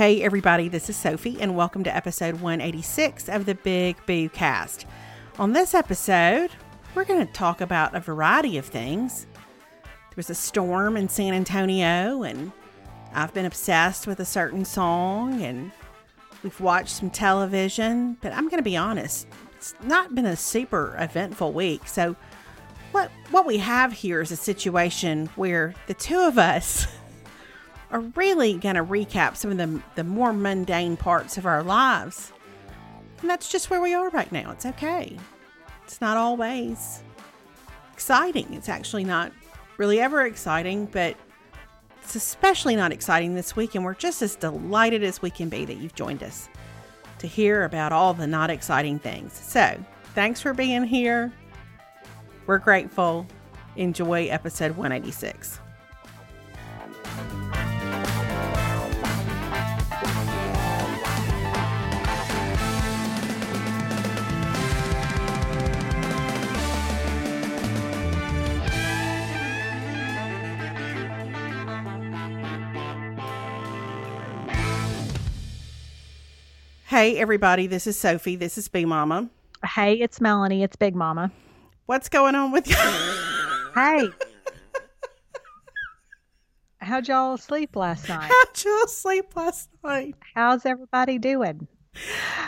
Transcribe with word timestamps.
Hey, 0.00 0.22
everybody, 0.22 0.68
this 0.68 0.88
is 0.88 0.96
Sophie, 0.96 1.36
and 1.42 1.54
welcome 1.54 1.84
to 1.84 1.94
episode 1.94 2.36
186 2.36 3.28
of 3.28 3.44
the 3.44 3.54
Big 3.54 3.98
Boo 4.06 4.30
Cast. 4.30 4.86
On 5.38 5.52
this 5.52 5.74
episode, 5.74 6.50
we're 6.94 7.04
going 7.04 7.26
to 7.26 7.30
talk 7.34 7.60
about 7.60 7.94
a 7.94 8.00
variety 8.00 8.56
of 8.56 8.64
things. 8.64 9.26
There 9.82 10.16
was 10.16 10.30
a 10.30 10.34
storm 10.34 10.96
in 10.96 11.10
San 11.10 11.34
Antonio, 11.34 12.22
and 12.22 12.50
I've 13.12 13.34
been 13.34 13.44
obsessed 13.44 14.06
with 14.06 14.20
a 14.20 14.24
certain 14.24 14.64
song, 14.64 15.42
and 15.42 15.70
we've 16.42 16.60
watched 16.62 16.96
some 16.96 17.10
television, 17.10 18.16
but 18.22 18.32
I'm 18.32 18.48
going 18.48 18.56
to 18.56 18.62
be 18.62 18.78
honest, 18.78 19.26
it's 19.54 19.74
not 19.82 20.14
been 20.14 20.24
a 20.24 20.34
super 20.34 20.96
eventful 20.98 21.52
week. 21.52 21.86
So, 21.86 22.16
what, 22.92 23.10
what 23.30 23.44
we 23.44 23.58
have 23.58 23.92
here 23.92 24.22
is 24.22 24.32
a 24.32 24.36
situation 24.36 25.26
where 25.36 25.74
the 25.88 25.94
two 25.94 26.20
of 26.20 26.38
us 26.38 26.86
are 27.90 28.00
really 28.00 28.54
going 28.54 28.76
to 28.76 28.84
recap 28.84 29.36
some 29.36 29.50
of 29.50 29.56
the, 29.56 29.82
the 29.96 30.04
more 30.04 30.32
mundane 30.32 30.96
parts 30.96 31.36
of 31.36 31.46
our 31.46 31.62
lives. 31.62 32.32
And 33.20 33.28
that's 33.28 33.50
just 33.50 33.70
where 33.70 33.80
we 33.80 33.94
are 33.94 34.08
right 34.10 34.30
now. 34.30 34.50
It's 34.52 34.66
okay. 34.66 35.16
It's 35.84 36.00
not 36.00 36.16
always 36.16 37.02
exciting. 37.92 38.54
It's 38.54 38.68
actually 38.68 39.04
not 39.04 39.32
really 39.76 40.00
ever 40.00 40.24
exciting, 40.24 40.86
but 40.86 41.16
it's 42.02 42.14
especially 42.14 42.76
not 42.76 42.92
exciting 42.92 43.34
this 43.34 43.56
week. 43.56 43.74
And 43.74 43.84
we're 43.84 43.94
just 43.94 44.22
as 44.22 44.36
delighted 44.36 45.02
as 45.02 45.20
we 45.20 45.30
can 45.30 45.48
be 45.48 45.64
that 45.64 45.76
you've 45.76 45.94
joined 45.94 46.22
us 46.22 46.48
to 47.18 47.26
hear 47.26 47.64
about 47.64 47.92
all 47.92 48.14
the 48.14 48.26
not 48.26 48.50
exciting 48.50 48.98
things. 48.98 49.32
So, 49.32 49.78
thanks 50.14 50.40
for 50.40 50.54
being 50.54 50.84
here. 50.84 51.32
We're 52.46 52.58
grateful. 52.58 53.26
Enjoy 53.76 54.26
episode 54.26 54.76
186. 54.76 55.60
Hey, 77.00 77.16
everybody, 77.16 77.66
this 77.66 77.86
is 77.86 77.98
Sophie. 77.98 78.36
This 78.36 78.58
is 78.58 78.68
Big 78.68 78.86
Mama. 78.86 79.30
Hey, 79.64 79.94
it's 79.94 80.20
Melanie. 80.20 80.62
It's 80.62 80.76
Big 80.76 80.94
Mama. 80.94 81.32
What's 81.86 82.10
going 82.10 82.34
on 82.34 82.52
with 82.52 82.68
you? 82.68 82.76
hey. 83.74 84.10
How'd 86.82 87.08
y'all 87.08 87.38
sleep 87.38 87.74
last 87.74 88.06
night? 88.06 88.30
How'd 88.30 88.64
y'all 88.66 88.86
sleep 88.86 89.34
last 89.34 89.70
night? 89.82 90.14
How's 90.34 90.66
everybody 90.66 91.18
doing? 91.18 91.68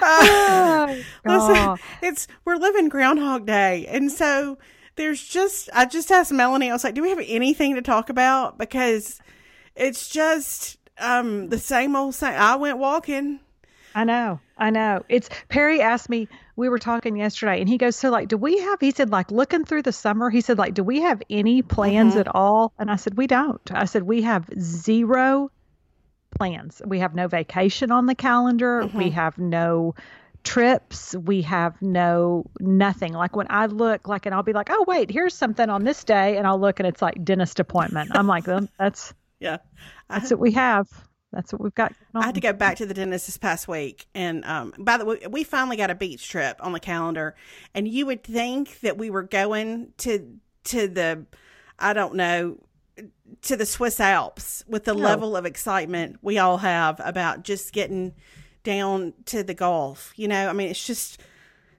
Uh, 0.03 0.97
listen, 1.25 1.77
it's 2.03 2.29
we're 2.45 2.57
living 2.57 2.91
Groundhog 2.91 3.47
Day, 3.47 3.87
and 3.87 4.13
so 4.13 4.59
there's 4.97 5.27
just 5.27 5.71
I 5.73 5.87
just 5.87 6.13
asked 6.13 6.31
Melanie. 6.31 6.69
I 6.69 6.75
was 6.75 6.85
like, 6.85 6.93
"Do 6.93 7.01
we 7.01 7.09
have 7.09 7.25
anything 7.27 7.75
to 7.77 7.81
talk 7.81 8.11
about?" 8.11 8.59
Because 8.59 9.19
it's 9.75 10.11
just 10.11 10.77
um 10.99 11.49
the 11.49 11.59
same 11.59 11.97
old 11.97 12.15
same. 12.15 12.35
I 12.35 12.57
went 12.57 12.77
walking. 12.77 13.41
I 13.95 14.05
know. 14.05 14.41
I 14.57 14.71
know. 14.71 15.05
It's 15.09 15.29
Perry 15.49 15.81
asked 15.81 16.09
me, 16.09 16.29
we 16.57 16.69
were 16.69 16.79
talking 16.79 17.17
yesterday, 17.17 17.61
and 17.61 17.69
he 17.69 17.79
goes, 17.79 17.97
So, 17.97 18.11
like, 18.11 18.29
do 18.29 18.37
we 18.37 18.59
have, 18.59 18.81
he 18.81 18.91
said, 18.91 19.11
like, 19.11 19.31
looking 19.31 19.65
through 19.65 19.83
the 19.83 19.93
summer, 19.93 20.31
he 20.31 20.41
said, 20.41 20.59
like, 20.59 20.75
do 20.75 20.85
we 20.85 21.01
have 21.01 21.23
any 21.29 21.63
plans 21.63 22.13
mm-hmm. 22.13 22.21
at 22.21 22.35
all? 22.35 22.73
And 22.79 22.91
I 22.91 22.97
said, 22.97 23.17
We 23.17 23.27
don't. 23.27 23.61
I 23.73 23.87
said, 23.87 24.03
We 24.03 24.23
have 24.23 24.49
zero 24.59 25.51
plans. 26.37 26.81
We 26.85 27.01
have 27.01 27.15
no 27.15 27.29
vacation 27.29 27.91
on 27.91 28.07
the 28.07 28.15
calendar. 28.15 28.83
Mm-hmm. 28.83 28.99
We 28.99 29.11
have 29.11 29.39
no 29.39 29.95
trips. 30.45 31.15
We 31.15 31.43
have 31.43 31.81
no 31.81 32.47
nothing. 32.59 33.13
Like 33.13 33.37
when 33.37 33.47
I 33.51 33.67
look, 33.67 34.09
like, 34.09 34.27
and 34.27 34.35
I'll 34.35 34.43
be 34.43 34.53
like, 34.53 34.69
Oh, 34.71 34.85
wait, 34.87 35.11
here's 35.11 35.35
something 35.35 35.69
on 35.69 35.85
this 35.85 36.05
day. 36.05 36.37
And 36.37 36.47
I'll 36.47 36.59
look 36.61 36.81
and 36.81 36.87
it's 36.87 37.03
like 37.03 37.23
dentist 37.25 37.61
appointment. 37.61 38.11
I'm 38.15 38.27
like, 38.27 38.45
That's, 38.79 39.15
yeah, 39.41 39.59
that's 40.09 40.31
what 40.31 40.41
we 40.41 40.53
have 40.53 40.89
that's 41.33 41.53
what 41.53 41.63
we've 41.63 41.75
got. 41.75 41.95
I 42.15 42.27
had 42.27 42.35
to 42.35 42.41
go 42.41 42.53
back 42.53 42.77
to 42.77 42.87
the 42.87 42.95
dentist 42.95 43.27
this 43.27 43.39
past 43.39 43.67
week, 43.67 44.07
and 44.15 44.45
um, 44.45 44.75
by 44.79 44.99
the 44.99 45.05
way, 45.05 45.19
we 45.31 45.45
finally 45.45 45.77
got 45.77 45.91
a 45.91 45.95
beach 45.95 46.29
trip 46.29 46.59
on 46.61 46.73
the 46.73 46.81
calendar. 46.81 47.35
And 47.75 47.89
you 47.89 48.07
would 48.07 48.23
think 48.23 48.81
that 48.81 48.99
we 48.99 49.11
were 49.11 49.23
going 49.23 49.93
to 49.99 50.39
to 50.65 50.89
the, 50.89 51.25
I 51.79 51.93
don't 51.93 52.15
know, 52.15 52.59
to 53.43 53.57
the 53.57 53.67
Swiss 53.67 53.99
Alps 53.99 54.63
with 54.69 54.85
the 54.85 54.95
no. 54.95 55.01
level 55.01 55.37
of 55.37 55.47
excitement 55.47 56.19
we 56.23 56.39
all 56.39 56.59
have 56.59 57.01
about 57.03 57.43
just 57.43 57.73
getting 57.73 58.13
down 58.63 59.15
to 59.27 59.43
the 59.43 59.55
Gulf. 59.55 60.13
You 60.17 60.29
know, 60.29 60.49
I 60.49 60.53
mean, 60.53 60.69
it's 60.69 60.87
just 60.87 61.21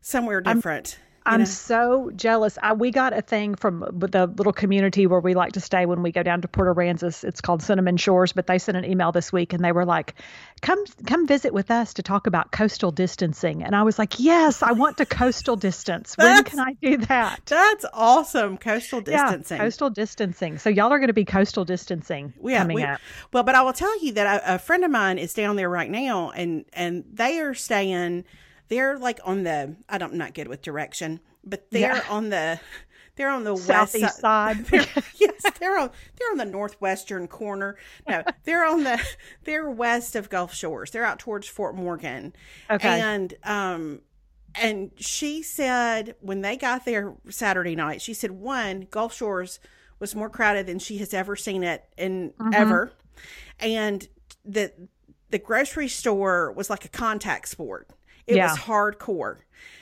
somewhere 0.01 0.41
different. 0.41 0.99
I'm 0.99 1.12
know? 1.25 1.45
so 1.45 2.11
jealous. 2.15 2.57
I, 2.61 2.73
we 2.73 2.91
got 2.91 3.13
a 3.13 3.21
thing 3.21 3.55
from 3.55 3.79
the 3.91 4.27
little 4.27 4.53
community 4.53 5.07
where 5.07 5.19
we 5.19 5.33
like 5.33 5.53
to 5.53 5.61
stay 5.61 5.85
when 5.85 6.01
we 6.03 6.11
go 6.11 6.23
down 6.23 6.41
to 6.41 6.47
Port 6.47 6.75
Aransas. 6.75 7.23
It's 7.23 7.41
called 7.41 7.61
Cinnamon 7.61 7.97
Shores, 7.97 8.33
but 8.33 8.47
they 8.47 8.59
sent 8.59 8.77
an 8.77 8.85
email 8.85 9.11
this 9.11 9.31
week 9.31 9.53
and 9.53 9.63
they 9.63 9.71
were 9.71 9.85
like, 9.85 10.15
"Come, 10.61 10.83
come 11.07 11.27
visit 11.27 11.53
with 11.53 11.71
us 11.71 11.93
to 11.95 12.03
talk 12.03 12.27
about 12.27 12.51
coastal 12.51 12.91
distancing." 12.91 13.63
And 13.63 13.75
I 13.75 13.83
was 13.83 13.97
like, 13.97 14.19
"Yes, 14.19 14.61
I 14.61 14.73
want 14.73 14.97
to 14.97 15.05
coastal 15.05 15.55
distance. 15.55 16.15
when 16.17 16.43
can 16.43 16.59
I 16.59 16.73
do 16.81 16.97
that?" 16.97 17.41
That's 17.45 17.85
awesome, 17.93 18.57
coastal 18.57 19.01
distancing. 19.01 19.57
Yeah, 19.57 19.63
coastal 19.63 19.89
distancing. 19.89 20.57
So 20.57 20.69
y'all 20.69 20.91
are 20.91 20.99
going 20.99 21.07
to 21.07 21.13
be 21.13 21.25
coastal 21.25 21.65
distancing 21.65 22.33
yeah, 22.43 22.59
coming 22.59 22.75
we, 22.75 22.83
up. 22.83 22.99
Well, 23.31 23.43
but 23.43 23.55
I 23.55 23.61
will 23.61 23.73
tell 23.73 24.03
you 24.03 24.13
that 24.13 24.43
a, 24.43 24.55
a 24.55 24.59
friend 24.59 24.83
of 24.83 24.91
mine 24.91 25.17
is 25.17 25.33
down 25.33 25.55
there 25.55 25.69
right 25.69 25.89
now, 25.89 26.31
and 26.31 26.65
and 26.73 27.03
they 27.11 27.39
are 27.39 27.53
staying 27.53 28.25
they're 28.67 28.97
like 28.97 29.19
on 29.23 29.43
the 29.43 29.75
I 29.89 29.97
don't 29.97 30.13
I'm 30.13 30.17
not 30.17 30.33
good 30.33 30.47
with 30.47 30.61
direction, 30.61 31.19
but 31.43 31.69
they're 31.71 31.95
yeah. 31.95 32.03
on 32.09 32.29
the 32.29 32.59
they're 33.15 33.29
on 33.29 33.43
the 33.43 33.55
southeast 33.55 34.03
west 34.03 34.19
side. 34.19 34.65
They're, 34.65 34.85
yes, 35.15 35.45
they're 35.59 35.77
on 35.77 35.91
they're 36.17 36.31
on 36.31 36.37
the 36.37 36.45
northwestern 36.45 37.27
corner. 37.27 37.77
No, 38.07 38.23
they're 38.43 38.65
on 38.65 38.83
the 38.83 38.99
they're 39.43 39.69
west 39.69 40.15
of 40.15 40.29
Gulf 40.29 40.53
Shores. 40.53 40.91
They're 40.91 41.05
out 41.05 41.19
towards 41.19 41.47
Fort 41.47 41.75
Morgan. 41.75 42.33
Okay. 42.69 42.99
And 42.99 43.33
um 43.43 44.01
and 44.55 44.91
she 44.97 45.43
said 45.43 46.15
when 46.21 46.41
they 46.41 46.57
got 46.57 46.85
there 46.85 47.13
Saturday 47.29 47.75
night, 47.75 48.01
she 48.01 48.13
said 48.13 48.31
one, 48.31 48.87
Gulf 48.89 49.13
Shores 49.13 49.59
was 49.99 50.15
more 50.15 50.29
crowded 50.29 50.65
than 50.65 50.79
she 50.79 50.97
has 50.97 51.13
ever 51.13 51.35
seen 51.35 51.63
it 51.63 51.85
in 51.97 52.31
mm-hmm. 52.31 52.53
ever. 52.53 52.91
And 53.59 54.07
the 54.43 54.71
the 55.29 55.39
grocery 55.39 55.87
store 55.87 56.51
was 56.51 56.69
like 56.69 56.85
a 56.85 56.89
contact 56.89 57.47
sport. 57.47 57.89
It 58.27 58.37
yeah. 58.37 58.51
was 58.51 58.59
hardcore. 58.59 59.37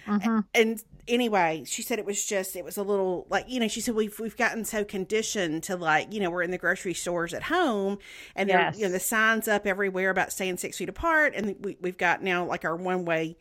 Mm-hmm. 0.08 0.40
And 0.54 0.84
anyway, 1.08 1.64
she 1.66 1.82
said 1.82 2.00
it 2.00 2.06
was 2.06 2.24
just 2.26 2.56
it 2.56 2.64
was 2.64 2.78
a 2.78 2.84
little 2.84 3.26
like 3.30 3.46
you 3.48 3.60
know 3.60 3.68
she 3.68 3.82
said 3.82 3.96
we've 3.96 4.20
we've 4.20 4.38
gotten 4.38 4.66
so 4.66 4.84
conditioned 4.84 5.64
to 5.64 5.76
like 5.76 6.12
you 6.14 6.20
know 6.20 6.30
we're 6.30 6.44
in 6.44 6.52
the 6.52 6.58
grocery 6.58 6.94
stores 6.94 7.34
at 7.34 7.44
home 7.44 7.98
and 8.36 8.50
yes. 8.50 8.78
you 8.78 8.86
know 8.86 8.92
the 8.92 9.00
signs 9.00 9.48
up 9.48 9.66
everywhere 9.68 10.10
about 10.10 10.32
staying 10.32 10.58
six 10.58 10.78
feet 10.78 10.90
apart 10.90 11.34
and 11.36 11.56
we 11.64 11.78
we've 11.82 11.98
got 11.98 12.24
now 12.24 12.46
like 12.46 12.66
our 12.66 12.76
one 12.76 13.06
way 13.06 13.38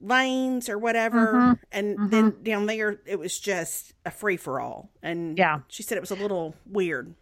lanes 0.00 0.68
or 0.68 0.78
whatever 0.78 1.32
mm-hmm. 1.32 1.52
and 1.72 1.96
mm-hmm. 1.96 2.08
then 2.08 2.36
down 2.42 2.66
there 2.66 3.00
it 3.06 3.18
was 3.18 3.38
just 3.38 3.94
a 4.04 4.10
free 4.10 4.36
for 4.36 4.60
all 4.60 4.90
and 5.02 5.38
yeah 5.38 5.60
she 5.68 5.82
said 5.82 5.96
it 5.96 6.00
was 6.00 6.10
a 6.10 6.16
little 6.16 6.54
weird. 6.66 7.14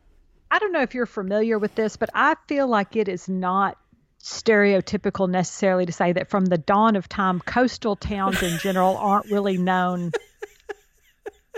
I 0.50 0.60
don't 0.60 0.70
know 0.70 0.82
if 0.82 0.94
you're 0.94 1.04
familiar 1.04 1.58
with 1.58 1.74
this, 1.74 1.96
but 1.96 2.10
I 2.14 2.36
feel 2.46 2.68
like 2.68 2.94
it 2.94 3.08
is 3.08 3.28
not 3.28 3.76
stereotypical 4.24 5.28
necessarily 5.28 5.84
to 5.84 5.92
say 5.92 6.12
that 6.12 6.28
from 6.28 6.46
the 6.46 6.56
dawn 6.56 6.96
of 6.96 7.08
time, 7.08 7.40
coastal 7.40 7.94
towns 7.94 8.42
in 8.42 8.58
general 8.58 8.96
aren't 8.96 9.30
really 9.30 9.58
known 9.58 10.12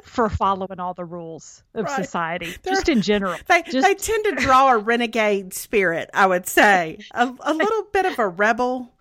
for 0.03 0.29
following 0.29 0.81
all 0.81 0.93
the 0.93 1.05
rules 1.05 1.63
of 1.75 1.85
right. 1.85 2.05
society, 2.05 2.53
They're, 2.63 2.75
just 2.75 2.89
in 2.89 3.03
general. 3.03 3.37
They, 3.47 3.63
just, 3.63 3.87
they 3.87 3.95
tend 3.95 4.25
to 4.25 4.33
draw 4.45 4.73
a 4.73 4.79
renegade 4.79 5.55
spirit, 5.55 6.11
I 6.13 6.27
would 6.27 6.49
say, 6.49 6.99
a, 7.13 7.33
a 7.41 7.55
little 7.55 7.85
bit 7.93 8.05
of 8.05 8.19
a 8.19 8.27
rebel, 8.27 8.93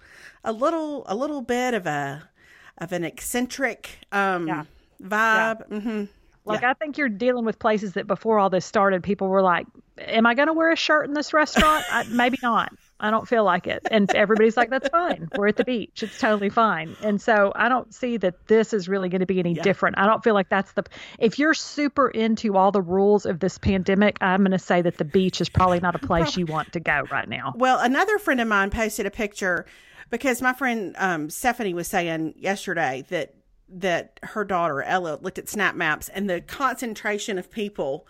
a 0.43 0.51
little 0.51 1.03
a 1.07 1.15
little 1.15 1.41
bit 1.41 1.73
of 1.73 1.87
a 1.87 2.29
of 2.77 2.91
an 2.91 3.03
eccentric 3.03 3.89
um, 4.11 4.47
yeah. 4.47 4.63
vibe. 5.01 5.61
Yeah. 5.71 5.77
Mm-hmm. 5.77 6.03
Like 6.45 6.61
yeah. 6.61 6.69
I 6.69 6.73
think 6.75 6.99
you're 6.99 7.09
dealing 7.09 7.45
with 7.45 7.57
places 7.57 7.93
that 7.93 8.05
before 8.05 8.37
all 8.37 8.51
this 8.51 8.65
started, 8.65 9.01
people 9.01 9.27
were 9.27 9.41
like, 9.41 9.65
"Am 9.97 10.27
I 10.27 10.35
going 10.35 10.47
to 10.47 10.53
wear 10.53 10.71
a 10.71 10.75
shirt 10.75 11.07
in 11.07 11.15
this 11.15 11.33
restaurant? 11.33 11.83
I, 11.91 12.03
maybe 12.03 12.37
not." 12.43 12.71
I 12.99 13.11
don't 13.11 13.27
feel 13.27 13.43
like 13.43 13.67
it. 13.67 13.85
And 13.91 14.13
everybody's 14.15 14.55
like, 14.55 14.69
that's 14.69 14.87
fine. 14.87 15.27
We're 15.35 15.49
at 15.49 15.57
the 15.57 15.65
beach. 15.65 16.01
It's 16.01 16.17
totally 16.17 16.49
fine. 16.49 16.95
And 17.01 17.21
so 17.21 17.51
I 17.55 17.67
don't 17.67 17.93
see 17.93 18.17
that 18.17 18.47
this 18.47 18.73
is 18.73 18.87
really 18.87 19.09
going 19.09 19.19
to 19.19 19.25
be 19.25 19.39
any 19.39 19.53
yeah. 19.53 19.63
different. 19.63 19.97
I 19.97 20.05
don't 20.05 20.23
feel 20.23 20.33
like 20.33 20.47
that's 20.47 20.71
the, 20.73 20.83
if 21.19 21.37
you're 21.37 21.53
super 21.53 22.07
into 22.09 22.55
all 22.55 22.71
the 22.71 22.81
rules 22.81 23.25
of 23.25 23.39
this 23.39 23.57
pandemic, 23.57 24.17
I'm 24.21 24.39
going 24.39 24.51
to 24.51 24.59
say 24.59 24.81
that 24.81 24.97
the 24.97 25.05
beach 25.05 25.41
is 25.41 25.49
probably 25.49 25.81
not 25.81 25.95
a 25.95 25.99
place 26.07 26.37
you 26.37 26.45
want 26.45 26.71
to 26.73 26.79
go 26.79 27.03
right 27.11 27.27
now. 27.27 27.53
Well, 27.55 27.79
another 27.79 28.17
friend 28.17 28.39
of 28.39 28.47
mine 28.47 28.69
posted 28.69 29.05
a 29.05 29.11
picture 29.11 29.65
because 30.09 30.41
my 30.41 30.53
friend 30.53 30.95
um, 30.97 31.29
Stephanie 31.29 31.73
was 31.73 31.87
saying 31.87 32.35
yesterday 32.37 33.03
that 33.09 33.33
that 33.67 34.19
her 34.21 34.45
daughter 34.45 34.83
Ella 34.83 35.17
looked 35.21 35.39
at 35.39 35.49
snap 35.49 35.75
maps 35.75 36.07
and 36.09 36.29
the 36.29 36.39
concentration 36.39 37.39
of 37.39 37.49
people 37.49 38.07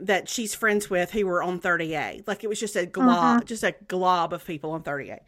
that 0.00 0.28
she's 0.28 0.54
friends 0.54 0.88
with 0.90 1.10
who 1.12 1.26
were 1.26 1.42
on 1.42 1.60
30A. 1.60 2.26
Like 2.26 2.44
it 2.44 2.48
was 2.48 2.60
just 2.60 2.76
a 2.76 2.86
glob, 2.86 3.44
just 3.46 3.62
a 3.64 3.74
glob 3.88 4.32
of 4.32 4.44
people 4.46 4.70
on 4.72 4.82
30A. 4.82 5.18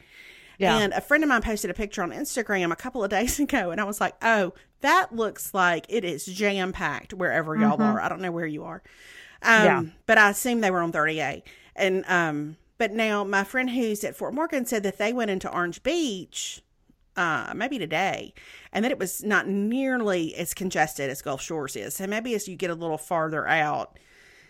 Yeah. 0.59 0.77
And 0.79 0.93
a 0.93 1.01
friend 1.01 1.25
of 1.25 1.29
mine 1.29 1.41
posted 1.43 1.71
a 1.71 1.75
picture 1.75 2.03
on 2.03 2.11
Instagram 2.11 2.71
a 2.71 2.77
couple 2.77 3.03
of 3.03 3.09
days 3.11 3.41
ago, 3.41 3.71
and 3.71 3.81
I 3.81 3.85
was 3.85 4.01
like, 4.01 4.15
"Oh, 4.23 4.53
that 4.83 5.15
looks 5.15 5.55
like 5.55 5.87
it 5.89 6.05
is 6.05 6.27
jam 6.27 6.73
packed 6.73 7.15
wherever 7.15 7.57
y'all 7.57 7.81
are. 7.83 8.01
I 8.01 8.09
don't 8.09 8.21
know 8.21 8.31
where 8.33 8.47
you 8.47 8.65
are, 8.65 8.83
um, 9.43 9.65
Yeah. 9.65 9.83
but 10.07 10.19
I 10.19 10.31
assume 10.31 10.61
they 10.61 10.71
were 10.71 10.83
on 10.83 10.93
30A. 10.93 11.43
And 11.77 12.05
um, 12.09 12.57
but 12.77 12.93
now 12.93 13.25
my 13.25 13.45
friend 13.45 13.71
who's 13.71 14.05
at 14.05 14.17
Fort 14.17 14.35
Morgan 14.35 14.67
said 14.67 14.83
that 14.83 14.99
they 14.99 15.13
went 15.15 15.31
into 15.31 15.51
Orange 15.51 15.83
Beach, 15.83 16.63
uh, 17.17 17.53
maybe 17.57 17.79
today, 17.79 18.35
and 18.73 18.85
that 18.85 18.93
it 18.93 18.99
was 18.99 19.23
not 19.23 19.47
nearly 19.49 20.35
as 20.35 20.53
congested 20.55 21.09
as 21.11 21.23
Gulf 21.23 21.41
Shores 21.43 21.75
is. 21.77 21.95
So 21.95 22.07
maybe 22.07 22.35
as 22.35 22.49
you 22.49 22.57
get 22.57 22.71
a 22.71 22.75
little 22.75 22.99
farther 22.99 23.47
out, 23.49 23.99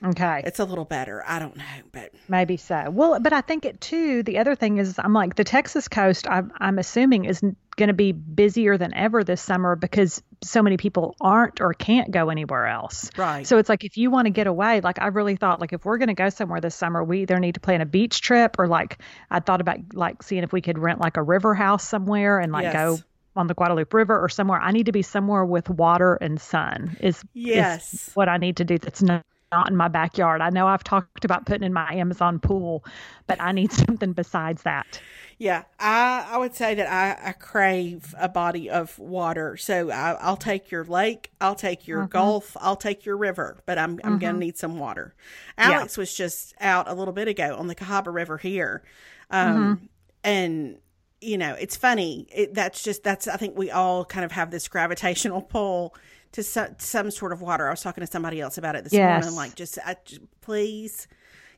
Okay. 0.04 0.42
it's 0.46 0.58
a 0.58 0.64
little 0.64 0.84
better. 0.84 1.22
I 1.26 1.38
don't 1.38 1.56
know, 1.56 1.64
but 1.92 2.12
Maybe 2.28 2.56
so. 2.56 2.88
Well, 2.90 3.20
but 3.20 3.32
I 3.32 3.40
think 3.42 3.64
it 3.64 3.80
too. 3.80 4.22
The 4.22 4.38
other 4.38 4.54
thing 4.54 4.78
is, 4.78 4.98
I'm 4.98 5.12
like 5.12 5.34
the 5.36 5.44
Texas 5.44 5.88
coast. 5.88 6.26
I'm, 6.28 6.52
I'm 6.58 6.78
assuming 6.78 7.24
is 7.26 7.40
going 7.76 7.88
to 7.88 7.94
be 7.94 8.12
busier 8.12 8.76
than 8.78 8.94
ever 8.94 9.24
this 9.24 9.40
summer 9.40 9.76
because 9.76 10.22
so 10.42 10.62
many 10.62 10.76
people 10.76 11.16
aren't 11.20 11.60
or 11.60 11.72
can't 11.74 12.10
go 12.10 12.30
anywhere 12.30 12.66
else. 12.66 13.10
Right. 13.16 13.46
So 13.46 13.58
it's 13.58 13.68
like 13.68 13.84
if 13.84 13.96
you 13.96 14.10
want 14.10 14.26
to 14.26 14.30
get 14.30 14.46
away, 14.46 14.80
like 14.80 15.00
I 15.00 15.08
really 15.08 15.36
thought, 15.36 15.60
like 15.60 15.72
if 15.72 15.84
we're 15.84 15.98
going 15.98 16.08
to 16.08 16.14
go 16.14 16.28
somewhere 16.30 16.60
this 16.60 16.74
summer, 16.74 17.02
we 17.04 17.22
either 17.22 17.38
need 17.38 17.54
to 17.54 17.60
plan 17.60 17.80
a 17.80 17.86
beach 17.86 18.20
trip 18.20 18.56
or 18.58 18.66
like 18.68 18.98
I 19.30 19.40
thought 19.40 19.60
about 19.60 19.78
like 19.94 20.22
seeing 20.22 20.42
if 20.44 20.52
we 20.52 20.60
could 20.60 20.78
rent 20.78 21.00
like 21.00 21.16
a 21.16 21.22
river 21.22 21.54
house 21.54 21.86
somewhere 21.86 22.38
and 22.38 22.52
like 22.52 22.64
Yes. 22.64 22.72
go 22.74 22.98
on 23.36 23.46
the 23.46 23.54
Guadalupe 23.54 23.90
River 23.94 24.18
or 24.22 24.28
somewhere. 24.28 24.60
I 24.60 24.72
need 24.72 24.86
to 24.86 24.92
be 24.92 25.02
somewhere 25.02 25.44
with 25.44 25.68
water 25.70 26.14
and 26.14 26.40
sun. 26.40 26.96
Is 27.00 27.18
is 27.18 27.24
Yes. 27.34 28.10
what 28.14 28.28
I 28.28 28.36
need 28.38 28.56
to 28.56 28.64
do. 28.64 28.76
That's 28.78 29.02
not 29.02 29.24
not 29.52 29.70
in 29.70 29.76
my 29.76 29.88
backyard. 29.88 30.40
I 30.40 30.50
know 30.50 30.66
I've 30.66 30.84
talked 30.84 31.24
about 31.24 31.46
putting 31.46 31.64
in 31.64 31.72
my 31.72 31.92
Amazon 31.92 32.38
pool, 32.38 32.84
but 33.26 33.40
I 33.40 33.52
need 33.52 33.72
something 33.86 34.12
besides 34.12 34.62
that. 34.62 35.00
Yeah, 35.38 35.62
I 35.78 36.28
I 36.32 36.36
would 36.36 36.54
say 36.54 36.74
that 36.74 36.86
I, 36.86 37.30
I 37.30 37.32
crave 37.32 38.14
a 38.18 38.28
body 38.28 38.68
of 38.68 38.98
water. 38.98 39.56
So 39.56 39.90
I, 39.90 40.12
I'll 40.12 40.36
take 40.36 40.70
your 40.70 40.84
lake, 40.84 41.30
I'll 41.40 41.54
take 41.54 41.88
your 41.88 42.00
mm-hmm. 42.00 42.10
gulf, 42.10 42.56
I'll 42.60 42.76
take 42.76 43.06
your 43.06 43.16
river, 43.16 43.58
but 43.64 43.78
I'm 43.78 43.98
I'm 44.04 44.18
gonna 44.18 44.34
mm-hmm. 44.34 44.40
need 44.40 44.58
some 44.58 44.78
water. 44.78 45.14
Alex 45.56 45.96
was 45.96 46.14
just 46.14 46.54
out 46.60 46.88
a 46.88 46.94
little 46.94 47.14
bit 47.14 47.26
ago 47.26 47.56
on 47.58 47.68
the 47.68 47.74
Cahaba 47.74 48.12
River 48.12 48.36
here, 48.36 48.82
um, 49.30 49.56
mm-hmm. 49.56 49.84
and 50.24 50.78
you 51.22 51.38
know 51.38 51.54
it's 51.54 51.76
funny. 51.76 52.26
It, 52.30 52.52
that's 52.52 52.82
just 52.82 53.02
that's 53.02 53.26
I 53.26 53.38
think 53.38 53.56
we 53.56 53.70
all 53.70 54.04
kind 54.04 54.26
of 54.26 54.32
have 54.32 54.50
this 54.50 54.68
gravitational 54.68 55.40
pull 55.40 55.94
to 56.32 56.42
so, 56.42 56.74
some 56.78 57.10
sort 57.10 57.32
of 57.32 57.40
water. 57.40 57.66
I 57.66 57.70
was 57.70 57.80
talking 57.82 58.02
to 58.04 58.10
somebody 58.10 58.40
else 58.40 58.56
about 58.58 58.76
it 58.76 58.84
this 58.84 58.92
Yes. 58.92 59.22
morning. 59.22 59.36
Like, 59.36 59.54
just 59.54 59.78
I, 59.84 59.96
just- 60.04 60.20
please 60.40 61.08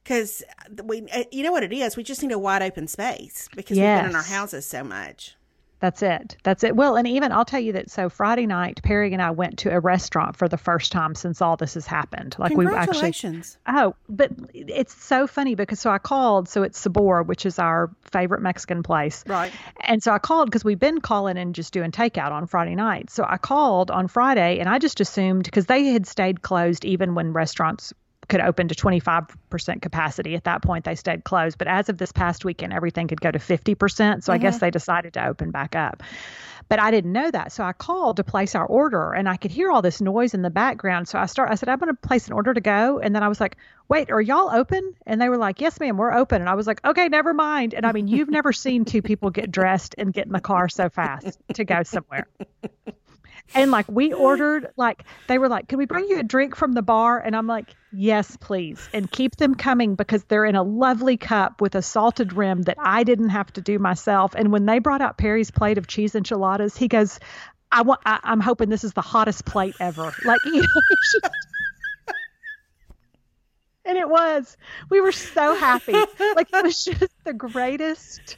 because 0.05 0.43
we 0.85 1.07
uh, 1.13 1.23
you 1.31 1.45
know 1.45 1.53
what 1.53 1.63
it 1.63 1.73
is 1.73 1.97
we 1.97 2.03
just 2.03 2.21
need 2.23 2.33
a 2.33 2.39
wide 2.39 2.61
open 2.61 2.89
space 2.89 3.49
because 3.55 3.77
we've 3.79 3.85
been 3.85 4.07
in 4.11 4.17
our 4.17 4.23
houses 4.23 4.67
so 4.67 4.83
much 4.83 5.37
That's 5.83 6.01
it. 6.01 6.37
That's 6.45 6.63
it. 6.63 6.77
Well, 6.77 6.95
and 6.95 7.09
even 7.09 7.33
I'll 7.33 7.45
tell 7.45 7.59
you 7.59 7.73
that. 7.73 7.91
So 7.91 8.09
Friday 8.09 8.47
night, 8.47 8.81
Perry 8.85 9.13
and 9.13 9.21
I 9.21 9.33
went 9.33 9.59
to 9.59 9.71
a 9.71 9.81
restaurant 9.81 10.37
for 10.37 10.47
the 10.47 10.57
first 10.57 10.93
time 10.93 11.17
since 11.17 11.43
all 11.43 11.57
this 11.57 11.75
has 11.75 11.89
happened. 11.89 12.37
Like 12.39 12.57
we 12.57 12.67
actually 12.67 12.77
congratulations 12.85 13.59
Oh, 13.67 13.97
but 14.09 14.31
it's 14.55 14.95
so 14.95 15.27
funny 15.27 15.57
because 15.57 15.81
so 15.81 15.91
I 15.91 15.99
called. 15.99 16.49
So 16.49 16.63
it's 16.63 16.79
Sabor, 16.79 17.25
which 17.25 17.45
is 17.45 17.59
our 17.59 17.91
favorite 18.13 18.43
Mexican 18.43 18.85
place. 18.85 19.25
right 19.27 19.53
And 19.81 20.01
so 20.01 20.13
I 20.13 20.21
called 20.21 20.47
because 20.47 20.65
we've 20.65 20.79
been 20.79 21.01
calling 21.01 21.37
and 21.37 21.53
just 21.53 21.73
doing 21.73 21.91
takeout 21.91 22.31
on 22.31 22.47
Friday 22.47 22.77
night. 22.77 23.11
So 23.11 23.27
I 23.29 23.37
called 23.37 23.91
on 23.91 24.07
Friday 24.07 24.61
and 24.61 24.69
I 24.69 24.79
just 24.79 25.01
assumed 25.01 25.47
because 25.47 25.67
they 25.67 25.87
had 25.87 26.07
stayed 26.07 26.43
closed 26.43 26.85
even 26.85 27.17
when 27.17 27.33
restaurants 27.33 27.93
could 28.29 28.41
open 28.41 28.69
to 28.69 28.75
25% 28.75 29.83
capacity. 29.83 30.35
At 30.35 30.45
that 30.45 30.63
point, 30.63 30.85
they 30.85 30.95
stayed 30.95 31.25
closed. 31.25 31.59
But 31.59 31.69
as 31.69 31.89
of 31.89 31.99
this 31.99 32.13
past 32.13 32.45
weekend, 32.45 32.73
everything 32.73 33.09
could 33.09 33.21
go 33.21 33.31
to 33.31 33.39
50%. 33.39 34.23
So 34.23 34.33
I 34.33 34.39
guess 34.39 34.57
mm-hmm. 34.57 34.65
they 34.65 34.71
decided 34.71 35.15
to 35.15 35.27
open 35.27 35.51
back 35.51 35.75
up. 35.75 36.03
But 36.69 36.81
I 36.81 36.91
didn't 36.91 37.13
know 37.13 37.31
that. 37.31 37.53
So 37.53 37.65
I 37.65 37.73
called 37.73 38.17
to 38.17 38.25
place 38.25 38.55
our 38.55 38.65
order 38.65 39.13
and 39.13 39.29
I 39.29 39.37
could 39.37 39.51
hear 39.51 39.71
all 39.71 39.83
this 39.83 40.01
noise 40.01 40.33
in 40.33 40.43
the 40.43 40.51
background. 40.51 41.09
So 41.09 41.19
I 41.19 41.27
start 41.27 41.51
I 41.51 41.57
said, 41.57 41.69
I'm 41.69 41.79
gonna 41.79 41.95
place 41.95 42.29
an 42.29 42.33
order 42.33 42.55
to 42.55 42.61
go. 42.61 42.99
And 42.99 43.15
then 43.15 43.23
I 43.23 43.29
was 43.29 43.41
like, 43.41 43.57
Wait, 43.89 44.11
are 44.11 44.21
y'all 44.21 44.51
open? 44.51 44.95
And 45.05 45.21
they 45.21 45.29
were 45.29 45.37
like, 45.37 45.61
Yes, 45.61 45.79
ma'am, 45.81 45.97
we're 45.97 46.15
open. 46.15 46.41
And 46.41 46.49
I 46.49 46.55
was 46.55 46.67
like, 46.67 46.81
Okay, 46.85 47.09
never 47.09 47.35
mind. 47.35 47.75
And 47.75 47.85
I 47.85 47.93
mean, 47.93 48.09
you've 48.09 48.31
never 48.31 48.53
seen 48.53 48.85
two 48.85 49.03
people 49.03 49.31
get 49.31 49.51
dressed 49.51 49.95
and 49.99 50.13
get 50.13 50.27
in 50.27 50.33
the 50.33 50.41
car 50.41 50.69
so 50.69 50.89
fast 50.89 51.39
to 51.55 51.65
go 51.65 51.83
somewhere. 51.83 52.27
And 53.55 53.71
like 53.71 53.87
we 53.91 54.13
ordered, 54.13 54.69
like 54.77 55.05
they 55.29 55.39
were 55.39 55.49
like, 55.49 55.69
"Can 55.69 55.79
we 55.79 55.87
bring 55.87 56.07
you 56.09 56.19
a 56.19 56.23
drink 56.23 56.57
from 56.57 56.73
the 56.73 56.83
bar?" 56.83 57.19
And 57.19 57.37
I'm 57.37 57.47
like, 57.47 57.75
"Yes, 57.93 58.37
please." 58.41 58.89
And 58.93 59.11
keep 59.11 59.37
them 59.37 59.55
coming 59.55 59.95
because 59.95 60.25
they're 60.25 60.45
in 60.45 60.57
a 60.57 60.63
lovely 60.63 61.17
cup 61.17 61.61
with 61.61 61.75
a 61.75 61.83
salted 61.83 62.33
rim 62.33 62.63
that 62.63 62.77
I 62.79 63.05
didn't 63.05 63.31
have 63.31 63.53
to 63.55 63.61
do 63.61 63.79
myself. 63.79 64.35
And 64.35 64.53
when 64.53 64.67
they 64.67 64.79
brought 64.79 65.01
out 65.01 65.19
Perry's 65.19 65.51
plate 65.51 65.79
of 65.79 65.87
cheese 65.87 66.15
enchiladas, 66.15 66.77
he 66.77 66.89
goes, 66.89 67.19
"I 67.71 67.83
want. 67.83 68.01
I, 68.05 68.21
I'm 68.23 68.41
hoping 68.41 68.69
this 68.69 68.85
is 68.85 68.93
the 68.93 69.03
hottest 69.03 69.45
plate 69.45 69.75
ever." 69.81 70.15
Like, 70.25 70.41
you 70.45 70.63
know, 70.63 71.31
and 73.85 73.99
it 73.99 74.09
was. 74.09 74.57
We 74.91 75.01
were 75.01 75.13
so 75.13 75.55
happy. 75.55 75.93
Like 75.93 76.49
it 76.53 76.65
was 76.65 76.85
just 76.85 77.13
the 77.25 77.33
greatest. 77.33 78.37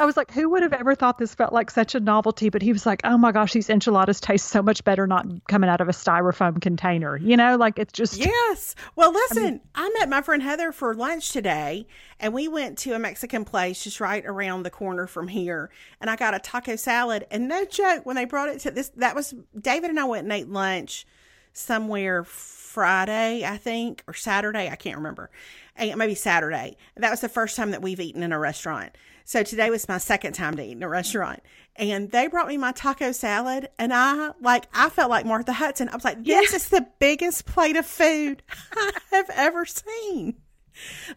I 0.00 0.06
was 0.06 0.16
like, 0.16 0.30
who 0.30 0.48
would 0.48 0.62
have 0.62 0.72
ever 0.72 0.94
thought 0.94 1.18
this 1.18 1.34
felt 1.34 1.52
like 1.52 1.70
such 1.70 1.94
a 1.94 2.00
novelty? 2.00 2.48
But 2.48 2.62
he 2.62 2.72
was 2.72 2.86
like, 2.86 3.02
oh 3.04 3.18
my 3.18 3.32
gosh, 3.32 3.52
these 3.52 3.68
enchiladas 3.68 4.20
taste 4.20 4.46
so 4.46 4.62
much 4.62 4.82
better 4.82 5.06
not 5.06 5.26
coming 5.46 5.68
out 5.68 5.80
of 5.80 5.88
a 5.88 5.92
styrofoam 5.92 6.60
container. 6.60 7.18
You 7.18 7.36
know, 7.36 7.56
like 7.56 7.78
it's 7.78 7.92
just 7.92 8.16
yes 8.16 8.74
well 8.96 9.12
listen 9.12 9.60
I, 9.74 9.90
met 9.98 10.08
my 10.08 10.22
friend 10.22 10.42
heather 10.42 10.72
for 10.72 10.94
lunch 10.94 11.30
today 11.32 11.86
and 12.18 12.32
we 12.32 12.48
went 12.48 12.78
to 12.78 12.94
a 12.94 12.98
mexican 12.98 13.44
place 13.44 13.84
just 13.84 14.00
right 14.00 14.24
around 14.24 14.62
the 14.62 14.70
corner 14.70 15.06
from 15.06 15.28
here 15.28 15.70
and 16.00 16.08
i 16.08 16.16
got 16.16 16.34
a 16.34 16.38
taco 16.38 16.76
salad 16.76 17.26
and 17.30 17.48
no 17.48 17.64
joke 17.64 18.06
when 18.06 18.16
they 18.16 18.24
brought 18.24 18.48
it 18.48 18.60
to 18.60 18.70
this 18.70 18.88
that 18.96 19.14
was 19.14 19.34
david 19.60 19.90
and 19.90 20.00
i 20.00 20.04
went 20.04 20.24
and 20.24 20.32
ate 20.32 20.48
lunch 20.48 21.06
somewhere 21.52 22.24
Friday, 22.24 23.44
I 23.44 23.56
think, 23.56 24.04
or 24.06 24.14
Saturday. 24.14 24.68
I 24.68 24.76
can't 24.76 24.96
remember. 24.96 25.28
And 25.74 25.96
maybe 25.96 26.14
Saturday. 26.14 26.76
That 26.96 27.10
was 27.10 27.20
the 27.20 27.28
first 27.28 27.56
time 27.56 27.72
that 27.72 27.82
we've 27.82 27.98
eaten 27.98 28.22
in 28.22 28.32
a 28.32 28.38
restaurant. 28.38 28.96
So 29.30 29.44
today 29.44 29.70
was 29.70 29.86
my 29.86 29.98
second 29.98 30.32
time 30.32 30.56
to 30.56 30.64
eat 30.64 30.72
in 30.72 30.82
a 30.82 30.88
restaurant. 30.88 31.40
And 31.76 32.10
they 32.10 32.26
brought 32.26 32.48
me 32.48 32.56
my 32.56 32.72
taco 32.72 33.12
salad. 33.12 33.68
And 33.78 33.94
I, 33.94 34.32
like, 34.40 34.66
I 34.74 34.88
felt 34.88 35.08
like 35.08 35.24
Martha 35.24 35.52
Hudson. 35.52 35.88
I 35.88 35.94
was 35.94 36.04
like, 36.04 36.24
this 36.24 36.52
is 36.52 36.68
the 36.68 36.84
biggest 36.98 37.46
plate 37.46 37.76
of 37.76 37.86
food 37.86 38.42
I 38.72 38.90
have 39.12 39.30
ever 39.32 39.64
seen. 39.64 40.34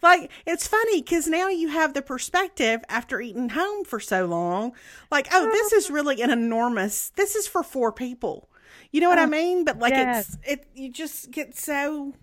Like, 0.04 0.30
it's 0.46 0.68
funny 0.68 1.02
because 1.02 1.26
now 1.26 1.48
you 1.48 1.70
have 1.70 1.96
the 1.96 2.04
perspective 2.04 2.82
after 2.88 3.20
eating 3.20 3.50
home 3.50 3.84
for 3.84 4.00
so 4.00 4.28
long. 4.28 4.74
Like, 5.10 5.30
oh, 5.32 5.50
this 5.50 5.74
is 5.74 5.86
mm-hmm. 5.86 5.96
really 5.96 6.22
an 6.22 6.30
enormous, 6.30 7.10
this 7.16 7.34
is 7.34 7.48
for 7.48 7.64
four 7.64 7.92
people. 7.92 8.48
You 8.92 9.02
know 9.02 9.10
what 9.10 9.18
I 9.18 9.24
oh, 9.24 9.26
mean? 9.26 9.66
But 9.66 9.80
like, 9.80 9.94
yes. 9.94 10.38
it's, 10.44 10.62
it, 10.62 10.68
you 10.76 10.92
just 10.92 11.32
get 11.32 11.58
so 11.58 12.14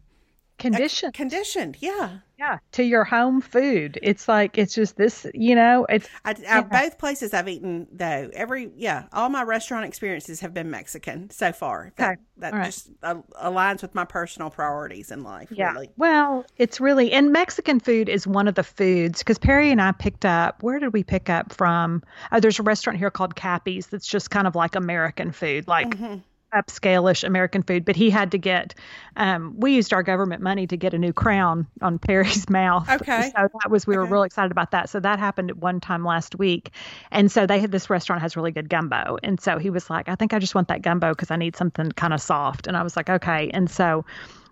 conditioned. 0.60 1.14
conditioned. 1.14 1.76
Yeah. 1.80 2.18
yeah, 2.38 2.58
to 2.72 2.82
your 2.82 3.04
home 3.04 3.40
food. 3.40 3.98
It's 4.02 4.28
like 4.28 4.56
it's 4.58 4.74
just 4.74 4.96
this. 4.96 5.26
You 5.34 5.54
know, 5.54 5.86
it's 5.88 6.08
I, 6.24 6.34
I, 6.48 6.60
both 6.62 6.98
places 6.98 7.34
I've 7.34 7.48
eaten 7.48 7.86
though, 7.92 8.30
every 8.32 8.70
yeah, 8.76 9.06
all 9.12 9.28
my 9.28 9.42
restaurant 9.42 9.84
experiences 9.84 10.40
have 10.40 10.54
been 10.54 10.70
Mexican 10.70 11.30
so 11.30 11.52
far. 11.52 11.92
That, 11.96 12.10
Okay. 12.12 12.20
that 12.38 12.52
All 12.52 12.58
right. 12.60 12.66
just 12.66 12.90
uh, 13.02 13.16
aligns 13.42 13.82
with 13.82 13.94
my 13.94 14.04
personal 14.04 14.48
priorities 14.50 15.10
in 15.10 15.22
life. 15.22 15.48
Yeah. 15.50 15.72
Really. 15.72 15.90
Well, 15.96 16.46
it's 16.56 16.80
really, 16.80 17.12
and 17.12 17.32
Mexican 17.32 17.80
food 17.80 18.08
is 18.08 18.26
one 18.26 18.48
of 18.48 18.54
the 18.54 18.62
foods 18.62 19.18
because 19.18 19.38
Perry 19.38 19.70
and 19.70 19.80
I 19.82 19.92
picked 19.92 20.24
up, 20.24 20.62
where 20.62 20.78
did 20.78 20.92
we 20.94 21.04
pick 21.04 21.28
up 21.28 21.52
from? 21.52 22.02
Oh, 22.32 22.40
there's 22.40 22.58
a 22.58 22.62
restaurant 22.62 22.98
here 22.98 23.10
called 23.10 23.34
Cappy's 23.36 23.88
that's 23.88 24.06
just 24.06 24.30
kind 24.30 24.46
of 24.46 24.54
like 24.54 24.74
American 24.76 25.32
food, 25.32 25.68
like 25.68 25.90
Mm-hmm. 25.90 26.16
Upscale-ish 26.54 27.24
American 27.24 27.62
food. 27.62 27.84
But 27.84 27.96
he 27.96 28.10
had 28.10 28.32
to 28.32 28.38
get, 28.38 28.74
um, 29.16 29.54
we 29.58 29.74
used 29.74 29.92
our 29.92 30.02
government 30.02 30.42
money 30.42 30.66
to 30.66 30.76
get 30.76 30.94
a 30.94 30.98
new 30.98 31.12
crown 31.12 31.66
on 31.82 31.98
Perry's 32.06 32.48
mouth. 32.50 32.88
Okay. 32.88 33.32
So 33.34 33.48
that 33.62 33.70
was, 33.70 33.86
we 33.86 33.96
were 33.96 34.04
Okay. 34.04 34.06
real 34.06 34.22
excited 34.22 34.50
about 34.52 34.72
that. 34.72 34.88
So 34.90 35.00
that 35.00 35.18
happened 35.18 35.50
at 35.50 35.56
one 35.56 35.80
time 35.80 36.04
last 36.04 36.36
week. 36.38 36.70
And 37.10 37.30
so 37.30 37.46
they 37.46 37.60
had, 37.60 37.70
this 37.70 37.90
restaurant 37.90 38.22
has 38.22 38.36
really 38.36 38.52
good 38.52 38.68
gumbo. 38.68 39.18
And 39.22 39.40
so 39.40 39.58
he 39.58 39.70
was 39.70 39.88
like, 39.90 40.08
I 40.08 40.14
think 40.14 40.32
I 40.32 40.38
just 40.38 40.54
want 40.54 40.68
that 40.68 40.82
gumbo 40.82 41.10
because 41.10 41.30
I 41.30 41.36
need 41.36 41.56
something 41.56 41.90
kind 41.92 42.12
of 42.12 42.20
soft. 42.20 42.66
And 42.66 42.76
I 42.76 42.82
was 42.82 42.96
like, 42.96 43.10
okay. 43.10 43.50
And 43.52 43.70
so, 43.70 44.04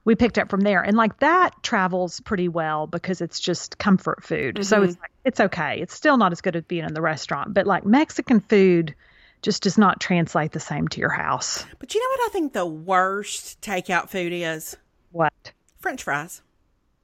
we 0.05 0.15
picked 0.15 0.39
up 0.39 0.49
from 0.49 0.63
there 0.63 0.81
and 0.81 0.97
like 0.97 1.19
that 1.19 1.51
travels 1.63 2.21
pretty 2.21 2.49
well 2.49 2.87
because 2.87 3.21
it's 3.21 3.39
just 3.39 3.79
comfort 3.79 4.25
food 4.25 4.65
so 4.65 4.83
it's 4.83 4.97
like 5.01 5.11
it's 5.25 5.41
okay 5.41 5.81
it's 5.81 5.95
still 5.95 6.17
not 6.17 6.33
as 6.33 6.41
good 6.41 6.57
as 6.57 6.65
being 6.65 6.85
in 6.85 6.95
the 6.95 7.03
restaurant 7.03 7.53
but 7.53 7.67
like 7.67 7.85
mexican 7.85 8.41
food 8.41 8.95
just 9.43 9.63
does 9.63 9.79
not 9.79 10.01
translate 10.01 10.53
the 10.53 10.61
same 10.61 10.89
to 10.89 11.01
your 11.01 11.11
house 11.11 11.65
But 11.79 11.95
you 11.95 12.01
know 12.01 12.09
what 12.11 12.31
I 12.31 12.33
think 12.33 12.53
the 12.53 12.67
worst 12.67 13.61
takeout 13.61 14.09
food 14.09 14.33
is? 14.33 14.77
what 15.13 15.53
French 15.79 16.03
fries. 16.03 16.43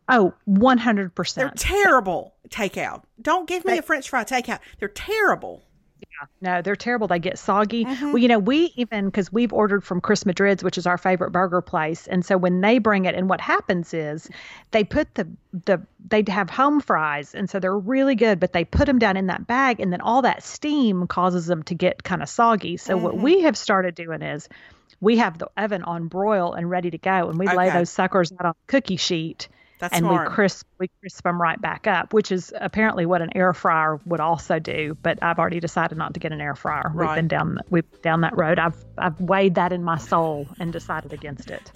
oh 0.09 0.35
They're 0.47 0.57
100% 0.77 1.53
terrible 1.57 2.35
takeout. 2.49 3.03
Don't 3.21 3.49
give 3.49 3.65
me 3.65 3.79
a 3.79 3.83
French 3.83 4.11
fry 4.11 4.25
takeout. 4.25 4.61
They're 4.79 4.89
terrible. 4.89 5.63
Yeah, 6.01 6.27
no, 6.41 6.63
they're 6.63 6.77
terrible. 6.77 7.07
They 7.07 7.19
get 7.19 7.39
soggy. 7.39 7.85
Mm-hmm. 7.85 8.07
Well, 8.07 8.19
you 8.19 8.29
know, 8.29 8.39
we 8.39 8.73
even 8.77 9.07
because 9.07 9.33
we've 9.33 9.53
ordered 9.53 9.85
from 9.85 10.01
Chris 10.01 10.27
Madrid's, 10.27 10.63
which 10.63 10.77
is 10.77 10.87
our 10.87 10.99
favorite 10.99 11.31
burger 11.31 11.61
place, 11.61 12.07
and 12.07 12.25
so 12.25 12.37
when 12.37 12.61
they 12.61 12.79
bring 12.79 13.05
it, 13.05 13.15
and 13.15 13.29
what 13.29 13.41
happens 13.41 13.95
is 13.95 14.29
they 14.73 14.85
put 14.85 15.15
the 15.15 15.29
the 15.65 15.81
they 16.09 16.25
have 16.29 16.51
home 16.51 16.81
fries, 16.81 17.35
and 17.35 17.49
so 17.49 17.61
they're 17.61 17.77
really 17.77 18.17
good, 18.17 18.41
but 18.41 18.53
they 18.53 18.65
put 18.65 18.87
them 18.87 18.99
down 18.99 19.17
in 19.17 19.29
that 19.29 19.47
bag, 19.47 19.81
and 19.81 19.93
then 19.93 20.01
all 20.01 20.23
that 20.23 20.43
steam 20.43 21.07
causes 21.07 21.47
them 21.47 21.63
to 21.65 21.75
get 21.75 22.03
kind 22.03 22.23
of 22.23 22.29
soggy. 22.29 22.77
So 22.77 22.95
mm-hmm. 22.95 23.05
what 23.05 23.17
we 23.17 23.43
have 23.43 23.57
started 23.57 23.95
doing 23.95 24.23
is 24.23 24.49
we 25.01 25.19
have 25.19 25.39
the 25.39 25.49
oven 25.57 25.83
on 25.83 26.09
broil 26.09 26.55
and 26.55 26.69
ready 26.69 26.91
to 26.91 26.99
go, 26.99 27.29
and 27.29 27.39
we 27.39 27.47
okay. 27.47 27.57
lay 27.57 27.71
those 27.71 27.91
suckers 27.91 28.33
out 28.33 28.47
on 28.47 28.55
the 28.67 28.73
cookie 28.73 28.97
sheet 28.97 29.49
that's 29.85 29.95
and 29.95 30.07
smart. 30.07 30.31
we 30.31 30.35
crisp 30.35 30.67
we 30.79 30.89
crisp 31.01 31.23
them 31.25 31.41
right 31.41 31.61
back 31.61 31.87
up, 31.87 32.15
which 32.15 32.33
is 32.33 32.53
apparently 32.59 33.05
what 33.05 33.21
an 33.21 33.31
air 33.37 33.53
fryer 33.53 34.01
would 34.07 34.21
also 34.21 34.59
do. 34.59 34.97
But 35.03 35.23
I've 35.23 35.39
already 35.39 35.61
decided 35.61 35.99
not 35.99 36.15
to 36.15 36.21
get 36.21 36.33
an 36.33 36.41
air 36.41 36.55
fryer. 36.55 36.91
Right. 36.95 37.09
We've 37.09 37.17
been 37.17 37.29
down 37.29 37.59
we've 37.69 38.03
down 38.03 38.23
that 38.23 38.37
road. 38.37 38.59
I've 38.59 38.83
I've 38.97 39.21
weighed 39.21 39.55
that 39.57 39.73
in 39.73 39.85
my 39.85 39.99
soul 39.99 40.49
and 40.59 40.73
decided 40.73 41.13
against 41.13 41.51
it. 41.51 41.71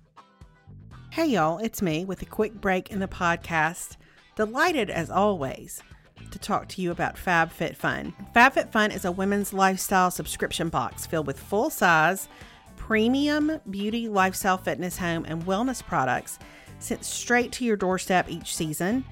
Hey 1.10 1.26
y'all, 1.26 1.58
it's 1.58 1.82
me 1.82 2.04
with 2.06 2.22
a 2.22 2.26
quick 2.26 2.54
break 2.54 2.90
in 2.90 2.98
the 2.98 3.08
podcast. 3.08 3.96
Delighted 4.36 4.88
as 4.88 5.10
always 5.10 5.82
to 6.30 6.38
talk 6.38 6.68
to 6.68 6.82
you 6.82 6.90
about 6.90 7.16
FabFitFun. 7.16 8.14
FabFitFun 8.34 8.94
is 8.94 9.04
a 9.04 9.12
women's 9.12 9.52
lifestyle 9.52 10.10
subscription 10.10 10.68
box 10.68 11.06
filled 11.06 11.26
with 11.26 11.38
full 11.38 11.70
size, 11.70 12.28
premium 12.76 13.60
beauty, 13.70 14.08
lifestyle, 14.08 14.56
fitness, 14.56 14.96
home, 14.96 15.26
and 15.28 15.44
wellness 15.44 15.82
products 15.84 16.38
sent 16.78 17.04
straight 17.04 17.52
to 17.52 17.64
your 17.64 17.76
doorstep 17.76 18.30
each 18.30 18.54
season. 18.54 19.04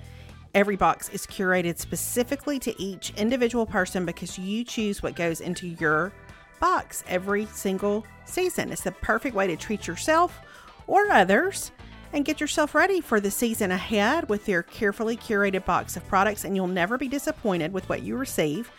Every 0.55 0.77
box 0.77 1.09
is 1.11 1.27
curated 1.27 1.79
specifically 1.79 2.59
to 2.61 2.81
each 2.81 3.13
individual 3.17 3.67
person 3.67 4.07
because 4.07 4.39
you 4.39 4.65
choose 4.65 5.03
what 5.03 5.15
goes 5.17 5.41
into 5.41 5.69
your 5.69 6.13
box 6.61 7.05
every 7.09 7.47
single 7.47 8.07
season. 8.25 8.73
It's 8.73 8.83
the 8.83 8.93
perfect 8.93 9.35
way 9.35 9.47
to 9.47 9.57
treat 9.57 9.87
yourself 9.87 10.41
or 10.87 11.11
others 11.11 11.73
and 12.13 12.25
get 12.25 12.41
yourself 12.41 12.75
ready 12.75 13.01
for 13.01 13.21
the 13.21 13.31
season 13.31 13.71
ahead 13.71 14.29
with 14.29 14.47
their 14.47 14.63
carefully 14.63 15.17
curated 15.17 15.65
box 15.65 15.97
of 15.97 16.09
products, 16.09 16.45
and 16.45 16.57
you'll 16.57 16.67
never 16.67 16.97
be 16.97 17.09
disappointed 17.09 17.73
with 17.73 17.89
what 17.89 18.03
you 18.03 18.17
receive 18.17 18.71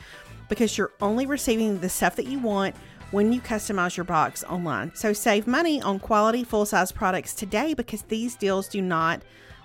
because 0.49 0.77
you're 0.77 0.93
only 1.01 1.25
receiving 1.25 1.79
the 1.79 1.89
stuff 1.89 2.15
that 2.15 2.25
you 2.25 2.39
want 2.39 2.75
when 3.11 3.31
you 3.31 3.39
customize 3.41 3.95
your 3.95 4.03
box 4.03 4.43
online. 4.43 4.91
So 4.93 5.13
save 5.13 5.47
money 5.47 5.81
on 5.81 5.99
quality 5.99 6.43
full 6.43 6.65
size 6.65 6.91
products 6.91 7.33
today 7.33 7.73
because 7.73 8.01
these 8.03 8.35
deals 8.35 8.67
do 8.67 8.81
not 8.81 9.21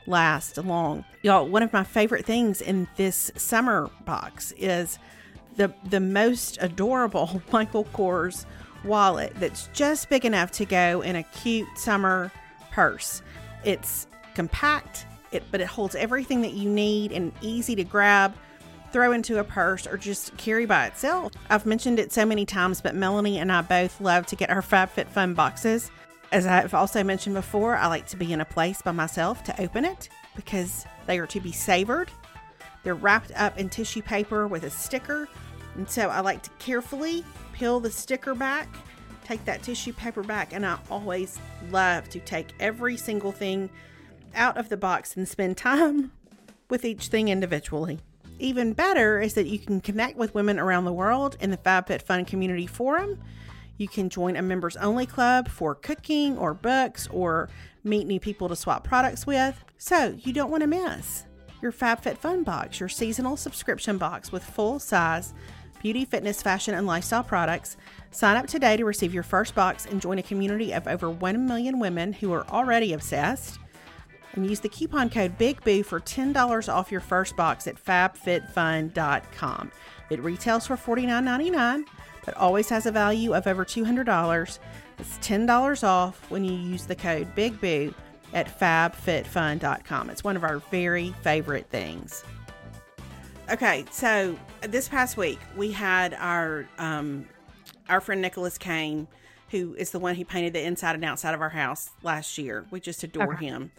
last 0.06 0.58
long. 0.58 1.04
Y'all, 1.22 1.46
one 1.48 1.62
of 1.62 1.72
my 1.72 1.84
favorite 1.84 2.24
things 2.24 2.60
in 2.60 2.88
this 2.96 3.30
summer 3.36 3.90
box 4.04 4.52
is 4.56 4.98
the 5.56 5.72
the 5.90 6.00
most 6.00 6.58
adorable 6.60 7.42
Michael 7.52 7.84
Kors 7.86 8.44
wallet 8.84 9.32
that's 9.36 9.68
just 9.72 10.08
big 10.08 10.24
enough 10.24 10.50
to 10.50 10.64
go 10.64 11.02
in 11.02 11.16
a 11.16 11.22
cute 11.22 11.68
summer 11.76 12.32
purse. 12.72 13.22
It's 13.64 14.06
compact, 14.34 15.06
it 15.30 15.42
but 15.50 15.60
it 15.60 15.66
holds 15.66 15.94
everything 15.94 16.42
that 16.42 16.52
you 16.52 16.68
need 16.68 17.12
and 17.12 17.32
easy 17.42 17.74
to 17.76 17.84
grab 17.84 18.34
throw 18.92 19.12
into 19.12 19.38
a 19.38 19.44
purse, 19.44 19.86
or 19.86 19.96
just 19.96 20.36
carry 20.36 20.66
by 20.66 20.86
itself. 20.86 21.32
I've 21.50 21.66
mentioned 21.66 21.98
it 21.98 22.12
so 22.12 22.26
many 22.26 22.44
times, 22.44 22.80
but 22.80 22.94
Melanie 22.94 23.38
and 23.38 23.50
I 23.50 23.62
both 23.62 24.00
love 24.00 24.26
to 24.26 24.36
get 24.36 24.50
our 24.50 24.62
FabFitFun 24.62 25.34
boxes. 25.34 25.90
As 26.30 26.46
I've 26.46 26.74
also 26.74 27.02
mentioned 27.04 27.34
before, 27.34 27.76
I 27.76 27.88
like 27.88 28.06
to 28.08 28.16
be 28.16 28.32
in 28.32 28.40
a 28.40 28.44
place 28.44 28.80
by 28.80 28.92
myself 28.92 29.42
to 29.44 29.60
open 29.60 29.84
it 29.84 30.08
because 30.34 30.86
they 31.06 31.18
are 31.18 31.26
to 31.26 31.40
be 31.40 31.52
savored. 31.52 32.10
They're 32.82 32.94
wrapped 32.94 33.32
up 33.36 33.58
in 33.58 33.68
tissue 33.68 34.02
paper 34.02 34.46
with 34.46 34.64
a 34.64 34.70
sticker, 34.70 35.28
and 35.74 35.88
so 35.88 36.08
I 36.08 36.20
like 36.20 36.42
to 36.42 36.50
carefully 36.58 37.24
peel 37.52 37.80
the 37.80 37.90
sticker 37.90 38.34
back, 38.34 38.68
take 39.24 39.44
that 39.44 39.62
tissue 39.62 39.92
paper 39.92 40.22
back, 40.22 40.52
and 40.52 40.64
I 40.64 40.78
always 40.90 41.38
love 41.70 42.08
to 42.10 42.20
take 42.20 42.48
every 42.60 42.96
single 42.96 43.32
thing 43.32 43.70
out 44.34 44.56
of 44.56 44.68
the 44.68 44.76
box 44.76 45.16
and 45.16 45.28
spend 45.28 45.56
time 45.58 46.12
with 46.68 46.84
each 46.84 47.08
thing 47.08 47.28
individually. 47.28 48.00
Even 48.42 48.72
better 48.72 49.20
is 49.20 49.34
that 49.34 49.46
you 49.46 49.56
can 49.56 49.80
connect 49.80 50.18
with 50.18 50.34
women 50.34 50.58
around 50.58 50.84
the 50.84 50.92
world 50.92 51.36
in 51.38 51.52
the 51.52 51.56
FabFitFun 51.58 52.26
Community 52.26 52.66
Forum. 52.66 53.22
You 53.76 53.86
can 53.86 54.08
join 54.08 54.34
a 54.34 54.42
members 54.42 54.76
only 54.78 55.06
club 55.06 55.46
for 55.46 55.76
cooking 55.76 56.36
or 56.36 56.52
books 56.52 57.06
or 57.12 57.48
meet 57.84 58.08
new 58.08 58.18
people 58.18 58.48
to 58.48 58.56
swap 58.56 58.82
products 58.82 59.28
with. 59.28 59.64
So 59.78 60.16
you 60.18 60.32
don't 60.32 60.50
want 60.50 60.62
to 60.62 60.66
miss 60.66 61.24
your 61.62 61.70
FabFitFun 61.70 62.44
box, 62.44 62.80
your 62.80 62.88
seasonal 62.88 63.36
subscription 63.36 63.96
box 63.96 64.32
with 64.32 64.42
full 64.42 64.80
size 64.80 65.34
beauty, 65.80 66.04
fitness, 66.04 66.42
fashion, 66.42 66.74
and 66.74 66.84
lifestyle 66.84 67.22
products. 67.22 67.76
Sign 68.10 68.36
up 68.36 68.48
today 68.48 68.76
to 68.76 68.84
receive 68.84 69.14
your 69.14 69.22
first 69.22 69.54
box 69.54 69.86
and 69.86 70.00
join 70.00 70.18
a 70.18 70.22
community 70.22 70.72
of 70.72 70.88
over 70.88 71.08
1 71.10 71.46
million 71.46 71.78
women 71.78 72.12
who 72.12 72.32
are 72.32 72.46
already 72.48 72.92
obsessed 72.92 73.60
and 74.34 74.48
use 74.48 74.60
the 74.60 74.68
coupon 74.68 75.10
code 75.10 75.38
BIGBOO 75.38 75.84
for 75.84 76.00
$10 76.00 76.72
off 76.72 76.90
your 76.90 77.00
first 77.00 77.36
box 77.36 77.66
at 77.66 77.82
fabfitfun.com. 77.82 79.72
It 80.10 80.20
retails 80.20 80.66
for 80.66 80.76
$49.99, 80.76 81.84
but 82.24 82.36
always 82.36 82.68
has 82.68 82.86
a 82.86 82.92
value 82.92 83.34
of 83.34 83.46
over 83.46 83.64
$200. 83.64 84.58
It's 84.98 85.18
$10 85.18 85.84
off 85.84 86.30
when 86.30 86.44
you 86.44 86.52
use 86.52 86.86
the 86.86 86.94
code 86.94 87.34
BIGBOO 87.34 87.94
at 88.34 88.58
fabfitfun.com. 88.58 90.10
It's 90.10 90.24
one 90.24 90.36
of 90.36 90.44
our 90.44 90.58
very 90.70 91.14
favorite 91.22 91.66
things. 91.66 92.24
Okay, 93.50 93.84
so 93.90 94.38
this 94.62 94.88
past 94.88 95.16
week 95.16 95.38
we 95.56 95.72
had 95.72 96.14
our 96.14 96.66
um, 96.78 97.26
our 97.88 98.00
friend 98.00 98.22
Nicholas 98.22 98.56
came, 98.56 99.08
who 99.50 99.74
is 99.74 99.90
the 99.90 99.98
one 99.98 100.14
who 100.14 100.24
painted 100.24 100.52
the 100.52 100.62
inside 100.62 100.94
and 100.94 101.04
outside 101.04 101.34
of 101.34 101.42
our 101.42 101.50
house 101.50 101.90
last 102.02 102.38
year. 102.38 102.64
We 102.70 102.80
just 102.80 103.02
adore 103.02 103.34
okay. 103.34 103.46
him 103.46 103.72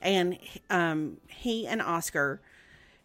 and 0.00 0.38
um, 0.70 1.18
he 1.28 1.66
and 1.66 1.82
Oscar, 1.82 2.40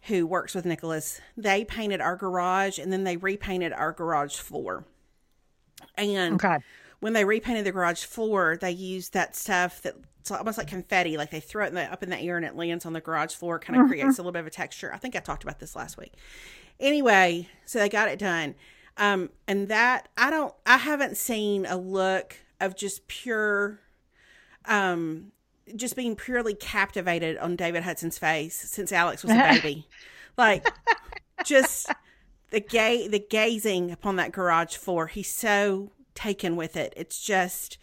who 0.02 0.26
works 0.26 0.54
with 0.54 0.64
Nicholas, 0.64 1.20
they 1.36 1.64
painted 1.64 2.00
our 2.00 2.16
garage 2.16 2.78
and 2.78 2.92
then 2.92 3.04
they 3.04 3.16
repainted 3.16 3.72
our 3.72 3.92
garage 3.92 4.36
floor. 4.36 4.84
And 5.96 6.34
okay. 6.34 6.58
when 7.00 7.12
they 7.12 7.24
repainted 7.24 7.64
the 7.64 7.72
garage 7.72 8.04
floor, 8.04 8.56
they 8.60 8.70
used 8.70 9.12
that 9.14 9.34
stuff 9.34 9.82
that 9.82 9.96
it's 10.20 10.30
almost 10.30 10.56
like 10.56 10.68
confetti, 10.68 11.18
like 11.18 11.30
they 11.30 11.40
throw 11.40 11.64
it 11.64 11.68
in 11.68 11.74
the, 11.74 11.92
up 11.92 12.02
in 12.02 12.08
the 12.08 12.18
air 12.18 12.38
and 12.38 12.46
it 12.46 12.56
lands 12.56 12.86
on 12.86 12.94
the 12.94 13.00
garage 13.00 13.34
floor, 13.34 13.58
kind 13.58 13.76
of 13.76 13.82
mm-hmm. 13.82 13.90
creates 13.90 14.18
a 14.18 14.22
little 14.22 14.32
bit 14.32 14.40
of 14.40 14.46
a 14.46 14.50
texture. 14.50 14.90
I 14.92 14.96
think 14.96 15.14
I 15.14 15.18
talked 15.18 15.42
about 15.42 15.60
this 15.60 15.76
last 15.76 15.98
week. 15.98 16.14
Anyway, 16.80 17.48
so 17.66 17.78
they 17.78 17.90
got 17.90 18.08
it 18.08 18.18
done. 18.18 18.54
Um, 18.96 19.28
and 19.46 19.68
that 19.68 20.08
I 20.16 20.30
don't, 20.30 20.54
I 20.64 20.78
haven't 20.78 21.18
seen 21.18 21.66
a 21.66 21.76
look 21.76 22.36
of 22.58 22.74
just 22.74 23.06
pure, 23.06 23.80
um, 24.64 25.32
just 25.76 25.96
being 25.96 26.16
purely 26.16 26.54
captivated 26.54 27.38
on 27.38 27.56
David 27.56 27.82
Hudson's 27.82 28.18
face 28.18 28.54
since 28.56 28.92
Alex 28.92 29.22
was 29.22 29.32
a 29.32 29.36
baby. 29.62 29.86
like 30.36 30.66
just 31.44 31.90
the 32.50 32.60
gay 32.60 33.08
the 33.08 33.18
gazing 33.18 33.90
upon 33.90 34.16
that 34.16 34.32
garage 34.32 34.76
floor. 34.76 35.06
He's 35.06 35.32
so 35.32 35.92
taken 36.14 36.56
with 36.56 36.76
it. 36.76 36.92
It's 36.96 37.20
just 37.20 37.78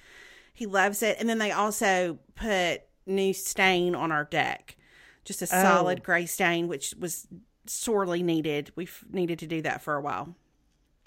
he 0.53 0.65
loves 0.65 1.01
it. 1.01 1.17
And 1.19 1.27
then 1.27 1.39
they 1.39 1.51
also 1.51 2.19
put 2.35 2.83
new 3.05 3.33
stain 3.33 3.95
on 3.95 4.11
our 4.11 4.25
deck. 4.25 4.77
Just 5.23 5.41
a 5.41 5.45
oh. 5.45 5.61
solid 5.61 6.03
gray 6.03 6.25
stain, 6.25 6.67
which 6.67 6.93
was 7.00 7.27
sorely 7.65 8.23
needed. 8.23 8.71
We've 8.75 9.03
needed 9.11 9.39
to 9.39 9.47
do 9.47 9.61
that 9.61 9.81
for 9.81 9.95
a 9.95 10.01
while. 10.01 10.35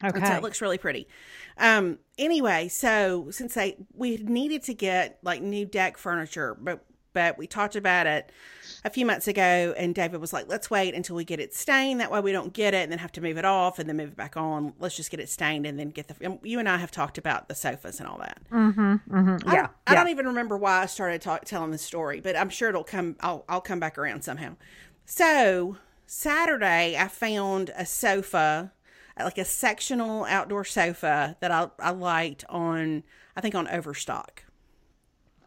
Okay. 0.02 0.24
So 0.24 0.34
it 0.34 0.42
looks 0.42 0.60
really 0.60 0.78
pretty. 0.78 1.06
Um, 1.58 1.98
anyway, 2.18 2.68
so 2.68 3.28
since 3.30 3.54
they 3.54 3.76
we 3.94 4.16
needed 4.16 4.62
to 4.64 4.74
get 4.74 5.18
like 5.22 5.42
new 5.42 5.66
deck 5.66 5.98
furniture, 5.98 6.56
but 6.60 6.84
but 7.14 7.38
we 7.38 7.46
talked 7.46 7.76
about 7.76 8.06
it 8.06 8.30
a 8.84 8.90
few 8.90 9.06
months 9.06 9.28
ago 9.28 9.72
and 9.78 9.94
David 9.94 10.20
was 10.20 10.32
like, 10.32 10.46
let's 10.48 10.68
wait 10.68 10.94
until 10.94 11.16
we 11.16 11.24
get 11.24 11.38
it 11.40 11.54
stained. 11.54 12.00
That 12.00 12.10
way 12.10 12.20
we 12.20 12.32
don't 12.32 12.52
get 12.52 12.74
it 12.74 12.82
and 12.82 12.92
then 12.92 12.98
have 12.98 13.12
to 13.12 13.20
move 13.20 13.38
it 13.38 13.44
off 13.44 13.78
and 13.78 13.88
then 13.88 13.96
move 13.96 14.10
it 14.10 14.16
back 14.16 14.36
on. 14.36 14.74
Let's 14.78 14.96
just 14.96 15.10
get 15.10 15.20
it 15.20 15.30
stained 15.30 15.64
and 15.64 15.78
then 15.78 15.90
get 15.90 16.08
the. 16.08 16.38
You 16.42 16.58
and 16.58 16.68
I 16.68 16.76
have 16.76 16.90
talked 16.90 17.16
about 17.16 17.48
the 17.48 17.54
sofas 17.54 18.00
and 18.00 18.08
all 18.08 18.18
that. 18.18 18.40
Mm-hmm, 18.50 18.80
mm-hmm. 18.80 19.48
I, 19.48 19.54
yeah, 19.54 19.68
I 19.86 19.92
yeah. 19.92 19.98
don't 19.98 20.10
even 20.10 20.26
remember 20.26 20.58
why 20.58 20.82
I 20.82 20.86
started 20.86 21.22
talk, 21.22 21.44
telling 21.44 21.70
the 21.70 21.78
story, 21.78 22.20
but 22.20 22.36
I'm 22.36 22.50
sure 22.50 22.68
it'll 22.68 22.84
come. 22.84 23.16
I'll 23.20 23.44
I'll 23.48 23.62
come 23.62 23.80
back 23.80 23.96
around 23.96 24.22
somehow. 24.22 24.56
So 25.06 25.76
Saturday, 26.06 26.96
I 26.98 27.08
found 27.08 27.70
a 27.76 27.86
sofa 27.86 28.72
like 29.18 29.38
a 29.38 29.44
sectional 29.44 30.24
outdoor 30.24 30.64
sofa 30.64 31.36
that 31.40 31.50
I, 31.50 31.70
I 31.78 31.90
liked 31.90 32.44
on, 32.48 33.04
I 33.36 33.40
think 33.40 33.54
on 33.54 33.68
Overstock. 33.68 34.44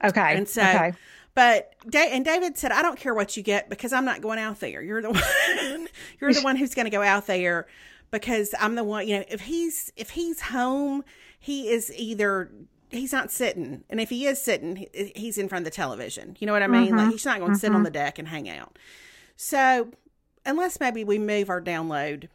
Okay. 0.03 0.37
And 0.37 0.47
so, 0.47 0.61
okay. 0.61 0.93
but 1.33 1.73
and 1.93 2.23
David 2.23 2.57
said, 2.57 2.71
I 2.71 2.81
don't 2.81 2.97
care 2.97 3.13
what 3.13 3.35
you 3.35 3.43
get 3.43 3.69
because 3.69 3.91
I'm 3.91 4.05
not 4.05 4.21
going 4.21 4.39
out 4.39 4.59
there. 4.59 4.81
You're 4.81 5.01
the 5.01 5.11
one, 5.69 5.87
you're 6.19 6.33
the 6.33 6.41
one 6.41 6.55
who's 6.55 6.75
going 6.75 6.85
to 6.85 6.91
go 6.91 7.01
out 7.01 7.27
there 7.27 7.67
because 8.11 8.53
I'm 8.59 8.75
the 8.75 8.83
one, 8.83 9.07
you 9.07 9.17
know, 9.17 9.25
if 9.27 9.41
he's, 9.41 9.91
if 9.97 10.11
he's 10.11 10.39
home, 10.41 11.03
he 11.39 11.69
is 11.69 11.91
either 11.95 12.51
he's 12.89 13.11
not 13.11 13.31
sitting 13.31 13.83
and 13.89 13.99
if 13.99 14.09
he 14.09 14.25
is 14.25 14.41
sitting 14.41 14.87
he's 14.93 15.37
in 15.37 15.49
front 15.49 15.65
of 15.67 15.71
the 15.71 15.75
television 15.75 16.37
you 16.39 16.47
know 16.47 16.53
what 16.53 16.63
i 16.63 16.67
mean 16.67 16.87
mm-hmm. 16.87 16.97
like 16.97 17.11
he's 17.11 17.25
not 17.25 17.39
going 17.39 17.51
to 17.51 17.57
mm-hmm. 17.57 17.59
sit 17.59 17.69
on 17.71 17.77
mm-hmm. 17.77 17.83
the 17.83 17.91
deck 17.91 18.17
and 18.17 18.29
hang 18.29 18.47
out 18.47 18.79
so 19.35 19.89
unless 20.45 20.79
maybe 20.79 21.03
we 21.03 21.19
move 21.19 21.49
our 21.49 21.61
download 21.61 22.29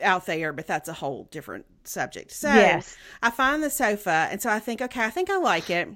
out 0.00 0.26
there, 0.26 0.52
but 0.52 0.66
that's 0.66 0.88
a 0.88 0.92
whole 0.94 1.24
different 1.30 1.66
subject. 1.84 2.32
So 2.32 2.48
Yes. 2.48 2.98
I 3.22 3.30
find 3.30 3.62
the 3.62 3.70
sofa, 3.70 4.28
and 4.30 4.40
so 4.42 4.50
I 4.50 4.58
think, 4.60 4.82
okay, 4.82 5.04
I 5.04 5.10
think 5.10 5.30
I 5.30 5.38
like 5.38 5.70
it, 5.70 5.88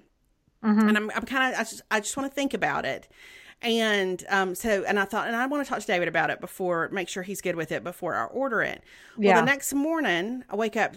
Mhm. 0.63 0.89
and 0.89 0.97
I'm 0.97 1.11
I'm 1.13 1.25
kind 1.25 1.55
of 1.55 1.61
I 1.61 1.65
just 1.65 1.83
I 1.91 2.01
just 2.01 2.17
want 2.17 2.31
to 2.31 2.35
think 2.35 2.55
about 2.55 2.85
it. 2.85 3.09
And 3.63 4.25
um, 4.29 4.55
so, 4.55 4.85
and 4.87 5.01
I 5.01 5.07
thought, 5.07 5.27
and 5.29 5.37
I 5.37 5.47
want 5.47 5.65
to 5.65 5.71
talk 5.71 5.81
to 5.81 5.87
David 5.87 6.09
about 6.09 6.31
it 6.31 6.41
before, 6.41 6.89
make 6.93 7.09
sure 7.09 7.23
he's 7.23 7.41
good 7.41 7.57
with 7.57 7.73
it 7.73 7.85
before 7.85 8.15
I 8.15 8.25
order 8.27 8.63
it. 8.63 8.83
Well, 9.23 9.33
Yeah. 9.33 9.35
the 9.35 9.43
next 9.43 9.73
morning, 9.73 10.45
I 10.51 10.57
wake 10.57 10.77
up, 10.77 10.97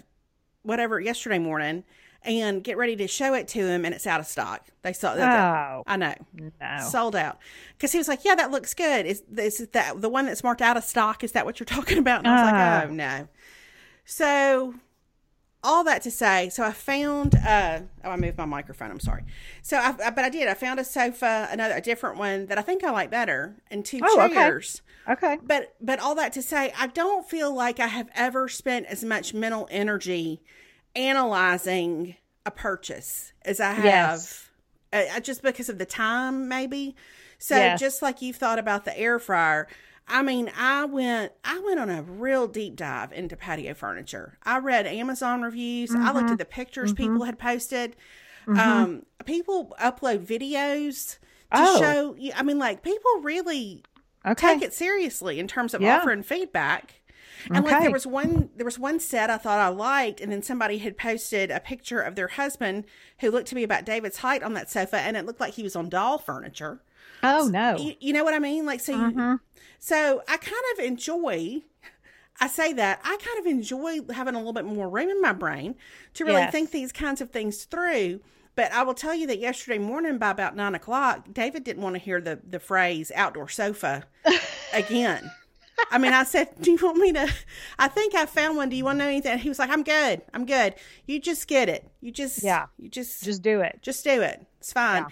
whatever, 0.64 1.00
yesterday 1.00 1.40
morning, 1.40 1.84
and 2.24 2.64
get 2.64 2.78
ready 2.78 2.96
to 2.98 3.08
show 3.08 3.34
it 3.34 3.48
to 3.50 3.60
him, 3.66 3.86
and 3.86 3.94
it's 3.96 4.06
out 4.08 4.20
of 4.20 4.26
stock. 4.28 4.66
They 4.82 4.94
saw 4.94 5.16
that. 5.16 5.56
Oh 5.76 5.84
I 5.88 5.98
know, 5.98 6.14
no. 6.34 6.80
sold 6.90 7.16
out. 7.16 7.38
Because 7.78 7.92
he 7.92 7.98
was 7.98 8.08
like, 8.08 8.26
"Yeah, 8.26 8.36
that 8.36 8.52
looks 8.52 8.74
good. 8.74 9.06
Is 9.06 9.24
is 9.38 9.68
that 9.74 10.02
the 10.02 10.10
one 10.10 10.26
that's 10.26 10.44
marked 10.44 10.62
out 10.62 10.78
of 10.78 10.84
stock? 10.84 11.24
Is 11.24 11.32
that 11.34 11.46
what 11.46 11.60
you're 11.60 11.66
talking 11.78 11.98
about?" 11.98 12.20
And 12.20 12.28
I 12.28 12.42
was 12.44 12.52
like, 12.52 12.90
"Oh 12.90 12.94
no." 12.94 13.28
So, 14.06 14.74
all 15.64 15.84
that 15.84 16.02
to 16.04 16.12
say, 16.12 16.50
so 16.50 16.64
I 16.64 16.72
found. 16.72 17.36
uh 17.36 17.80
Oh, 18.04 18.12
I 18.12 18.16
moved 18.16 18.38
my 18.38 18.46
microphone. 18.46 18.90
I'm 18.92 19.00
sorry. 19.02 19.24
So, 19.62 19.78
I, 19.78 19.94
I- 20.06 20.10
but 20.12 20.24
I 20.24 20.30
did. 20.30 20.48
I 20.48 20.54
found 20.54 20.80
a 20.80 20.84
sofa, 20.84 21.48
another 21.52 21.76
a 21.76 21.82
different 21.82 22.18
one 22.18 22.46
that 22.48 22.58
I 22.58 22.62
think 22.62 22.84
I 22.84 22.92
like 22.92 23.10
better, 23.12 23.58
and 23.70 23.84
two 23.84 24.00
Oh, 24.04 24.22
okay. 24.22 24.34
chairs 24.34 24.82
Okay. 25.10 25.38
but 25.44 25.74
but 25.82 26.00
all 26.00 26.16
that 26.16 26.34
to 26.34 26.42
say 26.42 26.74
i 26.78 26.86
don't 26.88 27.26
feel 27.30 27.54
like 27.56 27.80
i 27.80 27.88
have 27.88 28.10
ever 28.14 28.50
spent 28.50 28.86
as 28.88 29.06
much 29.06 29.34
mental 29.34 29.66
energy 29.72 30.42
analyzing 30.96 32.16
a 32.46 32.52
purchase 32.52 33.34
as 33.44 33.60
i 33.60 33.74
have 33.74 33.84
Yes. 33.84 34.50
uh, 34.94 35.04
uh, 35.16 35.20
just 35.20 35.42
because 35.42 35.70
of 35.70 35.78
the 35.78 35.86
time 35.86 36.48
maybe 36.48 36.96
so 37.38 37.56
Yes. 37.56 37.80
just 37.80 38.02
like 38.02 38.22
you 38.22 38.34
thought 38.34 38.60
about 38.60 38.86
the 38.86 38.98
air 38.98 39.20
fryer 39.20 39.68
i 40.08 40.22
mean 40.22 40.52
i 40.58 40.86
went 40.86 41.34
i 41.44 41.60
went 41.60 41.80
on 41.80 41.90
a 41.90 42.02
real 42.04 42.48
deep 42.48 42.76
dive 42.76 43.12
into 43.12 43.36
patio 43.36 43.74
furniture 43.74 44.38
i 44.44 44.58
read 44.58 44.88
amazon 44.88 45.42
reviews 45.42 45.94
i 45.96 46.12
looked 46.12 46.32
at 46.32 46.38
the 46.38 46.46
pictures 46.46 46.94
people 46.94 47.24
had 47.26 47.38
posted 47.38 47.96
um 48.56 49.04
people 49.26 49.76
upload 49.82 50.26
videos 50.26 51.18
to 51.52 51.64
Oh. 51.66 51.80
show 51.80 52.16
you 52.18 52.32
i 52.36 52.44
mean 52.44 52.58
like 52.60 52.82
people 52.82 53.12
really 53.22 53.84
Okay. 54.26 54.54
take 54.56 54.62
it 54.62 54.74
seriously 54.74 55.40
in 55.40 55.48
terms 55.48 55.74
of 55.74 55.82
Yeah. 55.82 56.00
offering 56.00 56.22
feedback. 56.24 56.96
And 57.50 57.66
like 57.66 57.82
there 57.82 57.92
was 57.92 58.08
one 58.08 58.50
there 58.56 58.66
was 58.66 58.80
one 58.80 59.00
set 59.00 59.30
I 59.30 59.38
thought 59.38 59.60
I 59.60 59.68
liked 59.70 60.22
and 60.22 60.32
then 60.32 60.42
somebody 60.42 60.80
had 60.80 60.98
posted 60.98 61.52
a 61.52 61.60
picture 61.60 62.02
of 62.02 62.16
their 62.16 62.28
husband 62.28 62.86
who 63.20 63.32
looked 63.32 63.48
to 63.48 63.56
be 63.56 63.64
about 63.64 63.86
David's 63.86 64.18
height 64.18 64.44
on 64.44 64.54
that 64.54 64.70
sofa 64.70 64.98
and 64.98 65.18
it 65.18 65.26
looked 65.26 65.40
like 65.40 65.54
he 65.54 65.64
was 65.64 65.76
on 65.76 65.90
doll 65.90 66.18
furniture. 66.18 66.82
Oh 67.24 67.50
no. 67.52 67.78
You, 67.78 67.94
you 68.00 68.14
know 68.14 68.24
what 68.24 68.34
I 68.34 68.40
mean? 68.40 68.66
Like 68.66 68.80
so 68.80 68.94
you, 68.94 68.98
mm-hmm. 68.98 69.36
so 69.80 70.22
I 70.28 70.38
kind 70.38 70.64
of 70.74 70.86
enjoy 70.86 71.62
I 72.40 72.48
say 72.48 72.74
that 72.74 73.00
I 73.04 73.18
kind 73.18 73.40
of 73.40 73.46
enjoy 73.48 74.00
having 74.14 74.36
a 74.36 74.38
little 74.38 74.54
bit 74.54 74.66
more 74.66 74.90
room 74.90 75.10
in 75.10 75.22
my 75.22 75.34
brain 75.34 75.76
to 76.16 76.26
really 76.26 76.42
Yes. 76.42 76.52
think 76.52 76.72
these 76.72 76.92
kinds 76.92 77.22
of 77.22 77.32
things 77.32 77.64
through. 77.64 78.20
But 78.56 78.72
I 78.72 78.82
will 78.84 78.96
tell 78.96 79.14
you 79.14 79.28
that 79.28 79.40
yesterday 79.40 79.78
morning 79.78 80.18
by 80.18 80.32
about 80.32 80.56
nine 80.56 80.74
o'clock, 80.74 81.28
David 81.32 81.64
didn't 81.64 81.84
want 81.84 81.96
to 81.96 82.00
hear 82.00 82.20
the, 82.20 82.40
the 82.48 82.60
phrase 82.60 83.12
outdoor 83.16 83.50
sofa 83.50 84.06
again. 84.74 85.32
I 85.92 85.98
mean, 86.00 86.14
I 86.14 86.24
said, 86.24 86.50
Do 86.62 86.72
you 86.72 86.78
want 86.82 86.98
me 86.98 87.14
to? 87.14 87.32
I 87.80 87.88
think 87.88 88.16
I 88.16 88.26
found 88.26 88.58
one. 88.58 88.70
Do 88.70 88.76
you 88.76 88.84
want 88.84 89.00
to 89.00 89.06
know 89.06 89.10
anything? 89.10 89.38
He 89.38 89.50
was 89.50 89.60
like, 89.60 89.70
I'm 89.70 89.84
good. 89.84 90.22
I'm 90.34 90.46
good. 90.46 90.76
You 91.06 91.20
just 91.20 91.48
get 91.48 91.70
it. 91.70 91.88
You 92.02 92.12
just, 92.12 92.44
Yeah. 92.44 92.66
You 92.78 92.90
just, 92.90 93.24
Just 93.24 93.42
do 93.42 93.62
it. 93.62 93.80
just 93.82 94.04
do 94.04 94.22
it. 94.22 94.46
It's 94.60 94.74
fine. 94.74 95.06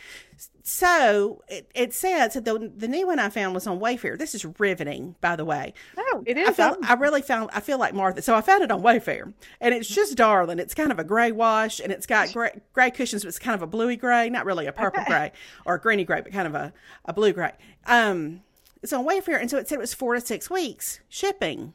So 0.63 1.43
it, 1.47 1.69
it 1.75 1.93
said, 1.93 2.29
so 2.33 2.39
the, 2.39 2.71
the 2.75 2.87
new 2.87 3.05
one 3.05 3.19
I 3.19 3.29
found 3.29 3.53
was 3.53 3.67
on 3.67 3.79
Wayfair. 3.79 4.17
This 4.17 4.33
is 4.33 4.45
riveting, 4.59 5.15
by 5.21 5.35
the 5.35 5.45
way. 5.45 5.73
No, 5.95 6.23
it 6.25 6.37
I 6.37 6.41
is. 6.49 6.55
feel, 6.55 6.65
I'm- 6.65 6.79
I 6.83 6.93
really 6.95 7.21
found, 7.21 7.51
I 7.53 7.59
feel 7.59 7.77
like 7.77 7.93
Martha. 7.93 8.21
So 8.23 8.33
I 8.35 8.41
found 8.41 8.63
it 8.63 8.71
on 8.71 8.81
Wayfair 8.81 9.31
and 9.61 9.73
it's 9.75 9.87
just 9.87 10.17
darling. 10.17 10.57
It's 10.57 10.73
kind 10.73 10.91
of 10.91 10.97
a 10.97 11.03
gray 11.03 11.31
wash 11.31 11.79
and 11.79 11.91
it's 11.91 12.07
got 12.07 12.33
gray, 12.33 12.59
gray 12.73 12.89
cushions, 12.89 13.23
but 13.23 13.27
it's 13.29 13.39
kind 13.39 13.53
of 13.55 13.61
a 13.61 13.67
bluey 13.67 13.95
gray, 13.95 14.29
not 14.29 14.45
really 14.45 14.65
a 14.65 14.71
purple 14.71 15.03
gray 15.05 15.31
or 15.65 15.75
a 15.75 15.79
greeny 15.79 16.03
gray, 16.03 16.21
but 16.21 16.31
kind 16.33 16.47
of 16.47 16.55
a, 16.55 16.73
a 17.05 17.13
blue 17.13 17.31
gray. 17.33 17.51
Um, 17.85 18.41
it's 18.85 18.93
on 18.93 19.05
Wayfair. 19.05 19.41
And 19.41 19.49
so 19.49 19.57
it 19.57 19.67
said 19.67 19.75
it 19.75 19.81
was 19.81 19.93
four 19.93 20.13
to 20.15 20.21
six 20.21 20.49
weeks 20.49 20.99
shipping. 21.09 21.73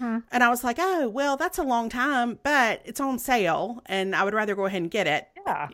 And 0.00 0.24
I 0.44 0.48
was 0.50 0.62
like, 0.64 0.76
oh, 0.78 1.08
well, 1.08 1.36
that's 1.36 1.58
a 1.58 1.62
long 1.62 1.88
time, 1.88 2.38
but 2.42 2.82
it's 2.84 3.00
on 3.00 3.18
sale 3.18 3.82
and 3.86 4.14
I 4.14 4.24
would 4.24 4.34
rather 4.34 4.54
go 4.54 4.66
ahead 4.66 4.82
and 4.82 4.90
get 4.90 5.06
it. 5.06 5.28
yeah. 5.46 5.68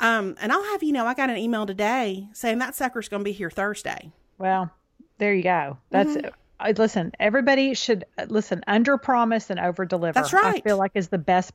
Um, 0.00 0.34
and 0.40 0.50
I'll 0.50 0.64
have 0.72 0.82
you 0.82 0.92
know, 0.92 1.06
I 1.06 1.14
got 1.14 1.30
an 1.30 1.36
email 1.36 1.66
today 1.66 2.28
saying 2.32 2.58
that 2.58 2.74
sucker's 2.74 3.08
going 3.08 3.20
to 3.20 3.24
be 3.24 3.32
here 3.32 3.50
Thursday. 3.50 4.12
Well, 4.38 4.70
there 5.18 5.34
you 5.34 5.42
go. 5.42 5.78
That's 5.90 6.10
Mm-hmm. 6.16 6.28
I 6.62 6.72
listen. 6.72 7.12
Everybody 7.18 7.74
should 7.74 8.04
uh, 8.18 8.26
listen. 8.28 8.62
Under 8.66 8.98
promise 8.98 9.48
and 9.50 9.58
over 9.58 9.86
deliver. 9.86 10.12
That's 10.12 10.32
right. 10.32 10.56
I 10.56 10.60
feel 10.60 10.76
like 10.76 10.92
is 10.94 11.08
the 11.08 11.18
best 11.18 11.52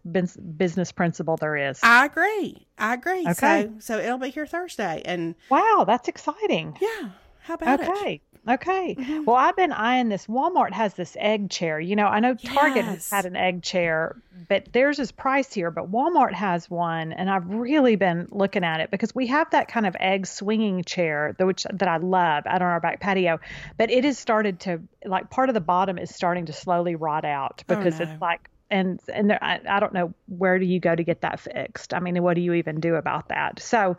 business 0.58 0.92
principle 0.92 1.38
there 1.38 1.56
is. 1.56 1.80
I 1.84 2.06
agree. 2.06 2.66
I 2.80 2.96
agree. 2.96 3.28
Okay. 3.28 3.70
So, 3.80 3.98
so 3.98 4.00
it'll 4.00 4.18
be 4.18 4.30
here 4.30 4.48
Thursday. 4.48 5.04
And 5.06 5.36
wow, 5.50 5.84
that's 5.86 6.08
exciting. 6.08 6.78
yeah, 6.82 7.10
how 7.42 7.54
about 7.54 7.82
it? 7.82 7.90
Okay. 7.90 8.22
Okay. 8.47 8.95
Mm-hmm. 8.97 9.23
Well, 9.25 9.36
I've 9.36 9.55
been 9.55 9.71
eyeing 9.71 10.10
this. 10.10 10.27
Walmart 10.27 10.71
has 10.71 10.93
this 10.93 11.17
egg 11.19 11.49
chair. 11.49 11.79
You 11.79 11.95
know, 11.95 12.05
I 12.05 12.19
know 12.19 12.36
Target 12.36 12.86
has 12.86 13.10
had 13.10 13.25
an 13.25 13.36
egg 13.36 13.63
chair, 13.63 14.21
but 14.47 14.71
theirs 14.71 14.99
is 14.99 15.12
pricier. 15.12 15.73
But 15.73 15.91
Walmart 15.91 16.34
has 16.34 16.69
one, 16.69 17.12
and 17.12 17.29
I've 17.29 17.49
really 17.49 17.95
been 17.95 18.27
looking 18.31 18.63
at 18.63 18.81
it 18.81 18.91
because 18.91 19.15
we 19.15 19.27
have 19.27 19.49
that 19.51 19.67
kind 19.67 19.88
of 19.88 19.95
egg 19.99 20.27
swinging 20.27 20.84
chair, 20.84 21.36
that- 21.38 21.45
which 21.45 21.63
that 21.63 21.88
I 21.88 21.97
love 21.97 22.45
out 22.45 22.62
on 22.62 22.67
our 22.67 22.79
back 22.79 22.99
patio. 22.99 23.39
But 23.77 23.89
it 23.89 24.03
has 24.03 24.19
started 24.19 24.60
to 24.62 24.81
like 25.03 25.29
part 25.29 25.49
of 25.49 25.55
the 25.55 25.62
bottom 25.62 25.97
is 25.97 26.13
starting 26.13 26.45
to 26.45 26.53
slowly 26.53 26.95
rot 26.95 27.25
out 27.25 27.63
oh, 27.67 27.75
because 27.75 27.99
no. 27.99 28.05
it's 28.05 28.21
like. 28.21 28.49
And 28.71 28.99
and 29.13 29.29
there, 29.29 29.43
I, 29.43 29.62
I 29.69 29.79
don't 29.79 29.93
know 29.93 30.15
where 30.27 30.58
do 30.58 30.65
you 30.65 30.79
go 30.79 30.95
to 30.95 31.03
get 31.03 31.21
that 31.21 31.39
fixed. 31.39 31.93
I 31.93 31.99
mean, 31.99 32.21
what 32.23 32.34
do 32.34 32.41
you 32.41 32.53
even 32.53 32.79
do 32.79 32.95
about 32.95 33.29
that? 33.29 33.60
So, 33.60 33.95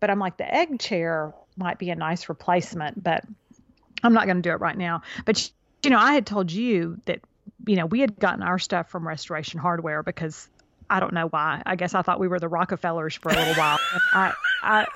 but 0.00 0.08
I'm 0.08 0.18
like 0.18 0.38
the 0.38 0.52
egg 0.52 0.80
chair 0.80 1.34
might 1.58 1.78
be 1.78 1.90
a 1.90 1.94
nice 1.94 2.30
replacement, 2.30 3.02
but 3.02 3.24
I'm 4.02 4.12
not 4.12 4.24
going 4.26 4.36
to 4.36 4.42
do 4.42 4.50
it 4.50 4.60
right 4.60 4.76
now. 4.76 5.02
But 5.24 5.50
you 5.82 5.90
know, 5.90 5.98
I 5.98 6.12
had 6.12 6.26
told 6.26 6.50
you 6.50 7.00
that 7.06 7.20
you 7.66 7.76
know 7.76 7.86
we 7.86 8.00
had 8.00 8.18
gotten 8.18 8.42
our 8.42 8.58
stuff 8.58 8.90
from 8.90 9.06
Restoration 9.06 9.58
Hardware 9.60 10.02
because 10.02 10.48
I 10.90 11.00
don't 11.00 11.12
know 11.12 11.28
why. 11.28 11.62
I 11.66 11.76
guess 11.76 11.94
I 11.94 12.02
thought 12.02 12.20
we 12.20 12.28
were 12.28 12.38
the 12.40 12.48
Rockefellers 12.48 13.14
for 13.14 13.30
a 13.30 13.34
little 13.36 13.54
while. 13.54 13.78
I 14.12 14.32
I 14.62 14.86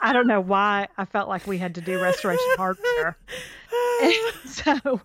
I 0.00 0.12
don't 0.12 0.26
know 0.26 0.40
why 0.40 0.88
I 0.98 1.04
felt 1.04 1.28
like 1.28 1.46
we 1.46 1.58
had 1.58 1.74
to 1.76 1.80
do 1.80 1.98
Restoration 2.00 2.44
Hardware. 2.56 3.16
so 4.44 5.00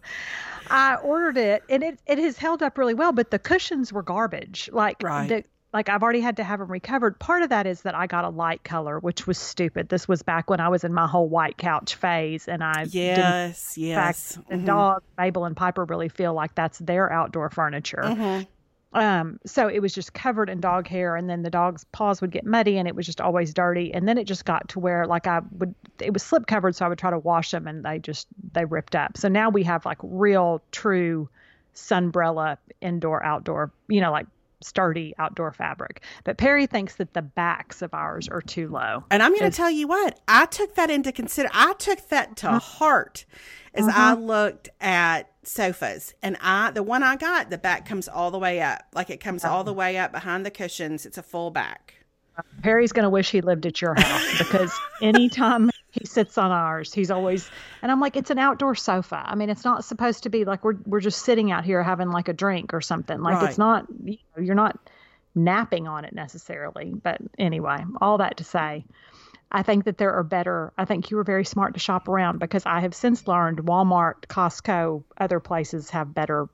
I 0.69 0.95
ordered 0.95 1.37
it 1.37 1.63
and 1.69 1.83
it, 1.83 1.99
it 2.05 2.17
has 2.19 2.37
held 2.37 2.61
up 2.61 2.77
really 2.77 2.93
well, 2.93 3.11
but 3.13 3.31
the 3.31 3.39
cushions 3.39 3.93
were 3.93 4.03
garbage. 4.03 4.69
Like 4.73 5.01
Right. 5.01 5.27
the 5.29 5.43
like 5.73 5.89
I've 5.89 6.01
already 6.01 6.21
had 6.21 6.37
to 6.37 6.43
have 6.43 6.59
them 6.59 6.71
recovered. 6.71 7.19
Part 7.19 7.43
of 7.43 7.49
that 7.49 7.67
is 7.67 7.83
that 7.83 7.93
I 7.95 8.07
got 8.07 8.25
a 8.25 8.29
light 8.29 8.63
color, 8.63 8.99
which 8.99 9.27
was 9.27 9.37
stupid. 9.37 9.89
This 9.89 10.07
was 10.07 10.23
back 10.23 10.49
when 10.49 10.59
I 10.59 10.69
was 10.69 10.83
in 10.83 10.93
my 10.93 11.07
whole 11.07 11.29
white 11.29 11.57
couch 11.57 11.95
phase, 11.95 12.47
and 12.47 12.63
I 12.63 12.87
Yes, 12.89 13.77
yes. 13.77 14.35
fact, 14.35 14.49
the 14.49 14.57
dog, 14.57 15.03
Mabel 15.17 15.45
and 15.45 15.55
Piper 15.55 15.85
really 15.85 16.09
feel 16.09 16.33
like 16.33 16.55
that's 16.55 16.79
their 16.79 17.11
outdoor 17.11 17.49
furniture. 17.49 18.01
Mhm. 18.03 18.47
Um, 18.91 19.39
so 19.45 19.67
it 19.67 19.81
was 19.83 19.93
just 19.93 20.13
covered 20.15 20.49
in 20.49 20.59
dog 20.59 20.87
hair, 20.87 21.15
and 21.15 21.29
then 21.29 21.43
the 21.43 21.51
dog's 21.51 21.83
paws 21.91 22.21
would 22.21 22.31
get 22.31 22.43
muddy, 22.43 22.79
and 22.79 22.87
it 22.87 22.95
was 22.95 23.05
just 23.05 23.21
always 23.21 23.53
dirty. 23.53 23.93
And 23.93 24.07
then 24.07 24.17
it 24.17 24.23
just 24.23 24.45
got 24.45 24.67
to 24.69 24.79
where, 24.79 25.05
like, 25.05 25.27
I 25.27 25.41
would, 25.59 25.75
it 25.99 26.11
was 26.11 26.23
slip 26.23 26.47
covered, 26.47 26.75
so 26.75 26.87
I 26.87 26.89
would 26.89 26.97
try 26.97 27.11
to 27.11 27.19
wash 27.19 27.51
them, 27.51 27.67
and 27.67 27.85
they 27.85 27.99
just 27.99 28.25
they 28.53 28.65
ripped 28.65 28.95
up. 28.95 29.15
So 29.15 29.27
now 29.27 29.51
we 29.51 29.61
have 29.63 29.85
like 29.85 29.99
real, 30.01 30.63
true 30.71 31.29
sunbrella 31.75 32.57
indoor 32.81 33.23
outdoor, 33.23 33.71
you 33.87 34.01
know, 34.01 34.11
like 34.11 34.25
sturdy 34.61 35.13
outdoor 35.17 35.51
fabric. 35.51 36.03
But 36.23 36.37
Perry 36.37 36.65
thinks 36.67 36.95
that 36.95 37.13
the 37.13 37.21
backs 37.21 37.81
of 37.81 37.93
ours 37.93 38.27
are 38.27 38.41
too 38.41 38.67
low. 38.67 39.03
And 39.09 39.23
I'm 39.23 39.31
going 39.31 39.49
to 39.49 39.55
tell 39.55 39.71
you 39.71 39.87
what, 39.87 40.19
I 40.27 40.45
took 40.45 40.75
that 40.75 40.89
into 40.89 41.11
consider. 41.11 41.49
I 41.53 41.73
took 41.73 42.09
that 42.09 42.35
to 42.37 42.47
Mm-hmm. 42.47 42.57
heart 42.57 43.25
as 43.73 43.87
I 43.87 44.13
looked 44.13 44.69
at 44.81 45.31
sofas. 45.43 46.13
And 46.21 46.37
I, 46.41 46.71
the 46.71 46.83
one 46.83 47.03
I 47.03 47.15
got, 47.15 47.49
the 47.49 47.57
back 47.57 47.85
comes 47.85 48.07
all 48.07 48.31
the 48.31 48.39
way 48.39 48.61
up. 48.61 48.83
Like 48.93 49.09
it 49.09 49.19
comes 49.19 49.45
all 49.45 49.63
the 49.63 49.73
way 49.73 49.97
up 49.97 50.11
behind 50.11 50.45
the 50.45 50.51
cushions. 50.51 51.05
It's 51.05 51.17
a 51.17 51.23
full 51.23 51.51
back. 51.51 51.93
Perry's 52.61 52.91
going 52.91 53.03
to 53.03 53.09
wish 53.09 53.31
he 53.31 53.41
lived 53.41 53.65
at 53.65 53.81
your 53.81 53.95
house 53.95 54.37
because 54.37 54.73
anytime 55.01 55.69
he 55.99 56.05
sits 56.05 56.37
on 56.37 56.51
ours, 56.51 56.93
he's 56.93 57.11
always, 57.11 57.49
and 57.81 57.91
I'm 57.91 57.99
like, 57.99 58.15
it's 58.15 58.29
an 58.29 58.39
outdoor 58.39 58.75
sofa. 58.75 59.21
I 59.25 59.35
mean, 59.35 59.49
it's 59.49 59.65
not 59.65 59.83
supposed 59.83 60.23
to 60.23 60.29
be 60.29 60.45
like 60.45 60.63
we're, 60.63 60.77
we're 60.85 61.01
just 61.01 61.23
sitting 61.23 61.51
out 61.51 61.65
here 61.65 61.83
having 61.83 62.09
like 62.09 62.27
a 62.27 62.33
drink 62.33 62.73
or 62.73 62.81
something. 62.81 63.21
Like 63.21 63.35
Right. 63.35 63.49
it's 63.49 63.57
not, 63.57 63.85
you 64.03 64.17
know, 64.35 64.43
you're 64.43 64.55
not 64.55 64.77
napping 65.35 65.87
on 65.87 66.05
it 66.05 66.13
necessarily. 66.13 66.93
But 66.93 67.19
anyway, 67.37 67.83
all 68.01 68.17
that 68.19 68.37
to 68.37 68.43
say, 68.43 68.85
I 69.51 69.63
think 69.63 69.85
that 69.85 69.97
there 69.97 70.13
are 70.13 70.23
better, 70.23 70.73
I 70.77 70.85
think 70.85 71.09
you 71.09 71.17
were 71.17 71.23
very 71.23 71.45
smart 71.45 71.73
to 71.73 71.79
shop 71.79 72.07
around 72.07 72.39
because 72.39 72.65
I 72.65 72.81
have 72.81 72.93
since 72.93 73.27
learned 73.27 73.59
Walmart, 73.59 74.27
Costco, 74.27 75.03
other 75.17 75.39
places 75.39 75.89
have 75.89 76.13
better 76.13 76.47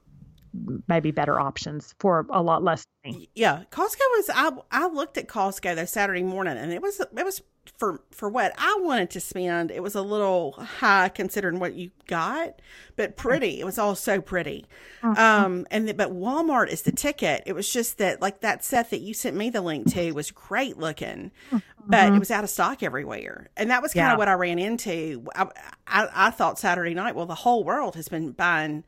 maybe 0.88 1.12
better 1.12 1.40
options 1.40 1.96
for 2.00 2.26
a 2.30 2.42
lot 2.42 2.64
less 2.64 2.86
money. 3.06 3.30
Yeah, 3.36 3.64
Costco 3.72 4.00
was. 4.18 4.30
I 4.34 4.52
I 4.72 4.88
looked 4.88 5.18
at 5.18 5.28
Costco 5.28 5.76
though 5.76 5.86
Saturday 5.86 6.24
morning, 6.24 6.58
and 6.58 6.72
it 6.72 6.82
was 6.82 7.00
it 7.00 7.26
was 7.26 7.42
for 7.78 8.02
for 8.12 8.30
what 8.30 8.54
I 8.58 8.78
wanted 8.82 9.10
to 9.12 9.20
spend. 9.20 9.72
It 9.72 9.82
was 9.82 9.96
a 9.96 10.02
little 10.02 10.54
high 10.54 11.10
considering 11.10 11.60
what 11.60 11.74
you 11.74 11.92
got, 12.08 12.62
but 12.96 13.18
pretty. 13.18 13.60
It 13.60 13.66
was 13.66 13.78
all 13.78 13.96
so 13.96 14.22
pretty. 14.22 14.66
Mm-hmm. 15.02 15.20
Um, 15.20 15.68
and 15.72 15.88
the, 15.88 15.94
but 15.94 16.12
Walmart 16.12 16.70
is 16.70 16.84
the 16.84 16.92
ticket. 16.92 17.44
It 17.46 17.54
was 17.54 17.72
just 17.72 17.98
that 17.98 18.22
like 18.22 18.42
that 18.42 18.64
set 18.64 18.90
that 18.92 19.02
you 19.02 19.14
sent 19.14 19.36
me 19.36 19.50
the 19.50 19.62
link 19.62 19.92
to 19.94 20.12
was 20.12 20.32
great 20.32 20.78
looking, 20.78 21.32
mm-hmm. 21.50 21.58
but 21.86 22.14
it 22.14 22.20
was 22.20 22.32
out 22.32 22.44
of 22.44 22.50
stock 22.50 22.84
everywhere, 22.84 23.50
and 23.58 23.70
that 23.70 23.82
was 23.82 23.94
kind 23.94 24.08
of 24.08 24.14
yeah. 24.14 24.18
what 24.18 24.28
I 24.28 24.34
ran 24.34 24.60
into. 24.60 25.26
I, 25.36 25.48
I 25.88 26.10
I 26.14 26.30
thought 26.32 26.60
Saturday 26.60 26.94
night. 26.94 27.16
Well, 27.16 27.26
the 27.26 27.36
whole 27.36 27.64
world 27.64 27.96
has 27.96 28.08
been 28.08 28.32
buying 28.32 28.84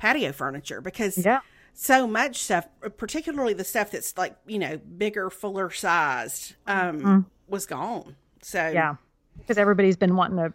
patio 0.00 0.32
furniture 0.32 0.80
because 0.80 1.24
yeah 1.24 1.40
so 1.72 2.06
much 2.06 2.42
stuff, 2.42 2.68
particularly 2.96 3.54
the 3.54 3.64
stuff 3.64 3.90
that's 3.90 4.16
like, 4.18 4.36
you 4.46 4.58
know, 4.58 4.78
bigger, 4.98 5.30
fuller 5.30 5.70
sized, 5.70 6.54
um, 6.66 7.00
mm. 7.00 7.24
was 7.48 7.66
gone. 7.66 8.16
So, 8.42 8.68
yeah, 8.68 8.96
because 9.38 9.58
everybody's 9.58 9.96
been 9.96 10.16
wanting 10.16 10.38
a 10.38 10.52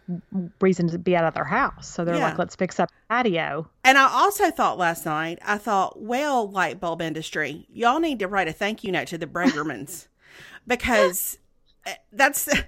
reason 0.62 0.88
to 0.90 1.00
be 1.00 1.16
out 1.16 1.26
of 1.26 1.34
their 1.34 1.46
house. 1.46 1.88
So 1.88 2.06
they're 2.06 2.16
yeah. 2.16 2.26
like, 2.26 2.38
let's 2.38 2.56
fix 2.56 2.80
up 2.80 2.90
patio. 3.10 3.68
And 3.84 3.98
I 3.98 4.10
also 4.12 4.52
thought 4.52 4.78
last 4.78 5.06
night, 5.06 5.40
I 5.44 5.58
thought, 5.58 6.02
well, 6.02 6.50
light 6.50 6.80
bulb 6.80 7.02
industry, 7.02 7.68
y'all 7.74 8.00
need 8.00 8.20
to 8.20 8.28
write 8.28 8.48
a 8.48 8.54
thank 8.54 8.84
you 8.84 8.92
note 8.92 9.08
to 9.08 9.18
the 9.18 9.28
Bravermans 9.28 10.08
because 10.68 11.38
eh, 11.86 11.96
that's 12.12 12.46
the, 12.46 12.66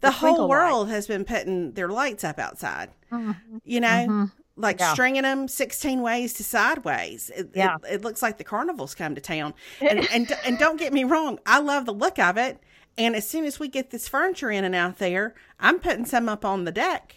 the 0.00 0.10
whole 0.10 0.48
world 0.48 0.88
light. 0.88 0.94
has 0.94 1.06
been 1.06 1.24
putting 1.24 1.72
their 1.72 1.88
lights 1.88 2.24
up 2.24 2.38
outside. 2.38 2.90
Mm-hmm. 3.12 3.58
You 3.64 3.80
know, 3.80 3.88
mm-hmm 3.88 4.24
like 4.60 4.78
yeah. 4.78 4.92
stringing 4.92 5.22
them 5.22 5.48
16 5.48 6.02
ways 6.02 6.34
to 6.34 6.44
sideways. 6.44 7.30
It, 7.34 7.50
yeah. 7.54 7.76
It, 7.84 7.94
it, 7.94 8.02
looks 8.02 8.22
like 8.22 8.38
the 8.38 8.44
carnival's 8.44 8.94
come 8.94 9.14
to 9.14 9.20
town. 9.20 9.54
And, 9.80 10.08
and, 10.12 10.32
and 10.44 10.58
don't 10.58 10.78
get 10.78 10.92
me 10.92 11.04
wrong, 11.04 11.38
I 11.46 11.58
love 11.58 11.86
the 11.86 11.92
look 11.92 12.18
of 12.18 12.36
it. 12.36 12.60
And 12.98 13.16
as 13.16 13.26
soon 13.28 13.44
as 13.44 13.58
we 13.58 13.68
get 13.68 13.90
this 13.90 14.08
furniture 14.08 14.50
in 14.50 14.64
and 14.64 14.74
out 14.74 14.98
there, 14.98 15.34
I'm 15.58 15.80
putting 15.80 16.04
some 16.04 16.28
up 16.28 16.44
on 16.44 16.64
the 16.64 16.72
deck. 16.72 17.16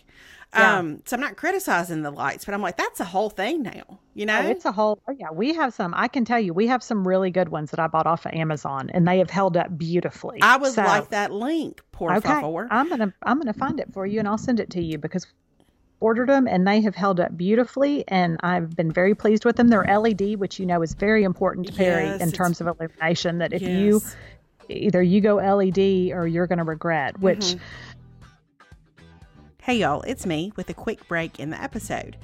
Yeah. 0.55 0.77
Um, 0.77 1.01
so 1.05 1.15
I'm 1.15 1.21
not 1.21 1.35
criticizing 1.35 2.03
the 2.03 2.11
lights, 2.11 2.45
but 2.45 2.53
I'm 2.53 2.61
like, 2.61 2.77
that's 2.77 2.99
a 2.99 3.05
whole 3.05 3.29
thing 3.29 3.63
now, 3.63 3.99
you 4.13 4.25
know? 4.25 4.39
Oh, 4.39 4.47
it's 4.47 4.65
a 4.65 4.71
whole, 4.71 4.99
oh 5.07 5.15
yeah, 5.17 5.31
we 5.31 5.53
have 5.55 5.73
some, 5.73 5.93
I 5.95 6.07
can 6.07 6.25
tell 6.25 6.39
you, 6.39 6.53
we 6.53 6.67
have 6.67 6.83
some 6.83 7.07
really 7.07 7.31
good 7.31 7.49
ones 7.49 7.71
that 7.71 7.79
I 7.79 7.87
bought 7.87 8.05
off 8.05 8.25
of 8.25 8.33
Amazon 8.33 8.91
and 8.93 9.07
they 9.07 9.17
have 9.17 9.31
held 9.31 9.57
up 9.57 9.75
beautifully. 9.75 10.39
I 10.41 10.57
would 10.57 10.73
so, 10.73 10.83
like 10.83 11.09
that 11.09 11.31
link, 11.31 11.81
poor 11.91 12.13
okay, 12.13 12.41
favor. 12.41 12.67
I'm 12.69 12.87
going 12.87 12.99
to, 12.99 13.13
I'm 13.23 13.37
going 13.37 13.51
to 13.51 13.59
find 13.59 13.79
it 13.79 13.91
for 13.93 14.05
you 14.05 14.19
and 14.19 14.27
I'll 14.27 14.37
send 14.37 14.59
it 14.59 14.69
to 14.71 14.83
you 14.83 14.99
because 14.99 15.25
ordered 16.03 16.27
them 16.27 16.47
and 16.47 16.67
they 16.67 16.81
have 16.81 16.95
held 16.95 17.19
up 17.19 17.35
beautifully 17.37 18.03
and 18.09 18.37
I've 18.41 18.75
been 18.75 18.91
very 18.91 19.15
pleased 19.15 19.45
with 19.45 19.55
them. 19.55 19.69
They're 19.69 19.85
LED, 19.85 20.35
which 20.35 20.59
you 20.59 20.65
know 20.65 20.81
is 20.81 20.93
very 20.93 21.23
important 21.23 21.67
to 21.67 21.73
Perry 21.73 22.05
yes, 22.05 22.21
in 22.21 22.31
terms 22.31 22.59
of 22.59 22.67
illumination 22.67 23.37
that 23.37 23.53
if 23.53 23.61
yes. 23.61 23.69
you 23.69 24.01
either 24.69 25.01
you 25.01 25.21
go 25.21 25.35
LED 25.35 26.11
or 26.11 26.27
you're 26.27 26.47
going 26.47 26.57
to 26.57 26.65
regret, 26.65 27.19
which 27.19 27.39
mm-hmm. 27.39 27.63
Hey 29.61 29.77
y'all, 29.77 30.01
it's 30.01 30.25
me 30.25 30.51
with 30.57 30.69
a 30.69 30.73
quick 30.73 31.07
break 31.07 31.39
in 31.39 31.49
the 31.49 31.63
episode. 31.63 32.17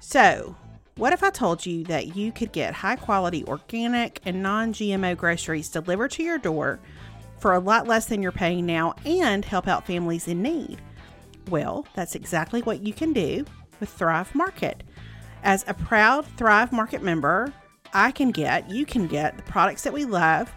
So, 0.00 0.56
what 0.96 1.12
if 1.12 1.22
I 1.22 1.28
told 1.28 1.66
you 1.66 1.84
that 1.84 2.16
you 2.16 2.32
could 2.32 2.50
get 2.50 2.72
high 2.72 2.96
quality 2.96 3.44
organic 3.44 4.22
and 4.24 4.42
non 4.42 4.72
GMO 4.72 5.14
groceries 5.14 5.68
delivered 5.68 6.12
to 6.12 6.22
your 6.22 6.38
door 6.38 6.80
for 7.40 7.52
a 7.52 7.58
lot 7.58 7.86
less 7.86 8.06
than 8.06 8.22
you're 8.22 8.32
paying 8.32 8.64
now 8.64 8.94
and 9.04 9.44
help 9.44 9.68
out 9.68 9.86
families 9.86 10.28
in 10.28 10.40
need? 10.40 10.80
Well, 11.48 11.86
that's 11.94 12.14
exactly 12.14 12.60
what 12.62 12.82
you 12.82 12.92
can 12.92 13.12
do 13.12 13.44
with 13.80 13.88
Thrive 13.88 14.34
Market. 14.34 14.82
As 15.42 15.64
a 15.66 15.74
proud 15.74 16.26
Thrive 16.36 16.72
Market 16.72 17.02
member, 17.02 17.52
I 17.94 18.10
can 18.10 18.30
get, 18.30 18.68
you 18.70 18.84
can 18.84 19.06
get 19.06 19.36
the 19.36 19.42
products 19.44 19.82
that 19.82 19.92
we 19.92 20.04
love, 20.04 20.52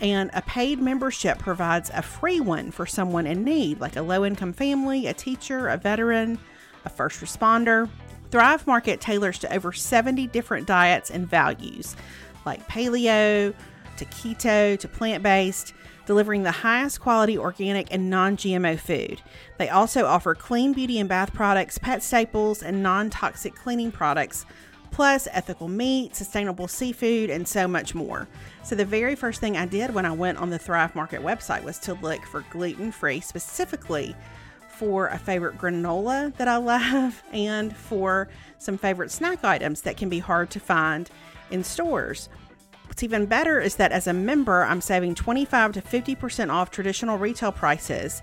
and 0.00 0.30
a 0.34 0.42
paid 0.42 0.80
membership 0.80 1.38
provides 1.38 1.90
a 1.94 2.02
free 2.02 2.40
one 2.40 2.70
for 2.70 2.84
someone 2.84 3.26
in 3.26 3.44
need, 3.44 3.80
like 3.80 3.96
a 3.96 4.02
low 4.02 4.24
income 4.26 4.52
family, 4.52 5.06
a 5.06 5.14
teacher, 5.14 5.68
a 5.68 5.78
veteran, 5.78 6.38
a 6.84 6.90
first 6.90 7.20
responder. 7.20 7.88
Thrive 8.30 8.66
Market 8.66 9.00
tailors 9.00 9.38
to 9.38 9.54
over 9.54 9.72
70 9.72 10.26
different 10.28 10.66
diets 10.66 11.10
and 11.10 11.26
values, 11.26 11.96
like 12.44 12.66
paleo 12.68 13.54
to 13.96 14.04
keto 14.06 14.78
to 14.78 14.88
plant 14.88 15.22
based 15.22 15.72
delivering 16.06 16.44
the 16.44 16.50
highest 16.50 17.00
quality 17.00 17.36
organic 17.36 17.92
and 17.92 18.08
non 18.08 18.36
GMO 18.36 18.78
food. 18.78 19.20
They 19.58 19.68
also 19.68 20.06
offer 20.06 20.34
clean 20.34 20.72
beauty 20.72 20.98
and 20.98 21.08
bath 21.08 21.34
products, 21.34 21.78
pet 21.78 22.02
staples, 22.02 22.62
and 22.62 22.82
non 22.82 23.10
toxic 23.10 23.54
cleaning 23.54 23.92
products, 23.92 24.46
plus 24.90 25.28
ethical 25.32 25.68
meat, 25.68 26.16
sustainable 26.16 26.68
seafood, 26.68 27.28
and 27.28 27.46
so 27.46 27.68
much 27.68 27.94
more. 27.94 28.26
So, 28.62 28.74
the 28.74 28.84
very 28.84 29.14
first 29.14 29.40
thing 29.40 29.56
I 29.56 29.66
did 29.66 29.92
when 29.92 30.06
I 30.06 30.12
went 30.12 30.38
on 30.38 30.50
the 30.50 30.58
Thrive 30.58 30.94
Market 30.94 31.20
website 31.20 31.64
was 31.64 31.78
to 31.80 31.94
look 31.94 32.24
for 32.24 32.42
gluten 32.50 32.92
free, 32.92 33.20
specifically 33.20 34.16
for 34.68 35.08
a 35.08 35.18
favorite 35.18 35.58
granola 35.58 36.34
that 36.36 36.48
I 36.48 36.56
love 36.58 37.22
and 37.32 37.74
for 37.74 38.28
some 38.58 38.78
favorite 38.78 39.10
snack 39.10 39.44
items 39.44 39.82
that 39.82 39.96
can 39.96 40.08
be 40.08 40.18
hard 40.18 40.50
to 40.50 40.60
find 40.60 41.10
in 41.50 41.64
stores. 41.64 42.28
What's 42.86 43.02
even 43.02 43.26
better 43.26 43.60
is 43.60 43.76
that 43.76 43.92
as 43.92 44.06
a 44.06 44.12
member, 44.12 44.64
I'm 44.64 44.80
saving 44.80 45.14
25 45.14 45.72
to 45.72 45.82
50% 45.82 46.50
off 46.50 46.70
traditional 46.70 47.18
retail 47.18 47.52
prices, 47.52 48.22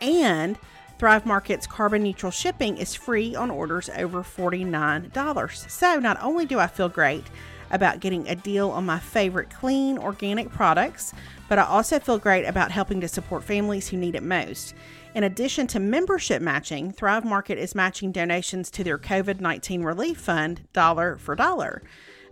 and 0.00 0.58
Thrive 0.98 1.26
Market's 1.26 1.66
carbon 1.66 2.04
neutral 2.04 2.30
shipping 2.30 2.78
is 2.78 2.94
free 2.94 3.34
on 3.34 3.50
orders 3.50 3.90
over 3.96 4.22
$49. 4.22 5.70
So 5.70 5.98
not 5.98 6.22
only 6.22 6.46
do 6.46 6.58
I 6.58 6.68
feel 6.68 6.88
great 6.88 7.24
about 7.70 8.00
getting 8.00 8.28
a 8.28 8.36
deal 8.36 8.70
on 8.70 8.86
my 8.86 8.98
favorite 8.98 9.50
clean 9.50 9.98
organic 9.98 10.50
products, 10.50 11.12
but 11.48 11.58
I 11.58 11.64
also 11.64 11.98
feel 11.98 12.18
great 12.18 12.44
about 12.44 12.70
helping 12.70 13.00
to 13.00 13.08
support 13.08 13.42
families 13.42 13.88
who 13.88 13.96
need 13.96 14.14
it 14.14 14.22
most. 14.22 14.74
In 15.14 15.24
addition 15.24 15.66
to 15.68 15.80
membership 15.80 16.40
matching, 16.40 16.92
Thrive 16.92 17.24
Market 17.24 17.58
is 17.58 17.74
matching 17.74 18.12
donations 18.12 18.70
to 18.70 18.84
their 18.84 18.98
COVID 18.98 19.40
19 19.40 19.82
relief 19.82 20.18
fund 20.18 20.62
dollar 20.72 21.16
for 21.18 21.34
dollar 21.34 21.82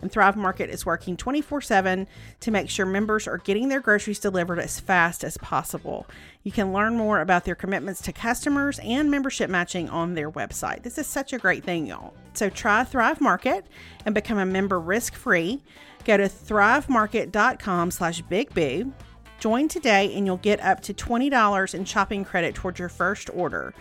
and 0.02 0.10
Thrive 0.10 0.36
Market 0.36 0.68
is 0.68 0.84
working 0.84 1.16
24 1.16 1.60
7 1.62 2.06
to 2.40 2.50
make 2.50 2.68
sure 2.68 2.84
members 2.84 3.26
are 3.26 3.38
getting 3.38 3.68
their 3.68 3.80
groceries 3.80 4.18
delivered 4.18 4.58
as 4.58 4.80
fast 4.80 5.24
as 5.24 5.38
possible. 5.38 6.06
You 6.42 6.52
can 6.52 6.72
learn 6.72 6.96
more 6.96 7.20
about 7.20 7.44
their 7.44 7.54
commitments 7.54 8.02
to 8.02 8.12
customers 8.12 8.80
and 8.80 9.10
membership 9.10 9.48
matching 9.48 9.88
on 9.88 10.14
their 10.14 10.30
website. 10.30 10.82
This 10.82 10.98
is 10.98 11.06
such 11.06 11.32
a 11.32 11.38
great 11.38 11.64
thing, 11.64 11.86
y'all. 11.86 12.12
So 12.34 12.50
try 12.50 12.84
Thrive 12.84 13.20
Market 13.20 13.66
and 14.04 14.14
become 14.14 14.38
a 14.38 14.46
member 14.46 14.80
risk 14.80 15.14
free. 15.14 15.62
Go 16.04 16.16
to 16.16 16.24
thrivemarket.com 16.24 17.92
slash 17.92 18.22
bigboo. 18.24 18.92
Join 19.38 19.68
today 19.68 20.14
and 20.14 20.26
you'll 20.26 20.36
get 20.38 20.60
up 20.60 20.80
to 20.82 20.94
$20 20.94 21.74
in 21.74 21.84
shopping 21.84 22.24
credit 22.24 22.54
towards 22.54 22.78
your 22.78 22.88
first 22.88 23.30
order. 23.32 23.72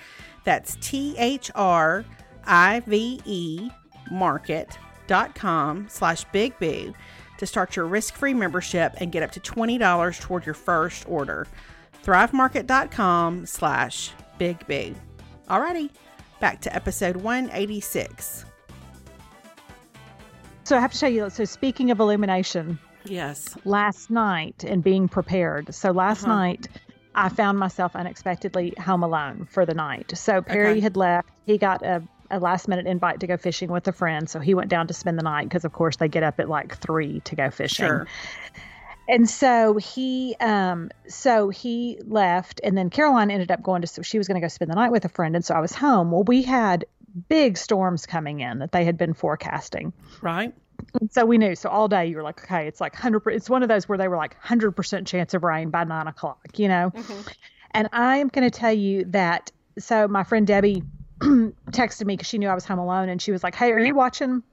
That's 0.44 0.76
T 0.82 1.16
H 1.18 1.52
R 1.56 2.06
I 2.46 2.82
V 2.82 3.22
E 3.26 3.70
market 4.10 4.78
thrivemarket.com 5.12 5.88
slash 5.90 6.26
bigboo 6.34 6.94
to 7.38 7.46
start 7.46 7.76
your 7.76 7.86
risk-free 7.86 8.34
membership 8.34 8.94
and 8.98 9.12
get 9.12 9.24
up 9.24 9.32
to 9.32 9.40
$20 9.40 10.20
toward 10.20 10.46
your 10.46 10.56
first 10.56 11.08
order. 11.08 11.48
thrivemarket.com 12.04 13.46
slash 13.46 14.12
bigboo. 14.40 14.96
Alrighty, 15.50 15.90
back 16.40 16.62
to 16.62 16.76
episode 16.76 17.18
186. 17.18 18.46
So 20.64 20.78
I 20.78 20.80
have 20.80 20.94
to 20.94 21.00
tell 21.00 21.10
you, 21.10 21.30
so 21.30 21.44
speaking 21.44 21.92
of 21.92 22.00
illumination, 22.00 22.80
yes, 23.04 23.58
last 23.66 24.10
night 24.10 24.64
and 24.64 24.84
being 24.84 25.10
prepared. 25.10 25.74
So 25.74 25.92
last 25.92 26.24
uh-huh. 26.24 26.36
night 26.36 26.68
I 27.14 27.28
found 27.28 27.60
myself 27.60 27.96
unexpectedly 27.96 28.74
home 28.80 29.04
alone 29.04 29.48
for 29.52 29.66
the 29.66 29.74
night. 29.74 30.14
So 30.16 30.42
Perry 30.42 30.72
okay. 30.72 30.80
had 30.80 30.96
left. 30.96 31.28
He 31.46 31.58
got 31.58 31.84
a 31.84 32.02
a 32.32 32.40
last 32.40 32.68
minute 32.68 32.88
invite 32.88 33.20
to 33.20 33.28
go 33.28 33.38
fishing 33.38 33.72
with 33.72 33.88
a 33.88 33.92
friend. 33.92 34.30
So 34.30 34.40
he 34.40 34.54
went 34.54 34.70
down 34.70 34.88
to 34.88 34.94
spend 34.94 35.18
the 35.20 35.24
night 35.24 35.50
because, 35.50 35.66
of 35.66 35.74
course, 35.74 35.98
they 35.98 36.08
get 36.08 36.24
up 36.24 36.40
at 36.40 36.50
like 36.50 36.78
three 36.78 37.20
to 37.22 37.36
go 37.36 37.50
fishing. 37.50 37.86
Sure. 37.86 38.08
And 39.08 39.30
so 39.30 39.78
he, 39.78 40.36
um, 40.40 40.90
so 41.08 41.50
he 41.50 42.00
left, 42.06 42.62
and 42.64 42.78
then 42.78 42.90
Caroline 42.90 43.30
ended 43.30 43.52
up 43.52 43.62
going 43.62 43.82
to. 43.82 43.88
So 43.88 44.02
she 44.02 44.18
was 44.18 44.28
going 44.28 44.40
to 44.40 44.42
go 44.42 44.48
spend 44.48 44.72
the 44.72 44.76
night 44.76 44.92
with 44.92 45.04
a 45.06 45.10
friend, 45.10 45.36
and 45.36 45.44
so 45.44 45.54
I 45.54 45.60
was 45.60 45.74
home. 45.74 46.12
Well, 46.12 46.24
we 46.24 46.44
had 46.44 46.86
big 47.28 47.58
storms 47.58 48.06
coming 48.06 48.40
in 48.40 48.60
that 48.60 48.72
they 48.72 48.86
had 48.86 48.98
been 48.98 49.14
forecasting. 49.14 49.92
Right. 50.22 50.54
And 51.00 51.12
so 51.12 51.26
we 51.26 51.38
knew. 51.38 51.56
So 51.56 51.70
all 51.70 51.88
day 51.88 52.06
you 52.06 52.16
were 52.16 52.24
like, 52.24 52.44
okay, 52.44 52.68
it's 52.68 52.80
like 52.80 52.96
hundred. 52.96 53.24
It's 53.28 53.50
one 53.50 53.64
of 53.64 53.70
those 53.70 53.90
where 53.90 53.98
they 53.98 54.08
were 54.08 54.18
like 54.18 54.38
hundred 54.40 54.72
percent 54.72 55.08
chance 55.08 55.34
of 55.34 55.44
rain 55.44 55.72
by 55.72 55.84
nine 55.84 56.08
o'clock. 56.08 56.48
You 56.58 56.70
know. 56.70 56.92
Mm-hmm. 56.96 57.30
And 57.72 57.90
I 57.92 58.18
am 58.18 58.28
going 58.28 58.50
to 58.50 58.58
tell 58.58 58.74
you 58.74 59.06
that. 59.06 59.52
So 59.80 60.08
my 60.08 60.24
friend 60.24 60.46
Debbie 60.46 60.84
texted 61.72 62.06
me 62.06 62.16
because 62.16 62.28
she 62.28 62.38
knew 62.38 62.48
I 62.48 62.56
was 62.56 62.66
home 62.66 62.80
alone, 62.80 63.10
and 63.10 63.22
she 63.22 63.32
was 63.32 63.44
like, 63.44 63.56
"Hey, 63.56 63.72
are 63.72 63.80
you 63.80 63.96
watching?" 63.96 64.44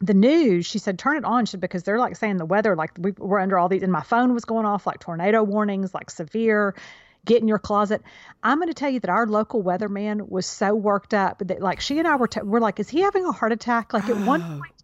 the 0.00 0.14
news, 0.14 0.66
she 0.66 0.78
said, 0.78 0.98
turn 0.98 1.16
it 1.16 1.24
on. 1.24 1.44
She 1.46 1.52
said, 1.52 1.60
because 1.60 1.82
they're 1.82 1.98
like 1.98 2.16
saying 2.16 2.36
the 2.36 2.44
weather, 2.44 2.76
like 2.76 2.92
we, 2.98 3.12
we're 3.12 3.40
under 3.40 3.58
all 3.58 3.68
these, 3.68 3.82
and 3.82 3.92
my 3.92 4.02
phone 4.02 4.32
was 4.34 4.44
going 4.44 4.66
off 4.66 4.86
like 4.86 5.00
tornado 5.00 5.42
warnings, 5.42 5.92
like 5.92 6.10
severe, 6.10 6.74
get 7.24 7.42
in 7.42 7.48
your 7.48 7.58
closet. 7.58 8.02
I'm 8.42 8.58
going 8.58 8.68
to 8.68 8.74
tell 8.74 8.90
you 8.90 9.00
that 9.00 9.10
our 9.10 9.26
local 9.26 9.62
weatherman 9.62 10.28
was 10.28 10.46
so 10.46 10.74
worked 10.74 11.14
up 11.14 11.42
that 11.44 11.60
like 11.60 11.80
she 11.80 11.98
and 11.98 12.06
I 12.06 12.16
were, 12.16 12.28
t- 12.28 12.42
we're 12.42 12.60
like, 12.60 12.78
is 12.78 12.88
he 12.88 13.00
having 13.00 13.24
a 13.24 13.32
heart 13.32 13.52
attack? 13.52 13.92
Like 13.92 14.08
at 14.08 14.16
one 14.16 14.40
point, 14.60 14.74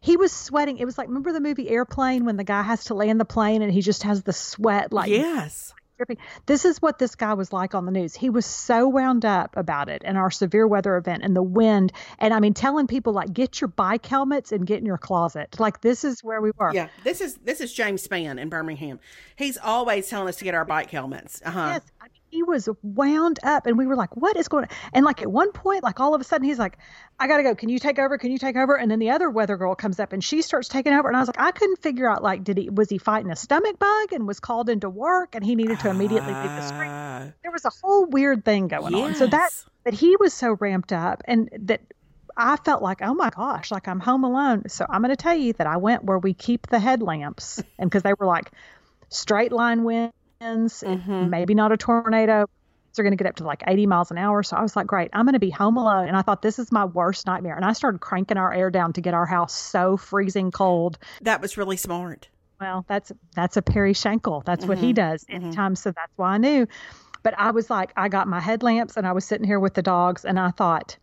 he 0.00 0.16
was 0.16 0.32
sweating. 0.32 0.78
It 0.78 0.84
was 0.84 0.98
like 0.98 1.08
remember 1.08 1.32
the 1.32 1.40
movie 1.40 1.68
Airplane 1.68 2.24
when 2.24 2.36
the 2.36 2.44
guy 2.44 2.62
has 2.62 2.84
to 2.86 2.94
land 2.94 3.20
the 3.20 3.24
plane 3.24 3.62
and 3.62 3.72
he 3.72 3.82
just 3.82 4.02
has 4.04 4.22
the 4.22 4.32
sweat 4.32 4.92
like 4.92 5.10
yes. 5.10 5.72
Dripping. 5.96 6.18
This 6.46 6.64
is 6.64 6.80
what 6.80 6.98
this 6.98 7.14
guy 7.14 7.34
was 7.34 7.52
like 7.52 7.74
on 7.74 7.86
the 7.86 7.92
news. 7.92 8.14
He 8.14 8.30
was 8.30 8.46
so 8.46 8.88
wound 8.88 9.24
up 9.24 9.56
about 9.56 9.88
it 9.88 10.02
and 10.04 10.16
our 10.16 10.30
severe 10.30 10.66
weather 10.66 10.96
event 10.96 11.22
and 11.22 11.36
the 11.36 11.42
wind. 11.42 11.92
And 12.18 12.32
I 12.34 12.40
mean, 12.40 12.54
telling 12.54 12.86
people 12.86 13.12
like, 13.12 13.32
get 13.32 13.60
your 13.60 13.68
bike 13.68 14.04
helmets 14.06 14.52
and 14.52 14.66
get 14.66 14.78
in 14.78 14.86
your 14.86 14.98
closet. 14.98 15.58
Like 15.58 15.80
this 15.80 16.04
is 16.04 16.22
where 16.22 16.40
we 16.40 16.50
were. 16.56 16.72
Yeah, 16.74 16.88
this 17.04 17.20
is 17.20 17.36
this 17.36 17.60
is 17.60 17.72
James 17.72 18.06
Spann 18.06 18.40
in 18.40 18.48
Birmingham. 18.48 19.00
He's 19.36 19.58
always 19.58 20.08
telling 20.08 20.28
us 20.28 20.36
to 20.36 20.44
get 20.44 20.54
our 20.54 20.64
bike 20.64 20.90
helmets. 20.90 21.40
Uh 21.44 21.50
huh. 21.50 21.68
Yes, 21.74 21.82
I 22.00 22.06
he 22.32 22.42
was 22.42 22.68
wound 22.82 23.38
up, 23.42 23.66
and 23.66 23.76
we 23.76 23.86
were 23.86 23.94
like, 23.94 24.16
"What 24.16 24.36
is 24.36 24.48
going 24.48 24.64
on?" 24.64 24.70
And 24.94 25.04
like 25.04 25.20
at 25.20 25.30
one 25.30 25.52
point, 25.52 25.84
like 25.84 26.00
all 26.00 26.14
of 26.14 26.20
a 26.20 26.24
sudden, 26.24 26.46
he's 26.46 26.58
like, 26.58 26.78
"I 27.20 27.28
gotta 27.28 27.42
go. 27.42 27.54
Can 27.54 27.68
you 27.68 27.78
take 27.78 27.98
over? 27.98 28.16
Can 28.16 28.32
you 28.32 28.38
take 28.38 28.56
over?" 28.56 28.74
And 28.74 28.90
then 28.90 28.98
the 28.98 29.10
other 29.10 29.28
weather 29.28 29.56
girl 29.58 29.74
comes 29.74 30.00
up, 30.00 30.12
and 30.14 30.24
she 30.24 30.40
starts 30.40 30.68
taking 30.68 30.94
over. 30.94 31.08
And 31.08 31.16
I 31.16 31.20
was 31.20 31.28
like, 31.28 31.38
I 31.38 31.50
couldn't 31.52 31.82
figure 31.82 32.10
out 32.10 32.22
like, 32.22 32.42
did 32.42 32.56
he 32.56 32.70
was 32.70 32.88
he 32.88 32.96
fighting 32.96 33.30
a 33.30 33.36
stomach 33.36 33.78
bug 33.78 34.12
and 34.12 34.26
was 34.26 34.40
called 34.40 34.70
into 34.70 34.88
work, 34.88 35.34
and 35.34 35.44
he 35.44 35.54
needed 35.54 35.78
to 35.80 35.90
immediately 35.90 36.32
leave 36.32 36.42
the 36.42 36.62
screen. 36.66 36.90
Ah, 36.90 37.24
There 37.42 37.52
was 37.52 37.66
a 37.66 37.70
whole 37.82 38.06
weird 38.06 38.44
thing 38.44 38.66
going 38.66 38.94
on. 38.94 39.14
So 39.14 39.26
that 39.26 39.50
yes. 39.52 39.66
that 39.84 39.94
he 39.94 40.16
was 40.16 40.32
so 40.32 40.56
ramped 40.58 40.92
up, 40.92 41.22
and 41.26 41.50
that. 41.60 41.82
I 42.34 42.56
felt 42.56 42.82
like, 42.82 43.02
oh 43.02 43.12
my 43.12 43.28
gosh, 43.28 43.70
like 43.70 43.86
I'm 43.86 44.00
home 44.00 44.24
alone. 44.24 44.70
So 44.70 44.86
I'm 44.88 45.02
going 45.02 45.14
to 45.14 45.22
tell 45.22 45.36
you 45.36 45.52
that 45.52 45.66
I 45.66 45.76
went 45.76 46.02
where 46.02 46.18
we 46.18 46.32
keep 46.32 46.66
the 46.66 46.80
headlamps, 46.80 47.62
and 47.78 47.90
because 47.90 48.02
they 48.02 48.14
were 48.18 48.24
like 48.24 48.50
straight 49.10 49.52
line 49.52 49.84
winds, 50.42 50.82
Mhm. 50.86 51.28
maybe 51.28 51.54
not 51.54 51.72
a 51.72 51.76
tornado. 51.76 52.46
They're 52.94 53.04
going 53.04 53.16
to 53.16 53.22
get 53.22 53.26
up 53.26 53.36
to 53.36 53.44
like 53.44 53.62
80 53.66 53.86
miles 53.86 54.10
an 54.10 54.18
hour. 54.18 54.42
So 54.42 54.54
I 54.56 54.60
was 54.62 54.76
like, 54.76 54.86
great, 54.86 55.08
I'm 55.14 55.24
going 55.24 55.32
to 55.32 55.38
be 55.38 55.48
home 55.50 55.78
alone. 55.78 56.08
And 56.08 56.16
I 56.16 56.20
thought, 56.22 56.42
this 56.42 56.58
is 56.58 56.70
my 56.70 56.84
worst 56.84 57.26
nightmare. 57.26 57.56
And 57.56 57.64
I 57.64 57.72
started 57.72 58.00
cranking 58.00 58.36
our 58.36 58.52
air 58.52 58.70
down 58.70 58.92
to 58.94 59.00
get 59.00 59.14
our 59.14 59.24
house 59.24 59.54
so 59.54 59.96
freezing 59.96 60.50
cold. 60.50 60.98
That 61.22 61.40
was 61.40 61.56
really 61.56 61.78
smart. 61.78 62.28
Well, 62.60 62.84
that's 62.86 63.10
that's 63.34 63.56
a 63.56 63.62
Perry 63.62 63.92
Shankle. 63.94 64.44
That's 64.44 64.66
what 64.66 64.78
he 64.78 64.92
does 64.92 65.24
anytime. 65.28 65.74
So 65.74 65.90
that's 65.90 66.12
why 66.16 66.34
I 66.34 66.38
knew. 66.38 66.68
But 67.24 67.34
I 67.36 67.50
was 67.50 67.70
like, 67.70 67.92
I 67.96 68.08
got 68.08 68.28
my 68.28 68.38
headlamps 68.40 68.96
and 68.96 69.06
I 69.06 69.12
was 69.12 69.24
sitting 69.24 69.46
here 69.46 69.58
with 69.58 69.74
the 69.74 69.82
dogs, 69.82 70.24
and 70.24 70.38
I 70.38 70.50
thought, 70.50 70.96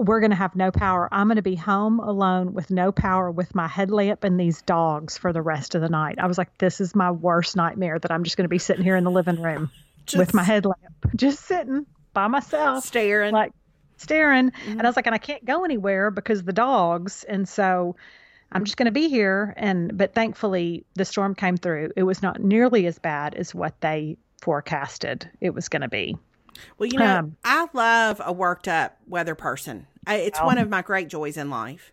we're 0.00 0.20
going 0.20 0.30
to 0.30 0.36
have 0.36 0.56
no 0.56 0.70
power. 0.70 1.08
I'm 1.12 1.26
going 1.26 1.36
to 1.36 1.42
be 1.42 1.56
home 1.56 2.00
alone 2.00 2.52
with 2.52 2.70
no 2.70 2.92
power 2.92 3.30
with 3.30 3.54
my 3.54 3.68
headlamp 3.68 4.24
and 4.24 4.38
these 4.38 4.62
dogs 4.62 5.18
for 5.18 5.32
the 5.32 5.42
rest 5.42 5.74
of 5.74 5.80
the 5.80 5.88
night. 5.88 6.18
I 6.18 6.26
was 6.26 6.38
like, 6.38 6.56
this 6.58 6.80
is 6.80 6.94
my 6.94 7.10
worst 7.10 7.56
nightmare 7.56 7.98
that 7.98 8.10
I'm 8.10 8.24
just 8.24 8.36
going 8.36 8.44
to 8.44 8.48
be 8.48 8.58
sitting 8.58 8.84
here 8.84 8.96
in 8.96 9.04
the 9.04 9.10
living 9.10 9.40
room 9.40 9.70
with 10.16 10.34
my 10.34 10.42
headlamp, 10.42 10.80
just 11.16 11.44
sitting 11.44 11.86
by 12.18 12.26
myself 12.26 12.84
staring. 12.84 13.32
like 13.32 13.52
staring 13.96 14.38
and 14.38 14.52
i 14.52 14.70
mm-hmm. 14.70 14.86
was 14.86 14.96
like 14.96 15.06
and 15.06 15.14
i 15.14 15.18
can't 15.18 15.44
go 15.44 15.64
anywhere 15.64 16.10
because 16.10 16.42
the 16.42 16.52
dogs 16.52 17.24
and 17.24 17.48
so 17.48 17.94
i'm 18.52 18.64
just 18.64 18.76
going 18.76 18.86
to 18.86 18.92
be 18.92 19.08
here 19.08 19.54
and 19.56 19.96
but 19.96 20.14
thankfully 20.14 20.84
the 20.94 21.04
storm 21.04 21.34
came 21.34 21.56
through 21.56 21.90
it 21.96 22.02
was 22.02 22.22
not 22.22 22.40
nearly 22.40 22.86
as 22.86 22.98
bad 22.98 23.34
as 23.34 23.54
what 23.54 23.80
they 23.80 24.16
forecasted 24.40 25.28
it 25.40 25.50
was 25.50 25.68
going 25.68 25.82
to 25.82 25.88
be 25.88 26.16
Well, 26.78 26.88
you 26.88 26.98
know, 26.98 27.18
Um, 27.18 27.36
I 27.44 27.66
love 27.72 28.20
a 28.24 28.32
worked 28.32 28.68
up 28.68 28.98
weather 29.06 29.34
person. 29.34 29.86
It's 30.06 30.40
one 30.40 30.58
of 30.58 30.68
my 30.68 30.82
great 30.82 31.08
joys 31.08 31.36
in 31.36 31.50
life. 31.50 31.92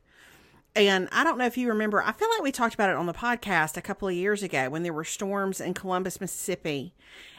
And 0.77 1.07
I 1.11 1.23
don't 1.23 1.37
know 1.37 1.45
if 1.45 1.57
you 1.57 1.69
remember, 1.69 2.01
I 2.03 2.11
feel 2.11 2.29
like 2.29 2.41
we 2.41 2.51
talked 2.51 2.73
about 2.73 2.89
it 2.89 2.95
on 2.97 3.05
the 3.05 3.13
podcast 3.13 3.77
a 3.77 3.81
couple 3.81 4.07
of 4.07 4.13
years 4.13 4.43
ago 4.43 4.69
when 4.69 4.83
there 4.83 4.91
were 4.93 5.05
storms 5.05 5.61
in 5.61 5.73
Columbus, 5.73 6.19
Mississippi. 6.19 6.93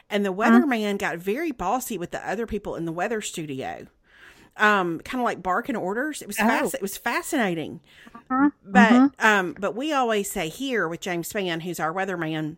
And 0.09 0.25
the 0.25 0.33
weatherman 0.33 0.97
got 0.97 1.17
very 1.17 1.51
bossy 1.51 1.97
with 1.97 2.11
the 2.11 2.27
other 2.27 2.47
people 2.47 2.75
in 2.75 2.85
the 2.85 2.91
weather 2.91 3.21
studio. 3.21 3.87
Um, 4.55 4.99
kind 5.01 5.21
of 5.21 5.25
like 5.25 5.43
barking 5.43 5.75
orders. 5.75 6.21
It 6.23 6.27
was 6.27 6.37
fast. 6.37 6.73
It 6.73 6.81
was 6.81 6.97
fascinating. 6.97 7.79
But 8.65 9.11
um, 9.19 9.55
but 9.59 9.75
we 9.75 9.93
always 9.93 10.31
say 10.31 10.49
here 10.49 10.87
with 10.87 11.01
James 11.01 11.31
Spann, 11.31 11.61
who's 11.61 11.79
our 11.79 11.93
weatherman, 11.93 12.55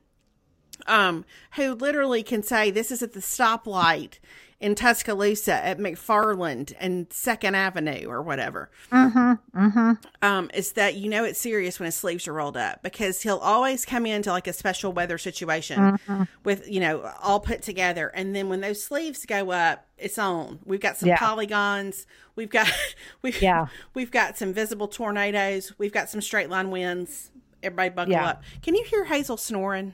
um, 0.88 1.26
who 1.56 1.74
literally 1.74 2.24
can 2.24 2.42
say 2.42 2.72
this 2.72 2.90
is 2.90 3.04
at 3.04 3.12
the 3.12 3.20
stoplight 3.20 4.20
in 4.60 4.76
Tuscaloosa 4.76 5.54
at 5.54 5.78
McFarland 5.78 6.74
and 6.80 7.08
Second 7.12 7.56
Avenue 7.56 8.08
or 8.10 8.22
whatever. 8.22 8.70
Mm-hmm, 8.92 9.58
mm-hmm. 9.58 9.92
Um, 10.22 10.52
is 10.54 10.74
that 10.74 10.96
you 10.96 11.10
know 11.10 11.24
it's 11.24 11.40
serious 11.40 11.80
when 11.80 11.86
his 11.86 11.96
sleeves 11.96 12.28
are 12.28 12.34
rolled 12.34 12.58
up 12.58 12.84
because 12.84 13.22
he'll 13.22 13.38
always 13.38 13.86
come 13.86 14.06
into 14.06 14.32
like 14.32 14.48
a 14.48 14.54
special 14.54 14.92
weather 14.92 15.18
situation 15.18 15.98
with 16.44 16.68
you 16.70 16.80
know 16.82 17.10
all 17.22 17.40
put 17.40 17.62
together, 17.62 18.08
and 18.10 18.36
then 18.36 18.50
when 18.50 18.62
those 18.62 18.84
sleeves 18.84 19.26
go 19.26 19.52
up, 19.52 19.86
it's 19.98 20.18
on. 20.18 20.60
We've 20.66 20.82
got 20.82 20.98
some 20.98 21.10
Yeah. 21.10 21.18
polygons. 21.18 22.06
We've 22.36 22.50
got 22.50 22.70
we've 23.22 23.42
Yeah. 23.42 23.68
we've 23.94 24.12
got 24.12 24.38
some 24.38 24.54
visible 24.54 24.88
tornadoes. 24.88 25.74
We've 25.78 25.94
got 25.94 26.10
some 26.10 26.22
straight 26.22 26.50
line 26.50 26.70
winds. 26.70 27.32
Everybody 27.64 27.90
buckle 27.90 28.12
Yeah. 28.14 28.28
up. 28.28 28.44
Can 28.62 28.76
you 28.76 28.84
hear 28.84 29.06
Hazel 29.06 29.38
snoring? 29.38 29.94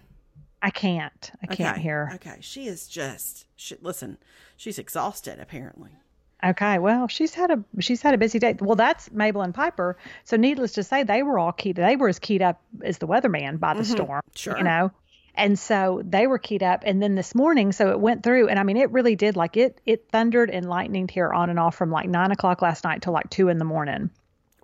I 0.65 0.69
can't 0.69 1.31
i 1.43 1.45
can't 1.45 1.75
Okay. 1.75 1.81
hear 1.81 2.11
Okay, 2.15 2.37
she 2.41 2.67
is 2.67 2.87
just. 2.87 3.45
She, 3.55 3.75
listen, 3.81 4.17
she's 4.57 4.79
exhausted 4.79 5.39
apparently. 5.39 5.91
Okay, 6.43 6.79
well, 6.79 7.07
she's 7.07 7.33
had 7.33 7.49
a 7.49 7.63
she's 7.79 8.01
had 8.01 8.13
a 8.13 8.17
busy 8.17 8.39
day. 8.39 8.55
Well, 8.59 8.75
that's 8.75 9.09
Mabel 9.11 9.41
and 9.41 9.53
Piper. 9.53 9.97
So, 10.25 10.37
needless 10.37 10.73
to 10.73 10.83
say, 10.83 11.03
they 11.03 11.23
were 11.23 11.39
all 11.39 11.51
keyed. 11.51 11.77
They 11.77 11.95
were 11.95 12.09
as 12.09 12.19
keyed 12.19 12.41
up 12.41 12.61
as 12.83 12.97
the 12.97 13.07
weatherman 13.07 13.59
by 13.59 13.73
the 13.73 13.81
mm-hmm. 13.81 13.91
storm. 13.91 14.21
Sure. 14.35 14.57
you 14.57 14.63
know. 14.63 14.91
And 15.33 15.57
so 15.59 16.01
they 16.05 16.27
were 16.27 16.37
keyed 16.37 16.63
up. 16.63 16.83
And 16.85 17.01
then 17.01 17.15
this 17.15 17.35
morning, 17.35 17.71
so 17.73 17.89
it 17.91 17.99
went 17.99 18.23
through, 18.23 18.47
and 18.47 18.57
I 18.57 18.63
mean, 18.63 18.77
it 18.77 18.91
really 18.91 19.15
did. 19.15 19.35
Like 19.35 19.57
it 19.57 19.81
it 19.85 20.09
thundered 20.11 20.49
and 20.49 20.65
lightninged 20.65 21.11
here 21.11 21.31
on 21.31 21.49
and 21.49 21.59
off 21.59 21.75
from 21.75 21.89
like 21.89 22.07
nine 22.07 22.31
o'clock 22.31 22.61
last 22.61 22.83
night 22.83 23.01
till 23.01 23.13
like 23.13 23.29
two 23.29 23.49
in 23.49 23.57
the 23.57 23.65
morning. 23.65 24.09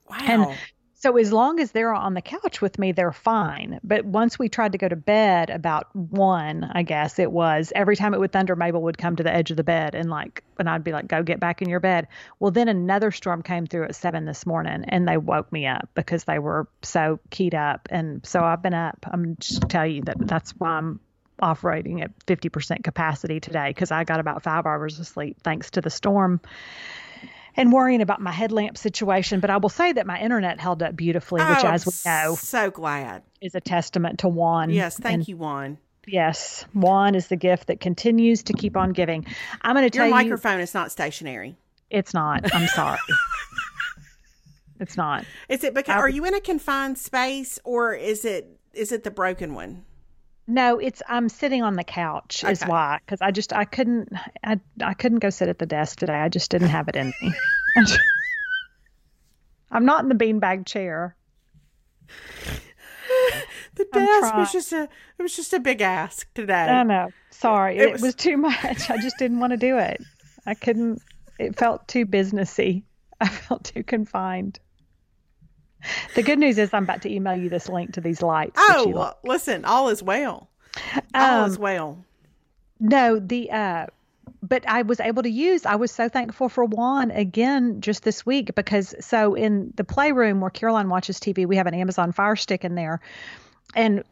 Wow. 0.10 0.18
And 0.22 0.58
so 1.02 1.18
as 1.18 1.34
long 1.34 1.60
as 1.60 1.72
they're 1.72 1.94
on 1.94 2.14
the 2.14 2.22
couch 2.22 2.62
with 2.62 2.78
me, 2.78 2.92
they're 2.92 3.12
fine. 3.12 3.80
But 3.84 4.06
once 4.06 4.38
we 4.38 4.50
tried 4.50 4.74
to 4.74 4.78
go 4.78 4.88
to 4.88 4.96
bed 4.96 5.50
about 5.50 5.96
one, 5.96 6.64
I 6.64 6.84
guess 6.84 7.18
it 7.18 7.32
was, 7.32 7.74
every 7.76 7.96
time 7.96 8.14
it 8.14 8.20
would 8.20 8.32
thunder, 8.32 8.56
Mabel 8.56 8.84
would 8.84 9.00
come 9.00 9.16
to 9.16 9.24
the 9.24 9.34
edge 9.34 9.50
of 9.50 9.58
the 9.58 9.64
bed 9.64 9.96
and 9.96 10.12
like, 10.12 10.44
and 10.60 10.70
I'd 10.70 10.84
be 10.84 10.92
like, 10.92 11.08
go 11.08 11.24
get 11.24 11.40
back 11.40 11.64
in 11.64 11.70
your 11.70 11.80
bed. 11.80 12.08
Well, 12.40 12.52
then 12.52 12.68
another 12.68 13.10
storm 13.10 13.42
came 13.42 13.66
through 13.66 13.86
at 13.86 13.96
seven 13.96 14.26
this 14.26 14.46
morning 14.46 14.86
and 14.90 15.08
they 15.08 15.18
woke 15.18 15.52
me 15.52 15.66
up 15.66 15.90
because 15.96 16.26
they 16.26 16.38
were 16.38 16.68
so 16.84 17.20
keyed 17.32 17.56
up. 17.56 17.88
And 17.90 18.24
so 18.24 18.44
I've 18.44 18.62
been 18.62 18.76
up. 18.76 19.04
I'm 19.12 19.38
just 19.40 19.68
tell 19.70 19.88
you 19.88 20.04
that 20.04 20.18
that's 20.20 20.52
why 20.52 20.74
I'm 20.74 21.00
operating 21.40 22.04
at 22.04 22.12
50% 22.28 22.84
capacity 22.84 23.40
today 23.40 23.70
because 23.70 23.90
I 23.90 24.04
got 24.04 24.20
about 24.20 24.44
five 24.44 24.68
hours 24.68 25.00
of 25.00 25.08
sleep 25.08 25.38
thanks 25.42 25.72
to 25.72 25.82
the 25.82 25.90
storm 25.90 26.42
and 27.58 27.72
worrying 27.72 28.02
about 28.02 28.22
my 28.22 28.32
headlamp 28.32 28.78
situation. 28.78 29.40
But 29.40 29.50
I 29.50 29.58
will 29.58 29.70
say 29.70 29.92
that 29.94 30.06
my 30.08 30.20
internet 30.20 30.60
held 30.60 30.82
up 30.84 30.96
beautifully, 30.96 31.42
which, 31.44 31.64
Oh, 31.64 31.68
as 31.68 31.86
we 31.86 31.92
know, 32.10 32.36
so 32.36 32.72
glad. 32.72 33.24
is 33.42 33.56
a 33.56 33.62
testament 33.62 34.20
to 34.20 34.28
Juan. 34.30 34.70
Yes, 34.70 34.98
thank 34.98 35.14
And 35.16 35.28
you, 35.28 35.38
Juan. 35.38 35.78
Yes, 36.08 36.66
Juan 36.74 37.14
is 37.16 37.28
the 37.28 37.36
gift 37.36 37.68
that 37.68 37.80
continues 37.80 38.44
to 38.44 38.54
keep 38.54 38.76
on 38.76 38.92
giving. 38.92 39.26
I'm 39.62 39.76
going 39.76 39.86
to 39.86 39.90
tell 39.96 40.08
you, 40.08 40.14
Your 40.16 40.24
microphone 40.24 40.60
is 40.60 40.74
not 40.74 40.92
stationary. 40.92 41.56
it's 41.92 42.14
not. 42.14 42.54
I'm 42.56 42.68
sorry. 42.68 42.98
it's 44.80 44.98
not. 44.98 45.26
Is 45.50 45.64
it 45.64 45.74
because 45.74 45.96
are 45.96 46.10
you 46.10 46.26
in 46.26 46.34
a 46.34 46.42
confined 46.42 46.98
space 46.98 47.60
or 47.64 47.94
is 47.94 48.26
it 48.26 48.58
is 48.74 48.92
it 48.92 49.04
the 49.04 49.12
broken 49.12 49.54
one? 49.54 49.84
No, 50.48 50.80
it's 50.80 51.02
I'm 51.08 51.30
sitting 51.30 51.64
on 51.64 51.76
the 51.76 51.84
couch 51.84 52.44
is 52.44 52.62
why 52.64 53.00
because 53.06 53.22
I 53.22 53.32
just 53.32 53.54
I 53.54 53.64
couldn't 53.66 54.10
I 54.44 54.60
I 54.84 54.94
couldn't 54.94 55.20
go 55.20 55.30
sit 55.30 55.48
at 55.50 55.60
the 55.60 55.66
desk 55.66 56.00
today. 56.00 56.16
I 56.16 56.30
just 56.30 56.52
didn't 56.52 56.70
have 56.70 56.88
it 56.88 56.96
in 56.96 57.14
me. 57.22 57.34
I'm 59.72 59.86
not 59.86 60.04
in 60.04 60.10
the 60.10 60.16
beanbag 60.16 60.66
chair. 60.66 61.16
The 63.76 63.86
desk 63.86 64.36
was 64.36 64.52
just 64.52 64.74
a 64.74 64.84
it 65.18 65.22
was 65.24 65.36
just 65.36 65.54
a 65.54 65.60
big 65.60 65.82
ask 65.82 66.32
today. 66.34 66.54
I 66.54 66.84
know. 66.84 67.10
Sorry, 67.30 67.78
It 67.78 67.84
it, 67.84 67.92
was- 67.94 68.02
was... 68.02 68.16
too 68.16 68.36
much. 68.38 68.90
I 68.90 68.98
just 68.98 69.18
didn't 69.18 69.40
want 69.40 69.52
to 69.52 69.58
do 69.58 69.78
it. 69.78 70.02
I 70.46 70.54
couldn't. 70.56 71.02
It 71.40 71.58
felt 71.58 71.88
too 71.88 72.06
businessy. 72.06 72.84
I 73.22 73.28
felt 73.30 73.64
too 73.66 73.84
confined. 73.84 74.60
The 76.16 76.24
good 76.24 76.40
news 76.40 76.58
is 76.58 76.74
I'm 76.74 76.84
about 76.84 77.02
to 77.04 77.12
email 77.12 77.36
you 77.36 77.50
this 77.50 77.70
link 77.70 77.94
to 77.94 78.02
these 78.02 78.22
lights. 78.22 78.54
oh, 78.58 78.88
well, 78.88 79.18
listen, 79.24 79.66
all 79.66 79.90
is 79.90 80.04
well. 80.04 80.50
All 81.14 81.44
Um, 81.44 81.50
is 81.50 81.58
well. 81.60 82.04
No, 82.80 83.20
the 83.20 83.52
uh 83.52 83.86
but 84.44 84.68
I 84.68 84.82
was 84.82 85.00
able 85.00 85.22
to 85.24 85.30
use 85.30 85.66
I 85.66 85.76
was 85.76 85.92
so 85.92 86.10
thankful 86.10 86.50
for 86.50 86.66
Juan 86.66 87.12
again 87.12 87.80
just 87.82 88.04
this 88.04 88.26
week 88.26 88.56
because 88.56 88.96
so 89.00 89.36
in 89.36 89.72
the 89.76 89.84
playroom 89.84 90.42
where 90.42 90.50
Caroline 90.50 90.90
watches 90.90 91.20
TV, 91.20 91.46
we 91.46 91.56
have 91.58 91.68
an 91.68 91.74
Amazon 91.74 92.12
Fire 92.12 92.36
Stick 92.36 92.64
in 92.66 92.76
there. 92.76 93.02
And 93.76 94.04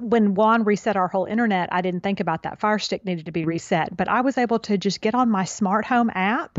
when 0.00 0.34
Juan 0.34 0.64
reset 0.64 0.96
our 0.96 1.08
whole 1.08 1.26
internet, 1.26 1.68
I 1.72 1.80
didn't 1.82 2.00
think 2.00 2.20
about 2.20 2.44
that 2.44 2.60
Fire 2.60 2.78
Stick 2.78 3.04
needed 3.04 3.26
to 3.26 3.32
be 3.32 3.44
reset, 3.44 3.96
but 3.96 4.08
I 4.08 4.20
was 4.20 4.38
able 4.38 4.58
to 4.60 4.78
just 4.78 5.00
get 5.00 5.14
on 5.14 5.30
my 5.30 5.44
smart 5.44 5.84
home 5.84 6.10
app 6.14 6.58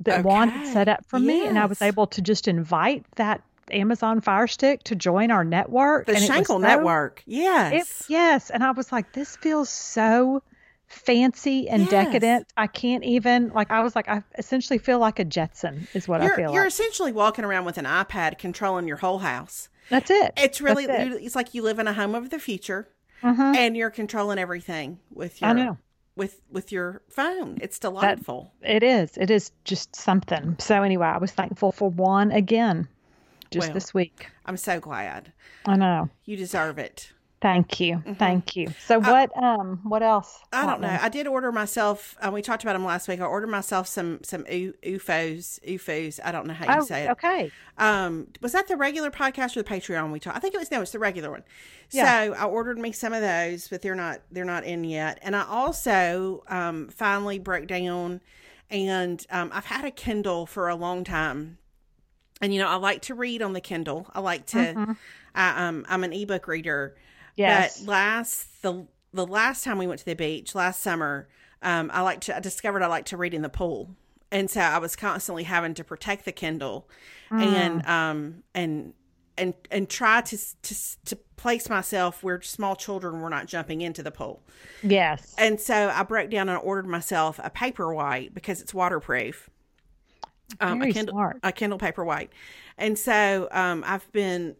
that 0.00 0.24
Juan 0.24 0.48
had 0.50 0.66
set 0.72 0.88
up 0.88 1.04
for 1.06 1.18
me 1.18 1.46
and 1.46 1.58
I 1.58 1.66
was 1.66 1.80
able 1.82 2.06
to 2.08 2.20
just 2.20 2.48
invite 2.48 3.04
that 3.16 3.42
Amazon 3.70 4.20
Fire 4.20 4.46
Stick 4.46 4.84
to 4.84 4.94
join 4.94 5.30
our 5.30 5.42
network. 5.44 6.06
The 6.06 6.12
Shankle 6.14 6.46
so- 6.46 6.58
Network. 6.58 7.20
it, 7.26 7.32
Yes. 7.32 8.04
yes, 8.08 8.50
and 8.50 8.62
I 8.62 8.70
was 8.72 8.92
like, 8.92 9.12
this 9.12 9.36
feels 9.36 9.68
so 9.68 10.42
fancy 10.86 11.68
and 11.68 11.82
Yes. 11.82 11.90
decadent. 11.90 12.46
I 12.56 12.66
can't 12.68 13.02
even 13.04 13.48
like 13.50 13.70
I 13.72 13.82
was 13.82 13.96
like 13.96 14.08
I 14.08 14.22
essentially 14.38 14.78
feel 14.78 14.98
like 15.00 15.18
a 15.18 15.24
Jetson 15.24 15.88
is 15.94 16.06
what 16.06 16.22
You're, 16.22 16.32
I 16.32 16.36
feel 16.36 16.52
you're 16.52 16.62
like. 16.62 16.72
essentially 16.72 17.10
walking 17.12 17.44
around 17.44 17.64
with 17.64 17.76
an 17.78 17.84
iPad 17.86 18.38
controlling 18.38 18.86
your 18.86 18.98
whole 18.98 19.18
house. 19.18 19.68
That's 19.90 20.10
it. 20.10 20.32
It's 20.36 20.60
really, 20.60 20.84
it. 20.84 21.12
it's 21.22 21.34
like 21.36 21.54
you 21.54 21.62
live 21.62 21.78
in 21.78 21.86
a 21.88 21.92
home 21.92 22.14
of 22.14 22.30
the 22.30 22.38
future 22.38 22.88
Mhm. 23.22 23.56
and 23.56 23.76
you're 23.76 23.90
controlling 23.90 24.38
everything 24.38 24.98
with 25.10 25.40
your, 25.40 25.50
I 25.50 25.52
know. 25.54 25.78
With, 26.16 26.40
with 26.50 26.72
your 26.72 27.02
phone. 27.10 27.58
It's 27.60 27.78
delightful. 27.78 28.52
It 28.62 28.82
is. 28.82 29.16
It 29.18 29.30
is 29.30 29.52
just 29.64 29.94
something. 29.94 30.56
So 30.58 30.82
anyway, 30.82 31.06
I 31.06 31.18
was 31.18 31.30
thankful 31.30 31.72
for 31.72 31.90
Juan 31.90 32.32
again 32.32 32.88
just 33.50 33.68
Well. 33.68 33.74
this 33.74 33.92
week. 33.94 34.28
I'm 34.46 34.56
so 34.56 34.80
glad. 34.80 35.32
I 35.66 35.76
know. 35.76 36.08
You 36.24 36.36
deserve 36.36 36.78
it. 36.78 37.12
Thank 37.46 37.78
you. 37.78 38.02
Thank 38.18 38.56
you. 38.56 38.66
So 38.86 38.98
what 38.98 39.30
um 39.40 39.78
what 39.84 40.02
else? 40.02 40.40
Mm-hmm. 40.52 40.64
I 40.64 40.68
don't 40.68 40.80
know. 40.80 40.98
I 41.00 41.08
did 41.08 41.28
order 41.28 41.52
myself. 41.52 42.16
Uh, 42.20 42.32
we 42.32 42.42
talked 42.42 42.64
about 42.64 42.72
them 42.72 42.84
last 42.84 43.06
week. 43.06 43.20
I 43.20 43.24
ordered 43.24 43.46
myself 43.46 43.86
some 43.86 44.18
some 44.24 44.42
Oofos. 44.46 45.60
Oofos. 45.64 46.18
I 46.24 46.32
don't 46.32 46.48
know 46.48 46.54
how 46.54 46.74
you 46.74 46.80
Oh, 46.80 46.84
say 46.84 47.04
it. 47.04 47.10
okay. 47.10 47.52
Um, 47.78 48.26
was 48.40 48.50
that 48.50 48.66
the 48.66 48.76
regular 48.76 49.12
podcast 49.12 49.56
or 49.56 49.62
the 49.62 49.68
Patreon 49.70 50.10
we 50.10 50.18
talked? 50.18 50.36
I 50.36 50.40
think 50.40 50.54
it 50.54 50.58
was 50.58 50.72
no, 50.72 50.80
it's 50.82 50.90
the 50.90 50.98
regular 50.98 51.30
one. 51.30 51.44
Yeah. 51.92 52.24
So 52.26 52.32
I 52.34 52.44
ordered 52.46 52.78
me 52.78 52.90
some 52.90 53.12
of 53.12 53.20
those, 53.20 53.68
but 53.68 53.80
they're 53.80 53.94
not 53.94 54.22
they're 54.32 54.44
not 54.44 54.64
in 54.64 54.82
yet. 54.82 55.20
And 55.22 55.36
I 55.36 55.44
also 55.44 56.42
um 56.48 56.88
finally 56.88 57.38
broke 57.38 57.68
down, 57.68 58.22
and 58.70 59.24
um 59.30 59.52
I've 59.54 59.66
had 59.66 59.84
a 59.84 59.92
Kindle 59.92 60.46
for 60.46 60.68
a 60.68 60.74
long 60.74 61.04
time, 61.04 61.58
and 62.40 62.52
you 62.52 62.60
know 62.60 62.68
I 62.68 62.74
like 62.74 63.02
to 63.02 63.14
read 63.14 63.40
on 63.40 63.52
the 63.52 63.60
Kindle. 63.60 64.10
I 64.12 64.18
like 64.18 64.46
to. 64.46 64.58
Mm-hmm. 64.58 64.92
I, 65.38 65.68
um, 65.68 65.84
I'm 65.88 66.02
an 66.02 66.12
ebook 66.12 66.48
reader. 66.48 66.96
Yes. 67.36 67.72
But 67.76 67.86
last 67.86 68.62
the 68.62 68.86
the 69.12 69.26
last 69.26 69.64
time 69.64 69.78
we 69.78 69.86
went 69.86 70.00
to 70.00 70.06
the 70.06 70.14
beach 70.14 70.54
last 70.54 70.82
summer, 70.82 71.28
um, 71.62 71.90
I 71.92 72.02
like 72.02 72.20
to 72.22 72.36
I 72.36 72.40
discovered 72.40 72.82
I 72.82 72.86
like 72.86 73.06
to 73.06 73.16
read 73.16 73.34
in 73.34 73.42
the 73.42 73.48
pool, 73.48 73.96
and 74.30 74.50
so 74.50 74.60
I 74.60 74.78
was 74.78 74.96
constantly 74.96 75.44
having 75.44 75.74
to 75.74 75.84
protect 75.84 76.24
the 76.24 76.32
Kindle, 76.32 76.88
and 77.36 77.84
Mm. 77.84 77.86
um 77.86 78.42
and 78.54 78.94
and 79.38 79.54
and 79.70 79.88
try 79.88 80.20
to 80.22 80.38
to 80.62 80.74
to 81.06 81.16
place 81.36 81.68
myself 81.68 82.22
where 82.22 82.40
small 82.42 82.74
children 82.76 83.20
were 83.20 83.30
not 83.30 83.46
jumping 83.46 83.80
into 83.82 84.02
the 84.02 84.10
pool. 84.10 84.42
yes. 84.82 85.38
And 85.38 85.60
so 85.60 85.90
I 85.94 86.02
broke 86.02 86.30
down 86.30 86.48
and 86.48 86.58
ordered 86.58 86.86
myself 86.86 87.38
a 87.42 87.50
paperwhite 87.50 88.34
because 88.34 88.60
it's 88.62 88.74
waterproof. 88.74 89.50
Um, 90.60 90.80
a 90.82 90.86
Kindle, 90.86 91.14
smart. 91.14 91.42
a 91.42 91.52
Kindle 91.52 91.78
Paperwhite, 91.78 92.28
and 92.78 92.98
so 92.98 93.48
um, 93.50 93.82
I've 93.86 94.10
been, 94.12 94.56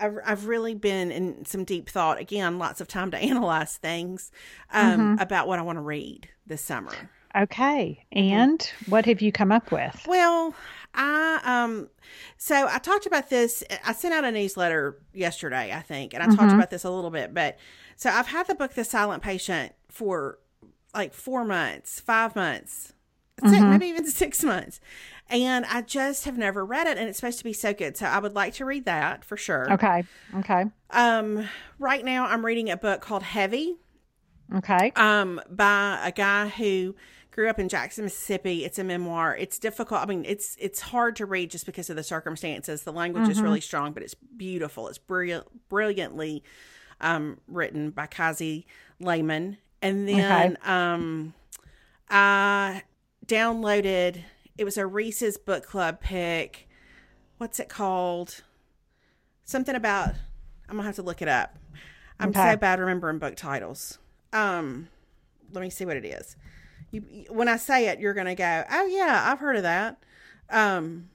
I've, 0.00 0.18
I've 0.24 0.46
really 0.46 0.74
been 0.74 1.10
in 1.10 1.44
some 1.44 1.64
deep 1.64 1.88
thought. 1.88 2.18
Again, 2.18 2.58
lots 2.58 2.80
of 2.80 2.88
time 2.88 3.10
to 3.12 3.16
analyze 3.30 3.76
things 3.76 4.30
um, 4.72 4.98
Mm-hmm. 5.00 5.22
about 5.22 5.48
what 5.48 5.58
I 5.58 5.62
want 5.62 5.76
to 5.78 5.82
read 5.82 6.28
this 6.46 6.62
summer. 6.62 6.92
Okay. 7.34 8.04
Mm-hmm. 8.14 8.32
And 8.34 8.72
what 8.86 9.04
have 9.06 9.20
you 9.20 9.30
come 9.32 9.52
up 9.52 9.70
with? 9.70 10.04
Well, 10.08 10.54
I 10.94 11.40
um 11.44 11.90
so 12.38 12.66
I 12.70 12.78
talked 12.78 13.04
about 13.04 13.28
this 13.28 13.62
I 13.84 13.92
sent 13.92 14.14
out 14.14 14.24
a 14.24 14.32
newsletter 14.32 14.98
yesterday, 15.12 15.70
I 15.72 15.80
think, 15.82 16.14
and 16.14 16.22
I 16.22 16.34
talked 16.34 16.52
about 16.52 16.70
this 16.70 16.84
a 16.84 16.90
little 16.90 17.10
bit, 17.10 17.34
but 17.34 17.58
so 17.96 18.08
I've 18.08 18.28
had 18.28 18.46
the 18.46 18.54
book 18.54 18.72
The 18.72 18.84
Silent 18.84 19.22
Patient 19.22 19.72
for 19.90 20.38
like 20.94 21.12
4 21.12 21.44
months, 21.44 22.00
5 22.00 22.34
months. 22.34 22.94
Six, 23.44 23.62
maybe 23.62 23.86
even 23.88 24.06
6 24.10 24.44
months. 24.44 24.80
And 25.28 25.64
I 25.66 25.82
just 25.82 26.24
have 26.24 26.38
never 26.38 26.64
read 26.64 26.86
it 26.86 26.98
and 26.98 27.08
it's 27.08 27.18
supposed 27.18 27.38
to 27.38 27.44
be 27.44 27.52
so 27.52 27.72
good. 27.74 27.96
So 27.96 28.06
I 28.06 28.18
would 28.18 28.34
like 28.34 28.54
to 28.54 28.64
read 28.64 28.84
that 28.84 29.24
for 29.24 29.36
sure. 29.36 29.72
Okay. 29.72 30.04
Okay. 30.36 30.66
Um 30.90 31.48
right 31.78 32.04
now 32.04 32.26
I'm 32.26 32.44
reading 32.46 32.70
a 32.70 32.76
book 32.76 33.00
called 33.00 33.22
Heavy 33.22 33.76
Okay. 34.54 34.92
um 34.94 35.40
by 35.50 36.00
a 36.04 36.12
guy 36.12 36.48
who 36.48 36.94
grew 37.32 37.50
up 37.50 37.58
in 37.58 37.68
Jackson, 37.68 38.04
Mississippi. 38.04 38.64
It's 38.64 38.78
a 38.78 38.84
memoir. 38.84 39.36
It's 39.36 39.58
difficult. 39.58 40.00
I 40.00 40.06
mean, 40.06 40.24
it's 40.26 40.56
it's 40.58 40.80
hard 40.80 41.16
to 41.16 41.26
read 41.26 41.50
just 41.50 41.66
because 41.66 41.90
of 41.90 41.96
the 41.96 42.02
circumstances. 42.02 42.82
The 42.84 42.92
language 42.92 43.28
is 43.28 43.42
really 43.42 43.60
strong, 43.60 43.92
but 43.92 44.02
it's 44.02 44.14
beautiful. 44.14 44.88
It's 44.88 44.96
brilliant, 44.96 45.68
brilliantly 45.68 46.42
um, 47.00 47.38
written 47.46 47.90
by 47.90 48.06
Kiese 48.06 48.64
Laymon. 49.00 49.58
And 49.82 50.08
then 50.08 50.56
um, 50.64 51.34
I 52.08 52.82
downloaded. 53.26 54.22
It 54.58 54.64
was 54.64 54.76
a 54.76 54.86
Reese's 54.86 55.36
book 55.36 55.64
club 55.64 56.00
pick. 56.00 56.68
What's 57.38 57.60
it 57.60 57.68
called? 57.68 58.42
Something 59.44 59.74
about. 59.74 60.14
I'm 60.68 60.76
gonna 60.76 60.86
have 60.86 60.96
to 60.96 61.02
look 61.02 61.22
it 61.22 61.28
up. 61.28 61.58
I'm 62.18 62.30
Okay. 62.30 62.52
so 62.52 62.56
bad 62.56 62.80
remembering 62.80 63.18
book 63.18 63.36
titles. 63.36 63.98
Um, 64.32 64.88
let 65.52 65.60
me 65.60 65.70
see 65.70 65.84
what 65.84 65.96
it 65.96 66.04
is. 66.04 66.36
You, 66.90 67.26
when 67.28 67.48
I 67.48 67.56
say 67.56 67.88
it, 67.88 68.00
you're 68.00 68.14
gonna 68.14 68.34
go, 68.34 68.64
"Oh 68.70 68.86
yeah, 68.86 69.30
I've 69.30 69.38
heard 69.38 69.56
of 69.56 69.62
that." 69.64 69.98
Um, 70.50 71.10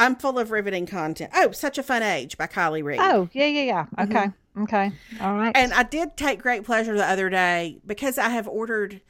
I'm 0.00 0.16
full 0.16 0.38
of 0.38 0.50
riveting 0.50 0.86
content. 0.86 1.30
Oh, 1.34 1.52
such 1.52 1.78
a 1.78 1.82
fun 1.82 2.02
age 2.02 2.36
by 2.38 2.46
Kiley 2.46 2.82
Reid. 2.82 2.98
Oh, 3.00 3.28
yeah, 3.32 3.46
yeah, 3.46 3.62
yeah. 3.62 4.04
Okay. 4.04 4.30
Okay. 4.58 4.92
All 5.20 5.34
right. 5.34 5.54
Mm-hmm. 5.54 5.62
And 5.62 5.72
I 5.72 5.84
did 5.84 6.16
take 6.16 6.40
great 6.40 6.64
pleasure 6.64 6.96
the 6.96 7.08
other 7.08 7.30
day 7.30 7.78
because 7.86 8.18
I 8.18 8.30
have 8.30 8.48
ordered 8.48 9.00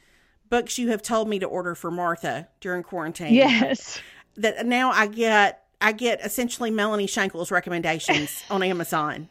books 0.49 0.77
you 0.77 0.89
have 0.89 1.01
told 1.01 1.27
me 1.27 1.39
to 1.39 1.45
order 1.47 1.73
for 1.73 1.89
Martha 1.89 2.47
during 2.59 2.83
quarantine. 2.83 3.33
yes. 3.33 3.99
That 4.35 4.65
now 4.65 4.91
I 4.91 5.07
get 5.07 5.65
I 5.81 5.91
get 5.91 6.21
essentially 6.23 6.71
Melanie 6.71 7.07
Shankle's 7.07 7.51
recommendations 7.51 8.43
on 8.49 8.61
Amazon. 8.63 9.29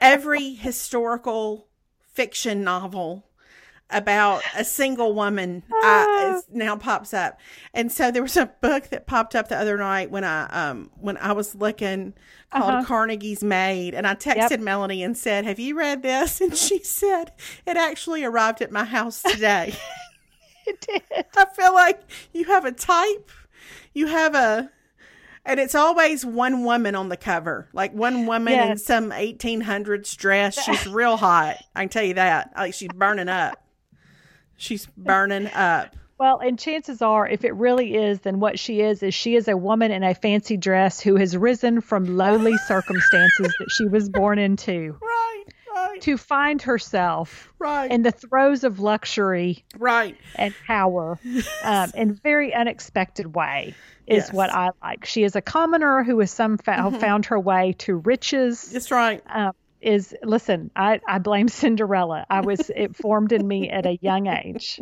Every 0.00 0.54
historical 0.54 1.66
fiction 2.12 2.64
novel 2.64 3.25
about 3.90 4.42
a 4.56 4.64
single 4.64 5.14
woman 5.14 5.62
uh, 5.84 6.34
is, 6.36 6.44
now 6.52 6.76
pops 6.76 7.14
up. 7.14 7.38
And 7.72 7.90
so 7.92 8.10
there 8.10 8.22
was 8.22 8.36
a 8.36 8.46
book 8.60 8.88
that 8.88 9.06
popped 9.06 9.34
up 9.36 9.48
the 9.48 9.56
other 9.56 9.76
night 9.76 10.10
when 10.10 10.24
I 10.24 10.46
um 10.46 10.90
when 10.96 11.16
I 11.18 11.32
was 11.32 11.54
looking 11.54 12.14
called 12.52 12.86
Carnegie's 12.86 13.44
Maid 13.44 13.94
and 13.94 14.06
I 14.06 14.14
texted 14.14 14.60
Melanie 14.60 15.02
and 15.02 15.16
said, 15.16 15.44
"Have 15.44 15.58
you 15.60 15.76
read 15.78 16.02
this?" 16.02 16.40
And 16.46 16.56
she 16.56 16.80
said, 16.82 17.32
"It 17.66 17.76
actually 17.76 18.24
arrived 18.24 18.60
at 18.62 18.72
my 18.72 18.84
house 18.84 19.22
today." 19.22 19.74
It 20.66 20.80
did. 20.80 21.24
I 21.36 21.44
feel 21.54 21.72
like 21.74 22.00
you 22.32 22.44
have 22.46 22.64
a 22.64 22.72
type, 22.72 23.30
you 23.94 24.08
have 24.08 24.34
a, 24.34 24.68
and 25.44 25.60
it's 25.60 25.76
always 25.76 26.26
one 26.26 26.64
woman 26.64 26.96
on 26.96 27.08
the 27.08 27.16
cover, 27.16 27.68
like 27.72 27.92
one 27.92 28.26
woman 28.26 28.52
in 28.72 28.76
some 28.76 29.10
1800s 29.12 30.16
dress. 30.16 30.60
She's 30.60 30.84
real 30.88 31.16
hot. 31.16 31.58
I 31.76 31.82
can 31.82 31.88
tell 31.88 32.02
you 32.02 32.14
that. 32.14 32.50
Like 32.56 32.74
she's 32.74 32.88
burning 32.92 33.28
up. 33.28 33.62
She's 34.56 34.86
burning 34.96 35.48
up. 35.48 35.94
Well, 36.18 36.38
and 36.38 36.58
chances 36.58 37.02
are, 37.02 37.28
if 37.28 37.44
it 37.44 37.54
really 37.54 37.94
is, 37.94 38.20
then 38.20 38.40
what 38.40 38.58
she 38.58 38.80
is 38.80 39.02
is 39.02 39.12
she 39.14 39.34
is 39.36 39.48
a 39.48 39.56
woman 39.56 39.92
in 39.92 40.02
a 40.02 40.14
fancy 40.14 40.56
dress 40.56 40.98
who 40.98 41.16
has 41.16 41.36
risen 41.36 41.82
from 41.82 42.16
lowly 42.16 42.56
circumstances 42.66 43.54
that 43.58 43.68
she 43.70 43.84
was 43.84 44.08
born 44.08 44.38
into 44.38 44.96
Right, 45.02 45.44
right, 45.74 46.00
to 46.00 46.16
find 46.16 46.62
herself 46.62 47.52
right, 47.58 47.90
in 47.90 48.00
the 48.02 48.12
throes 48.12 48.64
of 48.64 48.80
luxury 48.80 49.62
right. 49.78 50.16
and 50.36 50.54
power 50.66 51.18
um, 51.64 51.90
in 51.94 52.10
a 52.10 52.14
very 52.14 52.54
unexpected 52.54 53.34
way 53.34 53.74
is 54.06 54.24
Yes. 54.24 54.32
what 54.32 54.50
I 54.50 54.70
like. 54.82 55.04
She 55.04 55.22
is 55.22 55.36
a 55.36 55.42
commoner 55.42 56.02
who 56.02 56.18
has 56.20 56.30
somehow 56.30 56.90
found 56.90 57.26
her 57.26 57.38
way 57.38 57.74
to 57.80 57.94
riches. 57.96 58.70
That's 58.72 58.90
right. 58.90 59.22
Um, 59.28 59.52
is 59.86 60.14
listen, 60.22 60.70
I, 60.76 61.00
I 61.08 61.18
blame 61.18 61.48
Cinderella. 61.48 62.26
I 62.28 62.40
was 62.40 62.70
it 62.74 62.96
formed 62.96 63.32
in 63.32 63.46
me 63.46 63.70
at 63.70 63.86
a 63.86 63.98
young 64.02 64.26
age. 64.26 64.80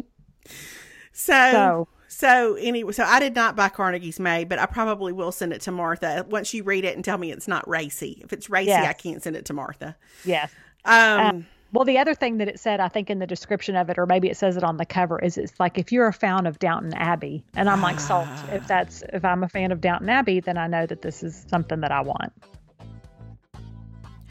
So, 1.13 1.33
So- 1.53 1.89
so 2.09 2.55
anyway, 2.55 2.93
so 2.93 3.03
I 3.03 3.19
did 3.19 3.35
not 3.35 3.57
buy 3.57 3.69
Carnegie's 3.69 4.21
Maid, 4.21 4.49
but 4.49 4.61
I 4.61 4.67
probably 4.67 5.13
will 5.13 5.33
send 5.33 5.53
it 5.53 5.63
to 5.63 5.73
Martha 5.73 6.25
once 6.29 6.55
you 6.55 6.63
read 6.63 6.85
it 6.85 6.95
and 6.95 7.05
tell 7.05 7.19
me 7.19 7.33
it's 7.33 7.49
not 7.49 7.67
racy. 7.69 8.21
If 8.25 8.33
it's 8.33 8.49
racy, 8.49 8.69
Yes. 8.69 8.87
I 8.89 8.93
can't 8.93 9.21
send 9.21 9.35
it 9.35 9.47
to 9.47 9.53
Martha. 9.53 9.97
Yes. 10.25 10.53
Um, 10.85 11.45
Well, 11.73 11.85
the 11.85 11.99
other 11.99 12.15
thing 12.15 12.39
that 12.39 12.47
it 12.47 12.61
said, 12.61 12.79
I 12.79 12.87
think, 12.87 13.11
in 13.11 13.19
the 13.19 13.27
description 13.27 13.75
of 13.75 13.91
it, 13.91 13.99
or 13.99 14.07
maybe 14.07 14.31
it 14.31 14.37
says 14.37 14.57
it 14.57 14.63
on 14.63 14.77
the 14.77 14.87
cover, 14.87 15.19
is 15.19 15.37
it's 15.37 15.59
like 15.59 15.77
if 15.77 15.91
you're 15.91 16.07
a 16.07 16.13
fan 16.13 16.47
of 16.47 16.61
Downton 16.61 16.95
Abbey, 16.95 17.43
and 17.57 17.69
I'm 17.69 17.83
like, 17.83 17.99
salt. 17.99 18.29
If 18.53 18.69
that's 18.69 19.03
if 19.13 19.25
I'm 19.25 19.43
a 19.43 19.49
fan 19.49 19.73
of 19.73 19.81
Downton 19.81 20.09
Abbey, 20.09 20.39
then 20.39 20.57
I 20.57 20.69
know 20.69 20.87
that 20.87 21.03
this 21.03 21.25
is 21.25 21.45
something 21.49 21.81
that 21.81 21.91
I 21.91 22.01
want. 22.03 22.33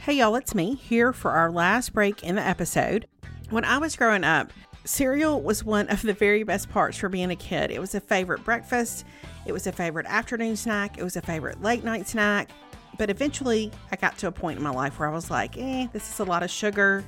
Hey 0.04 0.16
y'all, 0.16 0.36
it's 0.36 0.54
me 0.54 0.76
here 0.76 1.14
for 1.14 1.32
our 1.32 1.50
last 1.50 1.94
break 1.94 2.24
in 2.24 2.36
the 2.36 2.46
episode. 2.46 3.08
When 3.52 3.64
I 3.64 3.78
was 3.78 3.96
growing 3.96 4.26
up, 4.26 4.52
cereal 4.84 5.42
was 5.42 5.64
one 5.64 5.88
of 5.88 6.02
the 6.02 6.12
very 6.12 6.44
best 6.44 6.70
parts 6.70 6.98
for 6.98 7.08
being 7.08 7.32
a 7.32 7.38
kid. 7.38 7.72
It 7.72 7.80
was 7.80 7.96
a 7.96 8.02
favorite 8.02 8.44
breakfast, 8.44 9.06
it 9.46 9.54
was 9.54 9.66
a 9.66 9.72
favorite 9.72 10.06
afternoon 10.08 10.58
snack, 10.58 10.98
it 10.98 11.04
was 11.06 11.16
a 11.16 11.22
favorite 11.22 11.62
late 11.62 11.86
night 11.86 12.06
snack. 12.06 12.50
But 12.98 13.10
eventually, 13.10 13.72
I 13.94 13.96
got 13.96 14.18
to 14.18 14.28
a 14.28 14.32
point 14.34 14.58
in 14.58 14.64
my 14.64 14.72
life 14.72 15.00
where 15.00 15.08
I 15.08 15.14
was 15.14 15.32
like, 15.32 15.58
eh, 15.58 15.88
this 15.94 16.12
is 16.12 16.20
a 16.20 16.26
lot 16.26 16.44
of 16.44 16.52
sugar. 16.52 17.06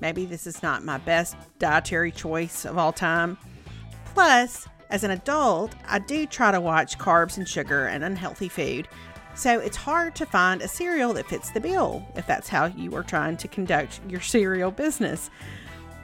Maybe 0.00 0.24
this 0.24 0.46
is 0.46 0.62
not 0.62 0.84
my 0.84 0.98
best 0.98 1.34
dietary 1.58 2.12
choice 2.12 2.64
of 2.64 2.78
all 2.78 2.92
time. 2.92 3.38
Plus, 4.14 4.68
as 4.88 5.02
an 5.02 5.10
adult, 5.10 5.74
I 5.88 5.98
do 5.98 6.26
try 6.26 6.52
to 6.52 6.60
watch 6.60 6.96
carbs 6.96 7.38
and 7.38 7.48
sugar 7.48 7.86
and 7.86 8.04
unhealthy 8.04 8.48
food, 8.48 8.86
so 9.36 9.60
it's 9.60 9.76
hard 9.76 10.14
to 10.16 10.26
find 10.26 10.62
a 10.62 10.68
cereal 10.68 11.12
that 11.12 11.28
fits 11.28 11.50
the 11.50 11.60
bill 11.60 12.06
if 12.16 12.26
that's 12.26 12.48
how 12.48 12.66
you 12.66 12.94
are 12.96 13.02
trying 13.02 13.36
to 13.36 13.48
conduct 13.48 14.00
your 14.08 14.20
cereal 14.20 14.70
business. 14.70 15.30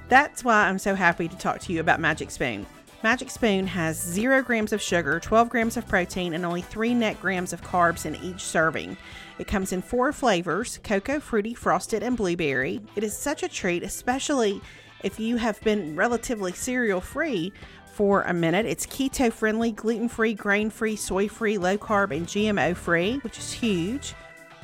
That's 0.08 0.44
why 0.44 0.68
I'm 0.68 0.78
so 0.78 0.94
happy 0.94 1.28
to 1.28 1.36
talk 1.38 1.60
to 1.60 1.72
you 1.72 1.80
about 1.80 1.98
Magic 1.98 2.30
Spoon. 2.30 2.66
Magic 3.02 3.30
Spoon 3.30 3.66
has 3.66 4.00
0 4.00 4.42
grams 4.42 4.72
of 4.72 4.80
sugar, 4.80 5.18
12 5.18 5.48
grams 5.48 5.76
of 5.76 5.88
protein, 5.88 6.34
and 6.34 6.44
only 6.44 6.62
3 6.62 6.94
net 6.94 7.20
grams 7.20 7.52
of 7.52 7.62
carbs 7.62 8.04
in 8.04 8.14
each 8.16 8.42
serving. 8.42 8.96
It 9.38 9.48
comes 9.48 9.72
in 9.72 9.82
four 9.82 10.12
flavors 10.12 10.78
cocoa, 10.84 11.18
fruity, 11.18 11.54
frosted, 11.54 12.02
and 12.02 12.16
blueberry. 12.16 12.80
It 12.94 13.02
is 13.02 13.16
such 13.16 13.42
a 13.42 13.48
treat, 13.48 13.82
especially 13.82 14.60
if 15.02 15.18
you 15.18 15.36
have 15.36 15.60
been 15.62 15.96
relatively 15.96 16.52
cereal 16.52 17.00
free 17.00 17.52
for 17.92 18.22
a 18.22 18.32
minute. 18.32 18.66
It's 18.66 18.86
keto 18.86 19.32
friendly, 19.32 19.70
gluten 19.70 20.08
free, 20.08 20.34
grain 20.34 20.70
free, 20.70 20.96
soy 20.96 21.28
free, 21.28 21.58
low 21.58 21.76
carb, 21.76 22.16
and 22.16 22.26
GMO 22.26 22.74
free, 22.74 23.18
which 23.18 23.38
is 23.38 23.52
huge. 23.52 24.14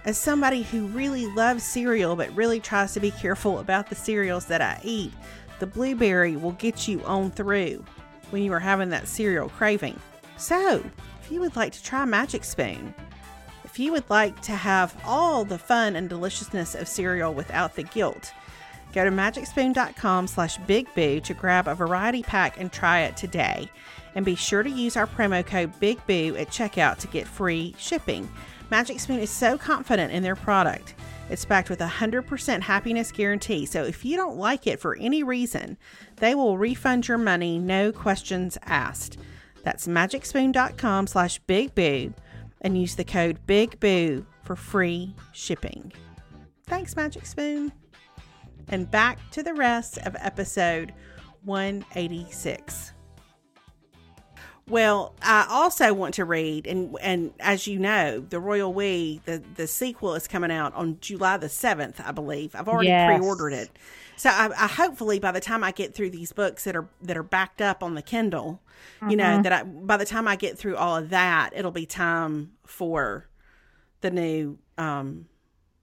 As 0.04 0.16
somebody 0.16 0.62
who 0.62 0.86
really 0.86 1.26
loves 1.34 1.62
cereal 1.62 2.16
but 2.16 2.34
really 2.34 2.60
tries 2.60 2.94
to 2.94 3.00
be 3.00 3.10
careful 3.10 3.58
about 3.58 3.88
the 3.88 3.94
cereals 3.94 4.46
that 4.46 4.62
I 4.62 4.80
eat, 4.82 5.12
the 5.58 5.66
blueberry 5.66 6.36
will 6.36 6.52
get 6.52 6.88
you 6.88 7.02
on 7.04 7.30
through 7.30 7.84
when 8.30 8.42
you 8.42 8.52
are 8.52 8.60
having 8.60 8.88
that 8.90 9.08
cereal 9.08 9.50
craving. 9.50 9.98
So, 10.38 10.82
if 11.22 11.30
you 11.30 11.40
would 11.40 11.56
like 11.56 11.72
to 11.72 11.82
try 11.82 12.04
Magic 12.06 12.44
Spoon, 12.44 12.94
if 13.64 13.78
you 13.78 13.92
would 13.92 14.08
like 14.08 14.40
to 14.42 14.52
have 14.52 14.96
all 15.04 15.44
the 15.44 15.58
fun 15.58 15.96
and 15.96 16.08
deliciousness 16.08 16.74
of 16.74 16.88
cereal 16.88 17.34
without 17.34 17.74
the 17.74 17.82
guilt, 17.82 18.32
go 18.98 19.04
to 19.04 19.14
magicspoon.com 19.14 20.26
slash 20.26 20.58
bigboo 20.60 21.22
to 21.22 21.32
grab 21.32 21.68
a 21.68 21.74
variety 21.74 22.20
pack 22.20 22.58
and 22.58 22.72
try 22.72 23.02
it 23.02 23.16
today. 23.16 23.70
And 24.16 24.24
be 24.24 24.34
sure 24.34 24.64
to 24.64 24.70
use 24.70 24.96
our 24.96 25.06
promo 25.06 25.46
code 25.46 25.72
BIGBOO 25.78 26.40
at 26.40 26.48
checkout 26.48 26.98
to 26.98 27.06
get 27.06 27.28
free 27.28 27.76
shipping. 27.78 28.28
Magic 28.70 28.98
Spoon 28.98 29.20
is 29.20 29.30
so 29.30 29.56
confident 29.56 30.12
in 30.12 30.24
their 30.24 30.34
product. 30.34 30.94
It's 31.30 31.44
backed 31.44 31.70
with 31.70 31.80
a 31.80 31.86
100% 31.86 32.62
happiness 32.62 33.12
guarantee, 33.12 33.66
so 33.66 33.84
if 33.84 34.04
you 34.04 34.16
don't 34.16 34.36
like 34.36 34.66
it 34.66 34.80
for 34.80 34.96
any 34.96 35.22
reason, 35.22 35.78
they 36.16 36.34
will 36.34 36.58
refund 36.58 37.06
your 37.06 37.18
money, 37.18 37.58
no 37.58 37.92
questions 37.92 38.58
asked. 38.64 39.18
That's 39.62 39.86
magicspoon.com 39.86 41.06
slash 41.06 41.40
bigboo 41.42 42.14
and 42.62 42.80
use 42.80 42.96
the 42.96 43.04
code 43.04 43.38
BIGBOO 43.46 44.26
for 44.42 44.56
free 44.56 45.14
shipping. 45.32 45.92
Thanks, 46.66 46.96
Magic 46.96 47.26
Spoon. 47.26 47.72
And 48.68 48.90
back 48.90 49.18
to 49.30 49.42
the 49.42 49.54
rest 49.54 49.98
of 49.98 50.14
episode 50.20 50.92
186. 51.44 52.92
Well, 54.68 55.14
I 55.22 55.46
also 55.48 55.94
want 55.94 56.12
to 56.14 56.26
read, 56.26 56.66
and 56.66 56.94
and 57.00 57.32
as 57.40 57.66
you 57.66 57.78
know, 57.78 58.20
the 58.20 58.38
Royal 58.38 58.74
We, 58.74 59.22
the 59.24 59.42
the 59.54 59.66
sequel 59.66 60.14
is 60.14 60.28
coming 60.28 60.50
out 60.50 60.74
on 60.74 60.98
July 61.00 61.38
the 61.38 61.48
seventh, 61.48 62.02
I 62.04 62.12
believe. 62.12 62.54
I've 62.54 62.68
already 62.68 62.90
Yes. 62.90 63.06
pre-ordered 63.06 63.54
it, 63.54 63.70
so 64.16 64.28
I, 64.28 64.50
I 64.50 64.66
hopefully 64.66 65.20
by 65.20 65.32
the 65.32 65.40
time 65.40 65.64
I 65.64 65.70
get 65.72 65.94
through 65.94 66.10
these 66.10 66.32
books 66.32 66.64
that 66.64 66.76
are 66.76 66.86
that 67.00 67.16
are 67.16 67.22
backed 67.22 67.62
up 67.62 67.82
on 67.82 67.94
the 67.94 68.02
Kindle, 68.02 68.60
you 69.08 69.16
know, 69.16 69.38
that 69.42 69.52
I 69.52 69.62
by 69.62 69.96
the 69.96 70.04
time 70.04 70.28
I 70.28 70.36
get 70.36 70.58
through 70.58 70.76
all 70.76 70.96
of 70.98 71.08
that, 71.08 71.52
it'll 71.56 71.70
be 71.70 71.86
time 71.86 72.52
for 72.66 73.26
the 74.02 74.10
new 74.10 74.58
um, 74.76 75.28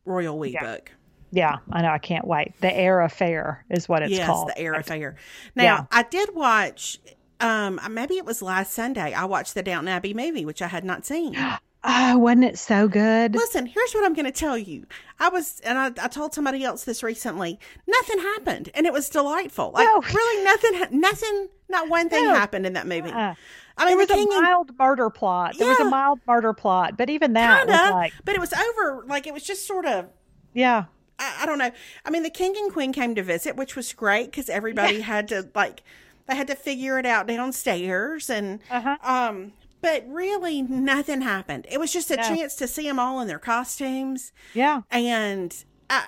Royal 0.06 0.38
We 0.38 0.52
Yeah. 0.52 0.62
book. 0.76 0.92
Yeah, 1.36 1.58
I 1.72 1.82
know. 1.82 1.90
I 1.90 1.98
can't 1.98 2.26
wait. 2.26 2.54
The 2.62 2.74
Heir 2.74 3.02
Affair 3.02 3.66
is 3.70 3.90
what 3.90 4.04
it's 4.04 4.12
yes, 4.14 4.26
called. 4.26 4.48
the 4.50 4.58
Heir 4.58 4.74
Affair. 4.74 5.16
Now, 5.54 5.64
Yeah. 5.64 5.86
I 5.92 6.04
did 6.04 6.34
watch. 6.34 7.00
Um, 7.42 7.80
maybe 7.92 8.16
it 8.16 8.24
was 8.26 8.42
last 8.42 8.72
Sunday. 8.72 9.12
I 9.14 9.26
watched 9.26 9.54
the 9.54 9.62
Downton 9.62 9.90
Abbey 9.90 10.14
movie, 10.14 10.46
which 10.46 10.62
I 10.62 10.68
had 10.68 10.84
not 10.86 11.06
seen. 11.06 11.36
Oh, 11.88 12.18
wasn't 12.18 12.46
it 12.46 12.58
so 12.58 12.88
good? 12.88 13.36
Listen, 13.36 13.68
here's 13.68 13.94
what 13.94 14.04
I'm 14.04 14.16
going 14.16 14.26
to 14.26 14.32
tell 14.32 14.58
you. 14.58 14.88
I 15.20 15.30
was, 15.30 15.60
and 15.64 15.78
I, 15.78 15.92
I 16.04 16.08
told 16.08 16.34
somebody 16.34 16.64
else 16.64 16.84
this 16.84 17.04
recently. 17.04 17.60
Nothing 17.86 18.18
happened, 18.18 18.72
and 18.74 18.88
it 18.88 18.92
was 18.94 19.08
delightful. 19.08 19.70
Like 19.72 19.86
No. 19.86 20.02
really, 20.02 20.44
nothing, 20.44 21.00
nothing, 21.00 21.48
not 21.70 21.88
one 21.88 22.10
thing 22.10 22.24
No. 22.26 22.34
happened 22.34 22.66
in 22.66 22.74
that 22.74 22.88
movie. 22.88 23.12
Uh, 23.12 23.36
I 23.78 23.86
there 23.86 23.88
mean, 23.90 23.98
was 24.00 24.08
the 24.08 24.14
a 24.16 24.18
king 24.18 24.30
and 24.32 24.42
mild 24.42 24.72
murder 24.80 25.12
plot. 25.12 25.58
There 25.60 25.68
was 25.68 25.80
a 25.80 25.86
mild 25.86 26.22
murder 26.28 26.54
plot, 26.54 26.98
but 26.98 27.12
even 27.12 27.34
that 27.34 27.68
kind 27.68 27.70
was 27.70 27.92
like, 27.92 28.14
but 28.24 28.34
it 28.34 28.42
was 28.42 28.52
over. 28.54 29.06
Like 29.06 29.28
it 29.28 29.34
was 29.36 29.44
just 29.44 29.68
sort 29.68 29.86
of. 29.86 30.08
yeah, 30.56 30.86
I, 31.20 31.40
I 31.42 31.46
don't 31.46 31.58
know. 31.58 31.72
I 32.06 32.10
mean, 32.10 32.24
the 32.24 32.30
king 32.30 32.54
and 32.58 32.72
queen 32.72 32.92
came 32.94 33.16
to 33.16 33.24
visit, 33.24 33.56
which 33.56 33.76
was 33.76 33.94
great 33.94 34.26
because 34.32 34.50
everybody 34.50 35.02
had 35.02 35.28
to 35.30 35.50
like 35.56 35.84
they 36.28 36.36
had 36.36 36.48
to 36.48 36.56
figure 36.56 36.98
it 37.00 37.06
out 37.06 37.28
downstairs, 37.28 38.30
and 38.30 38.60
Uh-huh. 38.70 38.98
um. 39.04 39.54
But 39.82 40.04
really, 40.10 40.64
nothing 40.64 41.22
happened. 41.22 41.68
It 41.70 41.80
was 41.80 41.94
just 41.94 42.10
a 42.10 42.16
No. 42.16 42.24
chance 42.24 42.56
to 42.56 42.68
see 42.68 42.88
them 42.88 42.98
all 42.98 43.20
in 43.20 43.28
their 43.28 43.38
costumes, 43.38 44.32
yeah, 44.56 44.82
and 44.90 45.56
I, 45.92 46.06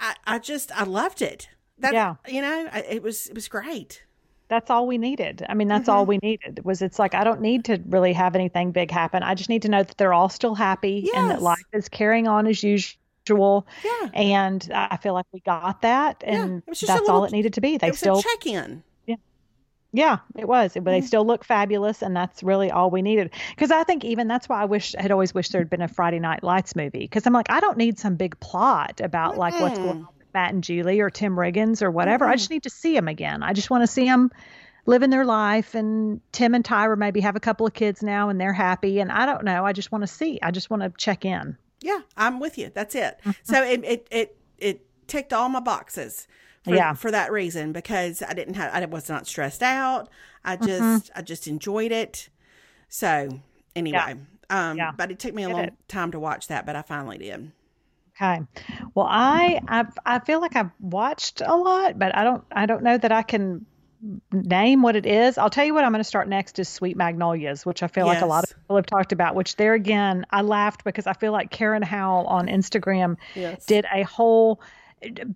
I, 0.00 0.14
I 0.26 0.38
just 0.38 0.72
I 0.72 0.84
loved 0.84 1.20
it. 1.20 1.50
That 1.78 1.92
Yeah. 1.92 2.14
you 2.26 2.40
know, 2.40 2.68
I, 2.72 2.80
it 2.88 3.02
was 3.02 3.26
it 3.26 3.34
was 3.34 3.46
great. 3.48 4.02
that's 4.48 4.70
all 4.70 4.86
we 4.86 4.96
needed. 4.96 5.44
I 5.46 5.52
mean, 5.52 5.68
that's 5.68 5.90
all 5.90 6.04
Mm-hmm. 6.04 6.08
we 6.08 6.18
needed. 6.22 6.64
Was 6.64 6.80
it's 6.80 6.98
like 6.98 7.14
I 7.14 7.22
don't 7.22 7.42
need 7.42 7.66
to 7.66 7.82
really 7.88 8.14
have 8.14 8.34
anything 8.34 8.72
big 8.72 8.90
happen. 8.90 9.22
I 9.22 9.34
just 9.34 9.50
need 9.50 9.60
to 9.62 9.68
know 9.68 9.82
that 9.82 9.98
they're 9.98 10.14
all 10.14 10.30
still 10.30 10.54
happy 10.54 11.10
and 11.14 11.30
that 11.30 11.42
life 11.42 11.58
is 11.74 11.90
carrying 11.90 12.26
on 12.28 12.46
as 12.46 12.62
usual. 12.62 12.98
Yeah. 13.84 14.08
And 14.14 14.68
I 14.72 14.96
feel 14.96 15.14
like 15.14 15.26
we 15.32 15.40
got 15.40 15.82
that, 15.82 16.22
Yeah, 16.26 16.42
and 16.44 16.62
it 16.66 16.70
was 16.70 16.80
just 16.80 16.90
a 16.90 16.94
that's 16.94 17.08
all 17.08 17.24
it 17.24 17.32
needed 17.32 17.54
to 17.54 17.60
be. 17.60 17.76
They 17.78 17.88
it 17.88 17.90
was 17.90 17.98
still 17.98 18.22
check 18.22 18.46
in. 18.46 18.82
Yeah, 19.90 20.18
it 20.36 20.46
was. 20.46 20.74
But 20.74 20.80
Mm-hmm. 20.82 20.90
they 20.90 21.00
still 21.00 21.24
look 21.26 21.44
fabulous, 21.44 22.02
and 22.02 22.14
that's 22.14 22.42
really 22.42 22.70
all 22.70 22.90
we 22.90 23.00
needed. 23.00 23.30
Because 23.50 23.70
I 23.70 23.84
think 23.84 24.04
even 24.04 24.28
that's 24.28 24.46
why 24.46 24.60
I 24.60 24.66
wish 24.66 24.94
I 24.94 25.00
had 25.00 25.10
always 25.10 25.32
wished 25.32 25.52
there 25.52 25.62
had 25.62 25.70
been 25.70 25.80
a 25.80 25.88
Friday 25.88 26.18
Night 26.18 26.42
Lights 26.42 26.76
movie. 26.76 26.98
Because 26.98 27.26
I'm 27.26 27.32
like, 27.32 27.50
I 27.50 27.58
don't 27.60 27.78
need 27.78 27.98
some 27.98 28.14
big 28.16 28.38
plot 28.38 29.00
about 29.02 29.38
like 29.38 29.58
what's 29.58 29.78
going 29.78 29.90
on 30.00 30.08
with 30.18 30.26
Matt 30.34 30.52
and 30.52 30.62
Julie 30.62 31.00
or 31.00 31.08
Tim 31.08 31.36
Riggins 31.36 31.80
or 31.80 31.90
whatever. 31.90 32.26
I 32.26 32.36
just 32.36 32.50
need 32.50 32.64
to 32.64 32.70
see 32.70 32.92
them 32.92 33.08
again. 33.08 33.42
I 33.42 33.54
just 33.54 33.70
want 33.70 33.82
to 33.82 33.86
see 33.86 34.04
them 34.04 34.30
living 34.84 35.08
their 35.08 35.24
life, 35.24 35.74
and 35.74 36.20
Tim 36.32 36.54
and 36.54 36.62
Tyra 36.64 36.98
maybe 36.98 37.20
have 37.20 37.36
a 37.36 37.40
couple 37.40 37.66
of 37.66 37.72
kids 37.72 38.02
now, 38.02 38.28
and 38.28 38.38
they're 38.38 38.52
happy. 38.52 39.00
And 39.00 39.10
I 39.10 39.24
don't 39.24 39.42
know. 39.44 39.64
I 39.64 39.72
just 39.72 39.90
want 39.90 40.02
to 40.02 40.06
see. 40.08 40.38
I 40.42 40.50
just 40.50 40.68
want 40.68 40.82
to 40.82 40.92
check 40.98 41.24
in. 41.24 41.56
Yeah, 41.80 42.00
I'm 42.16 42.40
with 42.40 42.58
you. 42.58 42.70
That's 42.74 42.94
it. 42.94 43.18
Mm-hmm. 43.20 43.30
So 43.42 43.62
it 43.62 43.84
it 43.84 44.08
it 44.10 44.36
it 44.58 44.86
ticked 45.06 45.32
all 45.32 45.48
my 45.48 45.60
boxes. 45.60 46.26
For, 46.64 46.74
Yeah. 46.74 46.92
for 46.94 47.10
that 47.12 47.30
reason 47.30 47.72
because 47.72 48.20
I 48.20 48.34
didn't 48.34 48.54
have 48.54 48.74
I 48.74 48.84
was 48.84 49.08
not 49.08 49.26
stressed 49.28 49.62
out. 49.62 50.08
I 50.44 50.56
Mm-hmm. 50.56 50.66
just 50.66 51.10
I 51.14 51.22
just 51.22 51.46
enjoyed 51.46 51.92
it. 51.92 52.28
So 52.88 53.40
anyway, 53.76 54.16
um 54.50 54.76
Yeah. 54.76 54.90
but 54.96 55.10
it 55.12 55.18
took 55.20 55.34
me 55.34 55.44
a 55.44 55.48
long 55.48 55.64
it. 55.66 55.74
time 55.86 56.10
to 56.10 56.18
watch 56.20 56.48
that, 56.48 56.66
but 56.66 56.74
I 56.76 56.82
finally 56.82 57.18
did. 57.18 57.52
Okay. 58.20 58.40
Well, 58.94 59.06
I 59.08 59.60
I 59.68 59.86
I 60.04 60.18
feel 60.18 60.40
like 60.40 60.56
I've 60.56 60.72
watched 60.80 61.40
a 61.40 61.54
lot, 61.56 61.96
but 61.98 62.14
I 62.16 62.24
don't 62.24 62.44
I 62.50 62.66
don't 62.66 62.82
know 62.82 62.98
that 62.98 63.12
I 63.12 63.22
can 63.22 63.64
name 64.32 64.82
what 64.82 64.96
it 64.96 65.06
is. 65.06 65.38
I'll 65.38 65.50
tell 65.50 65.64
you 65.64 65.74
what 65.74 65.84
I'm 65.84 65.90
going 65.92 66.00
to 66.00 66.08
start 66.08 66.28
next 66.28 66.58
is 66.58 66.68
Sweet 66.68 66.96
Magnolias, 66.96 67.66
which 67.66 67.82
I 67.82 67.88
feel 67.88 68.06
like 68.06 68.20
a 68.22 68.26
lot 68.26 68.44
of 68.44 68.50
people 68.56 68.76
have 68.76 68.86
talked 68.86 69.12
about, 69.12 69.34
which 69.34 69.56
there 69.56 69.74
again, 69.74 70.24
I 70.30 70.42
laughed 70.42 70.84
because 70.84 71.06
I 71.06 71.12
feel 71.14 71.32
like 71.32 71.50
Karen 71.50 71.82
Howell 71.82 72.26
on 72.26 72.46
Instagram 72.46 73.16
Yes. 73.34 73.66
did 73.66 73.86
a 73.92 74.02
whole 74.04 74.60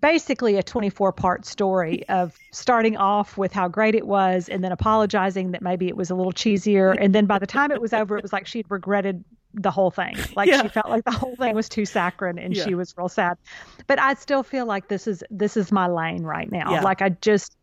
basically 0.00 0.56
a 0.56 0.62
24 0.62 1.12
part 1.12 1.46
story 1.46 2.04
of 2.08 2.36
starting 2.50 2.96
off 2.96 3.38
with 3.38 3.52
how 3.52 3.68
great 3.68 3.94
it 3.94 4.06
was 4.06 4.48
and 4.48 4.62
then 4.64 4.72
apologizing 4.72 5.52
that 5.52 5.62
maybe 5.62 5.86
it 5.86 5.96
was 5.96 6.10
a 6.10 6.14
little 6.16 6.32
cheesier 6.32 6.96
and 7.00 7.14
then 7.14 7.26
by 7.26 7.38
the 7.38 7.46
time 7.46 7.70
it 7.70 7.80
was 7.80 7.92
over 7.92 8.16
it 8.16 8.22
was 8.22 8.32
like 8.32 8.44
she'd 8.46 8.66
regretted 8.70 9.24
the 9.54 9.70
whole 9.70 9.92
thing 9.92 10.16
like 10.34 10.48
Yeah. 10.48 10.62
she 10.62 10.68
felt 10.68 10.88
like 10.88 11.04
the 11.04 11.12
whole 11.12 11.36
thing 11.36 11.54
was 11.54 11.68
too 11.68 11.84
saccharine 11.84 12.38
and 12.40 12.56
Yeah. 12.56 12.64
she 12.64 12.74
was 12.74 12.92
real 12.98 13.08
sad 13.08 13.38
but 13.86 14.00
i 14.00 14.14
still 14.14 14.42
feel 14.42 14.66
like 14.66 14.88
this 14.88 15.06
is 15.06 15.22
this 15.30 15.56
is 15.56 15.70
my 15.70 15.86
lane 15.86 16.24
right 16.24 16.50
now 16.50 16.72
Yeah. 16.72 16.80
like 16.82 17.00
i 17.00 17.10
just 17.10 17.56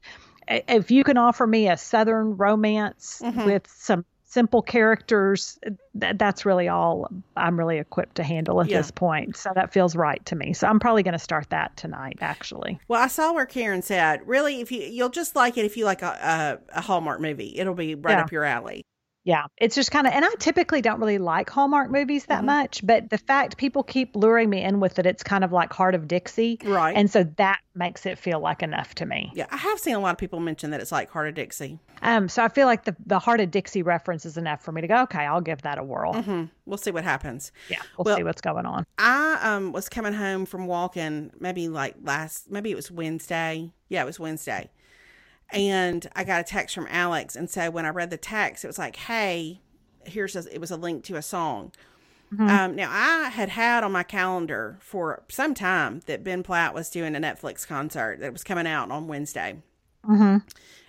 if 0.49 0.91
you 0.91 1.03
can 1.03 1.17
offer 1.17 1.45
me 1.47 1.69
a 1.69 1.77
southern 1.77 2.35
romance 2.37 3.21
Mhm. 3.23 3.45
with 3.45 3.67
some 3.67 4.03
simple 4.25 4.61
characters 4.61 5.57
th- 5.99 6.15
that's 6.17 6.45
really 6.45 6.67
all 6.67 7.09
i'm 7.35 7.57
really 7.57 7.79
equipped 7.79 8.13
to 8.15 8.21
handle 8.23 8.61
at 8.61 8.69
Yeah. 8.69 8.77
this 8.77 8.91
point 8.91 9.35
so 9.35 9.49
that 9.55 9.73
feels 9.73 9.95
right 9.95 10.23
to 10.27 10.35
me 10.35 10.53
so 10.53 10.67
i'm 10.67 10.79
probably 10.79 11.01
going 11.01 11.13
to 11.13 11.17
start 11.19 11.49
that 11.49 11.75
tonight 11.77 12.19
actually 12.21 12.79
Well, 12.87 13.01
I 13.01 13.07
saw 13.07 13.33
where 13.33 13.47
Karen 13.47 13.81
said, 13.81 14.21
"Really, 14.27 14.61
if 14.61 14.71
you 14.71 14.81
you'll 14.83 15.09
just 15.09 15.35
like 15.35 15.57
it 15.57 15.65
if 15.65 15.75
you 15.77 15.85
like 15.85 16.03
a 16.03 16.59
a, 16.71 16.77
a 16.77 16.81
Hallmark 16.81 17.21
movie, 17.21 17.57
it'll 17.57 17.73
be 17.73 17.95
right 17.95 18.17
Yeah. 18.17 18.21
up 18.23 18.31
your 18.31 18.43
alley." 18.43 18.83
Yeah, 19.29 19.45
it's 19.57 19.75
just 19.75 19.91
kind 19.91 20.07
of, 20.07 20.13
and 20.13 20.25
I 20.25 20.29
typically 20.39 20.81
don't 20.81 20.99
really 20.99 21.19
like 21.19 21.51
Hallmark 21.51 21.91
movies 21.91 22.25
that 22.25 22.41
Mhm. 22.41 22.45
much, 22.45 22.81
but 22.83 23.11
the 23.11 23.19
fact 23.19 23.57
people 23.57 23.83
keep 23.83 24.15
luring 24.15 24.49
me 24.49 24.63
in 24.63 24.79
with 24.79 24.97
it, 24.97 25.05
it's 25.05 25.21
kind 25.21 25.43
of 25.43 25.51
like 25.51 25.71
Hart 25.71 25.93
of 25.93 26.07
Dixie. 26.07 26.57
Right. 26.65 26.97
And 26.97 27.11
so 27.11 27.23
that 27.37 27.59
makes 27.75 28.07
it 28.07 28.17
feel 28.17 28.39
like 28.39 28.63
enough 28.63 28.95
to 28.95 29.05
me. 29.05 29.31
yeah, 29.35 29.45
I 29.51 29.57
have 29.57 29.77
seen 29.79 29.93
a 29.93 29.99
lot 29.99 30.11
of 30.13 30.17
people 30.17 30.39
mention 30.39 30.71
that 30.71 30.81
it's 30.81 30.91
like 30.91 31.11
Hart 31.11 31.27
of 31.27 31.35
Dixie. 31.35 31.77
Um, 32.01 32.27
so 32.27 32.43
I 32.43 32.47
feel 32.47 32.65
like 32.65 32.85
the 32.85 32.95
the 33.05 33.19
Hart 33.19 33.39
of 33.39 33.51
Dixie 33.51 33.83
reference 33.83 34.25
is 34.25 34.35
enough 34.35 34.63
for 34.63 34.71
me 34.71 34.81
to 34.81 34.87
go, 34.87 35.01
okay, 35.03 35.25
I'll 35.27 35.41
give 35.41 35.61
that 35.61 35.77
a 35.77 35.83
whirl. 35.83 36.13
hmm 36.23 36.45
We'll 36.65 36.77
see 36.79 36.91
what 36.91 37.03
happens. 37.03 37.51
Yeah, 37.69 37.77
we'll, 37.97 38.05
Well- 38.05 38.17
see 38.17 38.23
what's 38.23 38.41
going 38.41 38.65
on. 38.65 38.83
I 38.97 39.37
um 39.43 39.73
was 39.73 39.89
coming 39.89 40.13
home 40.13 40.45
from 40.47 40.65
walking 40.65 41.29
maybe 41.39 41.67
like 41.69 41.95
last 42.03 42.49
maybe 42.49 42.71
it 42.71 42.75
was 42.75 42.89
Wednesday 42.89 43.71
Yeah, 43.89 44.01
it 44.01 44.05
was 44.05 44.19
Wednesday. 44.19 44.69
And 45.51 46.07
I 46.15 46.23
got 46.23 46.41
a 46.41 46.43
text 46.43 46.75
from 46.75 46.87
Alex. 46.89 47.35
And 47.35 47.49
so 47.49 47.69
when 47.71 47.85
I 47.85 47.89
read 47.89 48.09
the 48.11 48.17
text, 48.17 48.63
it 48.63 48.67
was 48.67 48.77
like, 48.77 48.95
hey, 48.95 49.61
here's 50.05 50.35
a, 50.35 50.53
it 50.53 50.61
was 50.61 50.71
a 50.71 50.77
link 50.77 51.03
to 51.05 51.15
a 51.15 51.21
song. 51.21 51.71
Um, 52.47 52.75
now, 52.75 52.89
I 52.91 53.29
had 53.29 53.49
had 53.49 53.83
on 53.83 53.91
my 53.91 54.03
calendar 54.03 54.77
for 54.81 55.23
some 55.29 55.55
time 55.55 56.01
that 56.05 56.23
Ben 56.23 56.43
Platt 56.43 56.75
was 56.75 56.91
doing 56.91 57.15
a 57.15 57.19
Netflix 57.19 57.65
concert 57.67 58.19
that 58.19 58.31
was 58.31 58.43
coming 58.43 58.67
out 58.67 58.91
on 58.91 59.07
Wednesday. 59.07 59.63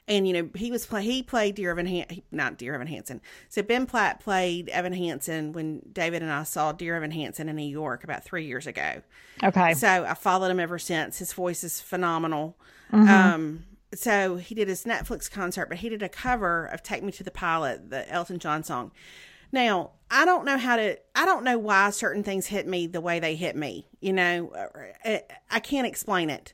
And 0.06 0.26
you 0.26 0.34
know 0.34 0.50
he 0.54 0.70
was 0.70 0.84
play 0.86 1.02
he 1.04 1.22
played 1.22 1.54
Dear 1.54 1.70
Evan 1.70 1.86
Han- 1.86 2.22
not 2.32 2.58
Dear 2.58 2.74
Evan 2.74 2.88
Hansen. 2.88 3.20
So 3.48 3.62
Ben 3.62 3.86
Platt 3.86 4.18
played 4.20 4.68
Evan 4.70 4.92
Hansen 4.92 5.52
when 5.52 5.80
David 5.92 6.20
and 6.22 6.32
I 6.32 6.42
saw 6.42 6.72
Dear 6.72 6.96
Evan 6.96 7.12
Hansen 7.12 7.48
in 7.48 7.56
New 7.56 7.62
York 7.62 8.02
about 8.04 8.22
three 8.24 8.44
years 8.44 8.66
ago. 8.66 9.02
Okay. 9.42 9.72
So 9.74 9.88
I 9.88 10.14
followed 10.14 10.50
him 10.50 10.58
ever 10.60 10.78
since. 10.80 11.20
His 11.20 11.32
voice 11.32 11.62
is 11.64 11.80
phenomenal. 11.80 12.56
Um, 13.08 13.64
so 13.94 14.36
he 14.36 14.54
did 14.54 14.68
his 14.68 14.84
Netflix 14.84 15.30
concert, 15.30 15.68
but 15.68 15.78
he 15.78 15.88
did 15.88 16.02
a 16.02 16.08
cover 16.08 16.66
of 16.66 16.82
"Take 16.82 17.02
Me 17.02 17.12
to 17.12 17.24
the 17.24 17.30
Pilot," 17.30 17.90
the 17.90 18.08
Elton 18.10 18.38
John 18.38 18.62
song. 18.62 18.92
Now 19.52 19.92
I 20.10 20.24
don't 20.24 20.44
know 20.44 20.58
how 20.58 20.76
to. 20.76 20.98
I 21.14 21.26
don't 21.26 21.44
know 21.44 21.58
why 21.58 21.90
certain 21.90 22.22
things 22.22 22.46
hit 22.46 22.66
me 22.66 22.86
the 22.86 23.00
way 23.00 23.20
they 23.20 23.34
hit 23.34 23.56
me. 23.56 23.86
You 24.00 24.12
know, 24.12 24.52
I, 25.04 25.22
I 25.50 25.60
can't 25.60 25.86
explain 25.86 26.30
it. 26.30 26.52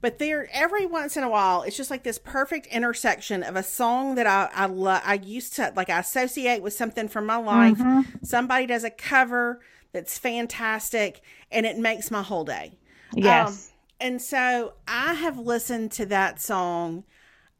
But 0.00 0.18
there, 0.18 0.48
every 0.52 0.84
once 0.84 1.16
in 1.16 1.22
a 1.22 1.30
while, 1.30 1.62
it's 1.62 1.78
just 1.78 1.90
like 1.90 2.02
this 2.02 2.18
perfect 2.18 2.66
intersection 2.66 3.42
of 3.42 3.56
a 3.56 3.62
song 3.62 4.16
that 4.16 4.26
I 4.26 4.50
I 4.54 4.66
love. 4.66 5.00
I 5.04 5.14
used 5.14 5.56
to 5.56 5.72
like 5.74 5.88
I 5.88 5.98
associate 6.00 6.62
with 6.62 6.74
something 6.74 7.08
from 7.08 7.24
my 7.26 7.36
life. 7.36 7.78
Mm-hmm. 7.78 8.22
Somebody 8.22 8.66
does 8.66 8.84
a 8.84 8.90
cover 8.90 9.60
that's 9.92 10.18
fantastic, 10.18 11.22
and 11.50 11.64
it 11.64 11.78
makes 11.78 12.10
my 12.10 12.22
whole 12.22 12.44
day. 12.44 12.78
Um, 13.14 13.22
yes. 13.22 13.70
And 14.04 14.20
so 14.20 14.74
I 14.86 15.14
have 15.14 15.38
listened 15.38 15.90
to 15.92 16.04
that 16.06 16.38
song, 16.38 17.04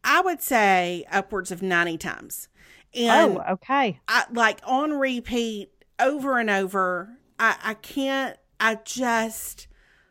I 0.05 0.21
would 0.21 0.43
say 0.43 1.07
upwards 1.11 1.51
of 1.51 1.63
90 1.63 1.97
times. 1.97 2.49
And 2.95 3.39
oh, 3.39 3.45
okay. 3.53 3.99
I 4.07 4.25
like 4.31 4.61
on 4.63 4.93
repeat 4.93 5.71
over 5.99 6.39
and 6.39 6.51
over. 6.51 7.17
I, 7.39 7.57
I 7.65 7.75
can't, 7.75 8.37
I 8.61 8.77
just 8.85 9.69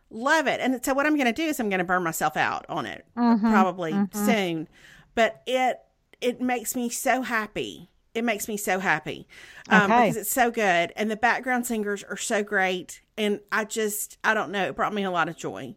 love 0.09 0.47
it. 0.47 0.59
And 0.59 0.83
so 0.83 0.95
what 0.95 1.05
I'm 1.05 1.15
going 1.15 1.27
to 1.27 1.33
do 1.33 1.43
is 1.43 1.59
I'm 1.59 1.69
going 1.69 1.77
to 1.77 1.85
burn 1.85 2.03
myself 2.03 2.35
out 2.35 2.65
on 2.67 2.87
it 2.87 3.05
probably 3.13 3.93
soon. 4.11 4.67
But 5.13 5.43
it, 5.45 5.77
it 6.19 6.41
makes 6.41 6.75
me 6.75 6.89
so 6.89 7.21
happy. 7.21 7.91
It 8.15 8.23
makes 8.23 8.47
me 8.47 8.57
so 8.57 8.79
happy 8.79 9.27
um, 9.69 9.91
Okay. 9.91 10.01
because 10.01 10.17
it's 10.17 10.31
so 10.31 10.51
good, 10.51 10.93
and 10.95 11.09
the 11.09 11.15
background 11.15 11.65
singers 11.65 12.03
are 12.03 12.17
so 12.17 12.43
great, 12.43 13.01
and 13.17 13.39
I 13.51 13.65
just 13.65 14.19
I 14.23 14.35
don't 14.35 14.51
know, 14.51 14.65
it 14.65 14.75
brought 14.75 14.93
me 14.93 15.03
a 15.03 15.09
lot 15.09 15.29
of 15.29 15.35
joy. 15.35 15.75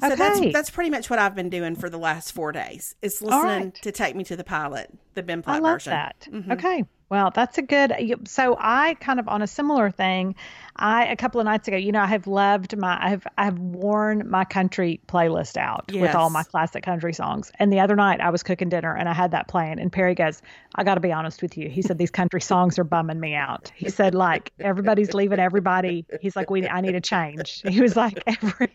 So 0.00 0.06
Okay. 0.06 0.16
that's 0.16 0.52
that's 0.52 0.70
pretty 0.70 0.90
much 0.90 1.08
what 1.10 1.18
I've 1.18 1.34
been 1.34 1.50
doing 1.50 1.76
for 1.76 1.88
the 1.88 1.98
last 1.98 2.32
four 2.32 2.52
days. 2.52 2.94
Is 3.02 3.22
listening 3.22 3.42
right. 3.44 3.74
to 3.82 3.92
"Take 3.92 4.16
Me 4.16 4.24
to 4.24 4.36
the 4.36 4.44
Pilot," 4.44 4.90
the 5.14 5.22
Ben 5.22 5.42
Platt 5.42 5.56
I 5.56 5.58
love 5.60 5.74
version. 5.76 5.90
that. 5.92 6.28
Mhm. 6.30 6.52
Okay. 6.52 6.84
Well, 7.10 7.30
that's 7.32 7.58
a 7.58 7.62
good. 7.62 7.92
So 8.26 8.56
I 8.58 8.94
kind 8.94 9.20
of 9.20 9.28
on 9.28 9.40
a 9.42 9.46
similar 9.46 9.90
thing. 9.90 10.34
I 10.74 11.06
a 11.06 11.16
couple 11.16 11.38
of 11.40 11.44
nights 11.44 11.68
ago, 11.68 11.76
you 11.76 11.92
know, 11.92 12.00
I 12.00 12.06
have 12.06 12.26
loved 12.26 12.76
my. 12.76 12.98
I 13.00 13.10
have 13.10 13.26
I 13.38 13.44
have 13.44 13.58
worn 13.58 14.28
my 14.28 14.44
country 14.44 15.00
playlist 15.06 15.56
out 15.56 15.92
with 15.92 16.14
all 16.14 16.30
my 16.30 16.42
classic 16.42 16.82
country 16.82 17.12
songs. 17.12 17.52
And 17.60 17.72
the 17.72 17.78
other 17.78 17.94
night, 17.94 18.20
I 18.20 18.30
was 18.30 18.42
cooking 18.42 18.70
dinner 18.70 18.96
and 18.96 19.08
I 19.08 19.12
had 19.12 19.30
that 19.30 19.46
playing. 19.46 19.78
And 19.78 19.92
Perry 19.92 20.14
goes, 20.16 20.42
"I 20.74 20.82
got 20.82 20.94
to 20.94 21.00
be 21.00 21.12
honest 21.12 21.40
with 21.40 21.56
you." 21.56 21.68
He 21.68 21.82
said 21.82 21.98
these 21.98 22.10
country 22.10 22.40
songs 22.40 22.78
are 22.80 22.84
bumming 22.84 23.20
me 23.20 23.34
out. 23.34 23.70
He 23.76 23.90
said 23.90 24.14
like 24.14 24.50
everybody's 24.58 25.14
leaving 25.14 25.38
everybody. 25.38 26.06
He's 26.20 26.34
like, 26.34 26.50
"We 26.50 26.66
I 26.66 26.80
need 26.80 26.96
a 26.96 27.00
change." 27.00 27.62
He 27.68 27.80
was 27.80 27.94
like 27.96 28.20
every. 28.26 28.72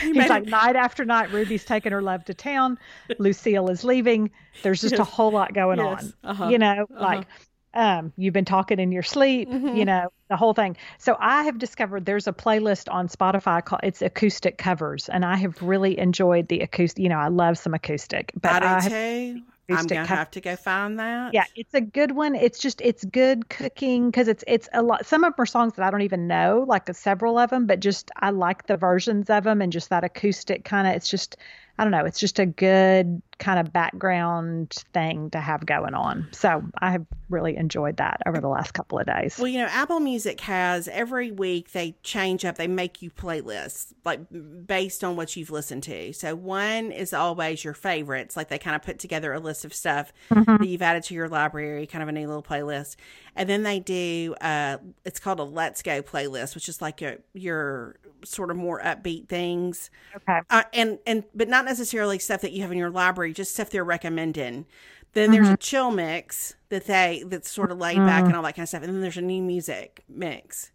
He's 0.00 0.28
like 0.28 0.46
night 0.46 0.76
after 0.76 1.04
night. 1.04 1.30
Ruby's 1.32 1.64
taking 1.64 1.92
her 1.92 2.02
love 2.02 2.24
to 2.26 2.34
town. 2.34 2.78
Lucille 3.18 3.68
is 3.70 3.84
leaving. 3.84 4.30
There's 4.62 4.80
just 4.80 4.98
a 4.98 5.04
whole 5.04 5.30
lot 5.30 5.54
going 5.54 5.78
Yes. 5.78 6.12
on. 6.24 6.30
Uh-huh. 6.30 6.48
You 6.48 6.58
know, 6.58 6.86
like 6.90 7.26
um, 7.74 8.12
you've 8.16 8.34
been 8.34 8.44
talking 8.44 8.78
in 8.78 8.92
your 8.92 9.02
sleep. 9.02 9.48
Mhm. 9.48 9.76
You 9.76 9.84
know, 9.84 10.08
the 10.28 10.36
whole 10.36 10.52
thing. 10.54 10.76
So 10.98 11.16
I 11.20 11.44
have 11.44 11.58
discovered 11.58 12.04
there's 12.04 12.26
a 12.26 12.32
playlist 12.32 12.92
on 12.92 13.08
Spotify 13.08 13.64
called 13.64 13.80
it's 13.82 14.02
acoustic 14.02 14.58
covers, 14.58 15.08
and 15.08 15.24
I 15.24 15.36
have 15.36 15.60
really 15.62 15.98
enjoyed 15.98 16.48
the 16.48 16.60
acoustic. 16.60 17.02
You 17.02 17.08
know, 17.08 17.18
I 17.18 17.28
love 17.28 17.56
some 17.58 17.74
acoustic, 17.74 18.32
but 18.40 18.62
I 18.62 18.76
I 18.76 18.80
have. 18.82 19.42
I'm 19.74 19.86
gonna 19.86 20.06
have 20.06 20.30
to 20.32 20.40
go 20.40 20.56
find 20.56 20.98
that. 20.98 21.34
yeah, 21.34 21.44
it's 21.54 21.74
a 21.74 21.80
good 21.80 22.12
one. 22.12 22.34
It's 22.34 22.58
just 22.58 22.80
it's 22.80 23.04
good 23.04 23.48
cooking 23.48 24.10
because 24.10 24.28
it's 24.28 24.44
it's 24.46 24.68
a 24.72 24.82
lot. 24.82 25.06
Some 25.06 25.24
of 25.24 25.34
them 25.34 25.42
are 25.42 25.46
songs 25.46 25.74
that 25.74 25.86
I 25.86 25.90
don't 25.90 26.02
even 26.02 26.26
know, 26.26 26.64
like 26.66 26.88
uh, 26.88 26.92
several 26.92 27.38
of 27.38 27.50
them, 27.50 27.66
but 27.66 27.80
just 27.80 28.10
I 28.16 28.30
like 28.30 28.66
the 28.66 28.76
versions 28.76 29.30
of 29.30 29.44
them 29.44 29.62
and 29.62 29.72
just 29.72 29.90
that 29.90 30.04
acoustic 30.04 30.64
kind 30.64 30.86
of. 30.86 30.94
It's 30.94 31.08
just 31.08 31.36
I 31.78 31.84
don't 31.84 31.92
know. 31.92 32.04
It's 32.04 32.20
just 32.20 32.38
a 32.38 32.46
good 32.46 33.22
kind 33.38 33.58
of 33.58 33.72
background 33.72 34.70
thing 34.92 35.30
to 35.30 35.40
have 35.40 35.66
going 35.66 35.94
on. 35.94 36.28
So 36.32 36.62
I 36.78 36.92
have 36.92 37.06
really 37.28 37.56
enjoyed 37.56 37.96
that 37.96 38.20
over 38.26 38.40
the 38.40 38.48
last 38.48 38.72
couple 38.72 38.98
of 38.98 39.06
days. 39.06 39.36
Well, 39.38 39.48
you 39.48 39.58
know, 39.58 39.66
Apple 39.66 40.00
Music 40.00 40.40
has 40.42 40.86
every 40.88 41.30
week 41.32 41.72
they 41.72 41.96
change 42.02 42.44
up, 42.44 42.56
they 42.56 42.68
make 42.68 43.02
you 43.02 43.10
playlists 43.10 43.92
like 44.04 44.20
based 44.66 45.02
on 45.02 45.16
what 45.16 45.34
you've 45.34 45.50
listened 45.50 45.82
to. 45.84 46.12
So 46.12 46.34
one 46.34 46.92
is 46.92 47.12
always 47.12 47.64
your 47.64 47.74
favorites, 47.74 48.36
like 48.36 48.48
they 48.48 48.58
kind 48.58 48.76
of 48.76 48.82
put 48.82 48.98
together 48.98 49.32
a 49.32 49.40
list 49.40 49.64
of 49.64 49.74
stuff 49.74 50.12
Mm-hmm. 50.30 50.56
that 50.58 50.68
you've 50.68 50.82
added 50.82 51.02
to 51.04 51.14
your 51.14 51.28
library, 51.28 51.86
kind 51.86 52.02
of 52.02 52.08
a 52.08 52.12
neat 52.12 52.26
little 52.26 52.42
playlist. 52.42 52.96
And 53.36 53.48
then 53.48 53.62
they 53.62 53.80
do 53.80 54.34
uh 54.40 54.78
it's 55.04 55.18
called 55.18 55.40
a 55.40 55.44
Let's 55.44 55.82
Go 55.82 56.02
playlist, 56.02 56.54
which 56.54 56.68
is 56.68 56.80
like 56.82 57.02
a, 57.02 57.18
your 57.32 57.96
sort 58.24 58.50
of 58.50 58.56
more 58.56 58.80
upbeat 58.80 59.28
things. 59.28 59.90
Okay. 60.14 60.40
Uh, 60.50 60.62
and 60.72 60.98
and 61.06 61.24
but 61.34 61.48
not 61.48 61.64
necessarily 61.64 62.18
stuff 62.18 62.40
that 62.42 62.52
you 62.52 62.62
have 62.62 62.70
in 62.72 62.78
your 62.78 62.90
library, 62.90 63.31
just 63.32 63.54
stuff 63.54 63.70
they're 63.70 63.84
recommending. 63.84 64.66
Then 65.14 65.30
there's 65.30 65.44
Mm-hmm. 65.46 65.54
a 65.54 65.58
chill 65.58 65.90
mix 65.90 66.54
that 66.70 66.86
they 66.86 67.22
that's 67.26 67.50
sort 67.50 67.70
of 67.70 67.78
laid 67.78 67.98
back 67.98 68.24
and 68.24 68.34
all 68.34 68.42
that 68.44 68.54
kind 68.56 68.64
of 68.64 68.68
stuff, 68.70 68.82
and 68.82 68.94
then 68.94 69.00
there's 69.02 69.16
a 69.18 69.22
new 69.22 69.42
music 69.42 70.04
mix. 70.08 70.70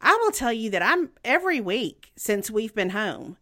I 0.00 0.18
will 0.22 0.32
tell 0.32 0.52
you 0.52 0.70
that 0.70 0.82
I'm 0.82 1.10
every 1.24 1.60
week 1.60 2.10
since 2.16 2.50
we've 2.50 2.74
been 2.74 2.90
home. 2.90 3.36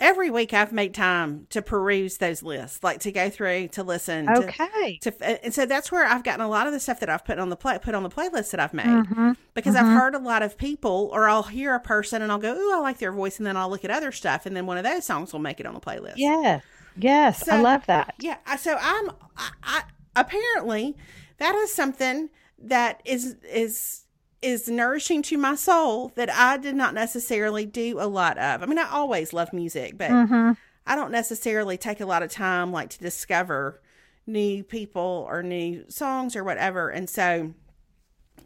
Every 0.00 0.28
week 0.28 0.52
I've 0.52 0.72
made 0.72 0.92
time 0.92 1.46
to 1.50 1.62
peruse 1.62 2.18
those 2.18 2.42
lists, 2.42 2.82
like 2.82 2.98
to 3.00 3.12
go 3.12 3.30
through 3.30 3.68
to 3.68 3.84
listen. 3.84 4.28
Okay. 4.28 4.98
To, 5.02 5.44
and 5.44 5.54
so 5.54 5.64
that's 5.64 5.92
where 5.92 6.04
I've 6.04 6.24
gotten 6.24 6.40
a 6.44 6.48
lot 6.48 6.66
of 6.66 6.72
the 6.72 6.80
stuff 6.80 6.98
that 6.98 7.08
I've 7.08 7.24
put 7.24 7.38
on 7.38 7.48
the 7.48 7.56
play, 7.56 7.78
put 7.78 7.94
on 7.94 8.02
the 8.02 8.10
playlist 8.10 8.50
that 8.50 8.58
I've 8.58 8.74
made 8.74 8.86
Mm-hmm. 8.86 9.32
because 9.54 9.76
I've 9.76 9.86
heard 9.86 10.16
a 10.16 10.18
lot 10.18 10.42
of 10.42 10.58
people, 10.58 11.10
or 11.12 11.28
I'll 11.28 11.44
hear 11.44 11.76
a 11.76 11.80
person 11.80 12.20
and 12.22 12.32
I'll 12.32 12.38
go, 12.38 12.52
"Ooh, 12.54 12.74
I 12.74 12.80
like 12.80 12.98
their 12.98 13.12
voice," 13.12 13.38
and 13.38 13.46
then 13.46 13.56
I'll 13.56 13.70
look 13.70 13.84
at 13.84 13.92
other 13.92 14.10
stuff, 14.10 14.44
and 14.46 14.56
then 14.56 14.66
one 14.66 14.76
of 14.76 14.82
those 14.84 15.06
songs 15.06 15.32
will 15.32 15.40
make 15.40 15.60
it 15.60 15.64
on 15.66 15.74
the 15.74 15.80
playlist. 15.80 16.14
Yes. 16.16 16.64
Yes. 16.96 17.48
I 17.48 17.60
love 17.60 17.86
that. 17.86 18.14
Yeah. 18.20 18.38
So 18.56 18.76
I'm. 18.80 19.10
I, 19.36 19.50
I 19.62 19.82
apparently 20.16 20.96
that 21.38 21.54
is 21.54 21.72
something 21.72 22.30
that 22.58 23.02
is 23.04 23.36
is 23.50 24.04
is 24.42 24.68
nourishing 24.68 25.22
to 25.22 25.38
my 25.38 25.54
soul 25.54 26.12
that 26.16 26.30
I 26.30 26.58
did 26.58 26.76
not 26.76 26.94
necessarily 26.94 27.66
do 27.66 27.98
a 27.98 28.06
lot 28.06 28.36
of. 28.38 28.62
I 28.62 28.66
mean, 28.66 28.78
I 28.78 28.88
always 28.90 29.32
love 29.32 29.52
music, 29.52 29.96
but 29.96 30.10
Mm-hmm. 30.10 30.52
I 30.86 30.96
don't 30.96 31.10
necessarily 31.10 31.78
take 31.78 32.00
a 32.00 32.06
lot 32.06 32.22
of 32.22 32.30
time 32.30 32.70
like 32.70 32.90
to 32.90 32.98
discover 32.98 33.80
new 34.26 34.62
people 34.62 35.26
or 35.28 35.42
new 35.42 35.84
songs 35.88 36.36
or 36.36 36.44
whatever. 36.44 36.90
And 36.90 37.08
so 37.08 37.54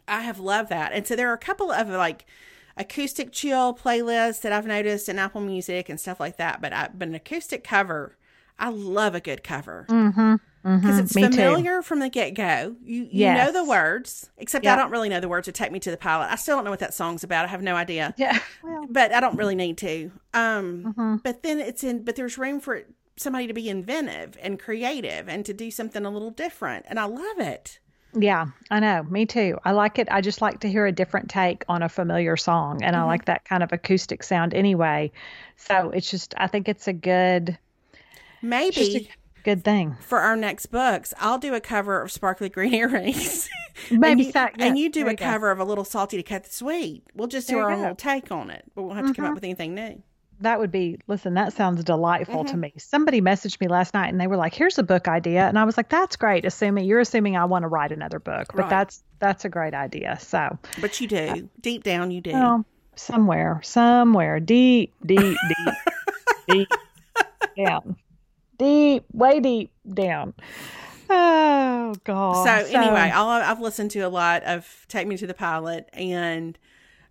I 0.07 0.21
have 0.21 0.39
loved 0.39 0.69
that. 0.69 0.93
And 0.93 1.05
so 1.05 1.15
there 1.17 1.29
are 1.29 1.33
a 1.33 1.37
couple 1.37 1.71
of 1.71 1.89
like 1.89 2.25
acoustic 2.77 3.33
chill 3.33 3.73
playlists 3.73 4.41
that 4.41 4.53
I've 4.53 4.65
noticed 4.65 5.09
in 5.09 5.19
Apple 5.19 5.41
Music 5.41 5.89
and 5.89 5.99
stuff 5.99 6.19
like 6.19 6.37
that. 6.37 6.61
But 6.61 6.71
I, 6.71 6.89
but 6.93 7.09
an 7.09 7.15
acoustic 7.15 7.63
cover, 7.63 8.15
I 8.59 8.69
love 8.69 9.15
a 9.15 9.19
good 9.21 9.43
cover 9.43 9.85
Mm-hmm. 9.89 10.35
because 10.81 10.99
it's 10.99 11.15
Me 11.15 11.23
too. 11.23 11.29
familiar 11.37 11.81
from 11.81 11.99
the 11.99 12.09
get 12.09 12.31
go. 12.35 12.75
You 12.83 13.03
you 13.03 13.07
Yes. 13.11 13.47
know 13.47 13.63
the 13.63 13.67
words, 13.69 14.29
except 14.37 14.67
I 14.67 14.75
don't 14.75 14.91
really 14.91 15.09
know 15.09 15.19
the 15.21 15.29
words 15.29 15.45
to 15.45 15.51
"Take 15.51 15.71
Me 15.71 15.79
to 15.79 15.89
the 15.91 15.97
Pilot." 15.97 16.27
I 16.31 16.35
still 16.35 16.57
don't 16.57 16.65
know 16.65 16.71
what 16.71 16.79
that 16.81 16.93
song's 16.93 17.23
about. 17.23 17.45
I 17.45 17.47
have 17.47 17.61
no 17.63 17.75
idea 17.75 18.13
Yeah. 18.17 18.37
Well. 18.61 18.85
but 18.89 19.13
I 19.13 19.19
don't 19.21 19.37
really 19.37 19.55
need 19.55 19.77
to. 19.79 20.11
Um, 20.33 20.83
Mm-hmm. 20.83 21.15
but 21.23 21.43
then 21.43 21.59
it's 21.59 21.83
in, 21.83 22.03
but 22.03 22.15
there's 22.17 22.37
room 22.37 22.59
for 22.59 22.83
somebody 23.15 23.47
to 23.47 23.53
be 23.53 23.69
inventive 23.69 24.37
and 24.41 24.59
creative 24.59 25.27
and 25.29 25.45
to 25.45 25.53
do 25.53 25.71
something 25.71 26.05
a 26.05 26.09
little 26.09 26.31
different, 26.31 26.85
and 26.89 26.99
I 26.99 27.05
love 27.05 27.39
it. 27.39 27.79
Yeah, 28.13 28.47
I 28.71 28.79
know. 28.79 29.03
Me 29.03 29.25
too. 29.27 29.59
I 29.63 29.71
like 29.71 29.99
it. 29.99 30.07
I 30.09 30.21
just 30.21 30.41
like 30.41 30.61
to 30.61 30.69
hear 30.69 30.85
a 30.87 30.91
different 30.91 31.29
take 31.29 31.63
on 31.69 31.83
a 31.83 31.89
familiar 31.89 32.35
song, 32.37 32.81
and 32.83 32.95
I 32.95 33.03
like 33.03 33.25
that 33.25 33.45
kind 33.45 33.61
of 33.61 33.71
acoustic 33.71 34.23
sound 34.23 34.53
anyway. 34.53 35.11
So 35.57 35.91
it's 35.91 36.09
just, 36.09 36.33
I 36.37 36.47
think 36.47 36.67
it's 36.67 36.87
a 36.87 36.93
good, 36.93 37.57
Maybe 38.41 39.09
good 39.43 39.63
thing. 39.63 39.95
for 40.01 40.19
our 40.19 40.35
next 40.35 40.67
books, 40.67 41.13
I'll 41.19 41.37
do 41.37 41.53
a 41.53 41.61
cover 41.61 42.01
of 42.01 42.11
Sparkly 42.11 42.49
Green 42.49 42.73
Earrings. 42.81 43.49
Maybe 43.91 44.25
and 44.25 44.33
yeah, 44.35 44.49
and 44.59 44.77
you 44.77 44.89
do 44.89 45.07
a 45.07 45.11
you 45.11 45.15
go. 45.17 45.25
cover 45.25 45.51
of 45.51 45.59
a 45.59 45.63
little 45.63 45.85
salty 45.85 46.17
to 46.17 46.23
cut 46.23 46.43
the 46.43 46.49
sweet. 46.53 47.03
We'll 47.15 47.27
just 47.29 47.47
do 47.47 47.55
There 47.55 47.63
our 47.65 47.71
own 47.71 47.79
little 47.79 47.95
take 47.95 48.31
on 48.31 48.49
it, 48.49 48.63
but 48.75 48.83
we'll 48.83 48.95
have 48.95 49.07
to 49.07 49.13
come 49.13 49.25
up 49.25 49.33
with 49.35 49.43
anything 49.43 49.73
new. 49.73 50.01
That 50.41 50.59
would 50.59 50.71
be, 50.71 50.97
listen, 51.07 51.33
that 51.33 51.51
sounds 51.51 51.83
delightful 51.83 52.43
Mm-hmm. 52.45 52.51
to 52.51 52.57
me. 52.57 52.73
Somebody 52.77 53.19
messaged 53.21 53.59
me 53.59 53.67
last 53.67 53.93
night 53.93 54.07
and 54.07 54.21
they 54.21 54.27
were 54.27 54.37
like, 54.37 54.53
here's 54.53 54.77
a 54.77 54.83
book 54.83 55.09
idea. 55.09 55.45
And 55.47 55.59
I 55.59 55.65
was 55.65 55.75
like, 55.75 55.89
that's 55.89 56.15
great. 56.15 56.45
Assuming 56.45 56.85
you're 56.85 57.01
assuming 57.01 57.35
I 57.35 57.43
want 57.43 57.63
to 57.63 57.67
write 57.67 57.91
another 57.91 58.19
book, 58.19 58.47
but 58.53 58.61
Right. 58.63 58.69
that's, 58.69 59.03
that's 59.19 59.43
a 59.43 59.49
great 59.49 59.73
idea. 59.73 60.17
So, 60.21 60.57
But 60.79 60.99
you 61.01 61.07
do 61.07 61.49
deep 61.59 61.83
down, 61.83 62.11
you 62.11 62.21
do. 62.21 62.31
well, 62.31 62.65
somewhere, 62.95 63.59
somewhere 63.65 64.39
deep, 64.39 64.93
deep, 65.05 65.37
deep, 65.57 65.75
deep 66.47 66.69
down. 67.57 67.97
Deep, 68.59 69.05
way 69.13 69.39
deep 69.39 69.71
down. 69.91 70.33
Oh 71.09 71.95
God. 72.03 72.45
So, 72.45 72.71
so 72.71 72.79
anyway, 72.79 73.11
I'll, 73.13 73.29
I've 73.29 73.59
listened 73.59 73.91
to 73.91 74.01
a 74.01 74.09
lot 74.09 74.43
of 74.43 74.85
Take 74.87 75.07
Me 75.07 75.17
to 75.17 75.25
the 75.25 75.33
Pilot, 75.33 75.89
and 75.93 76.57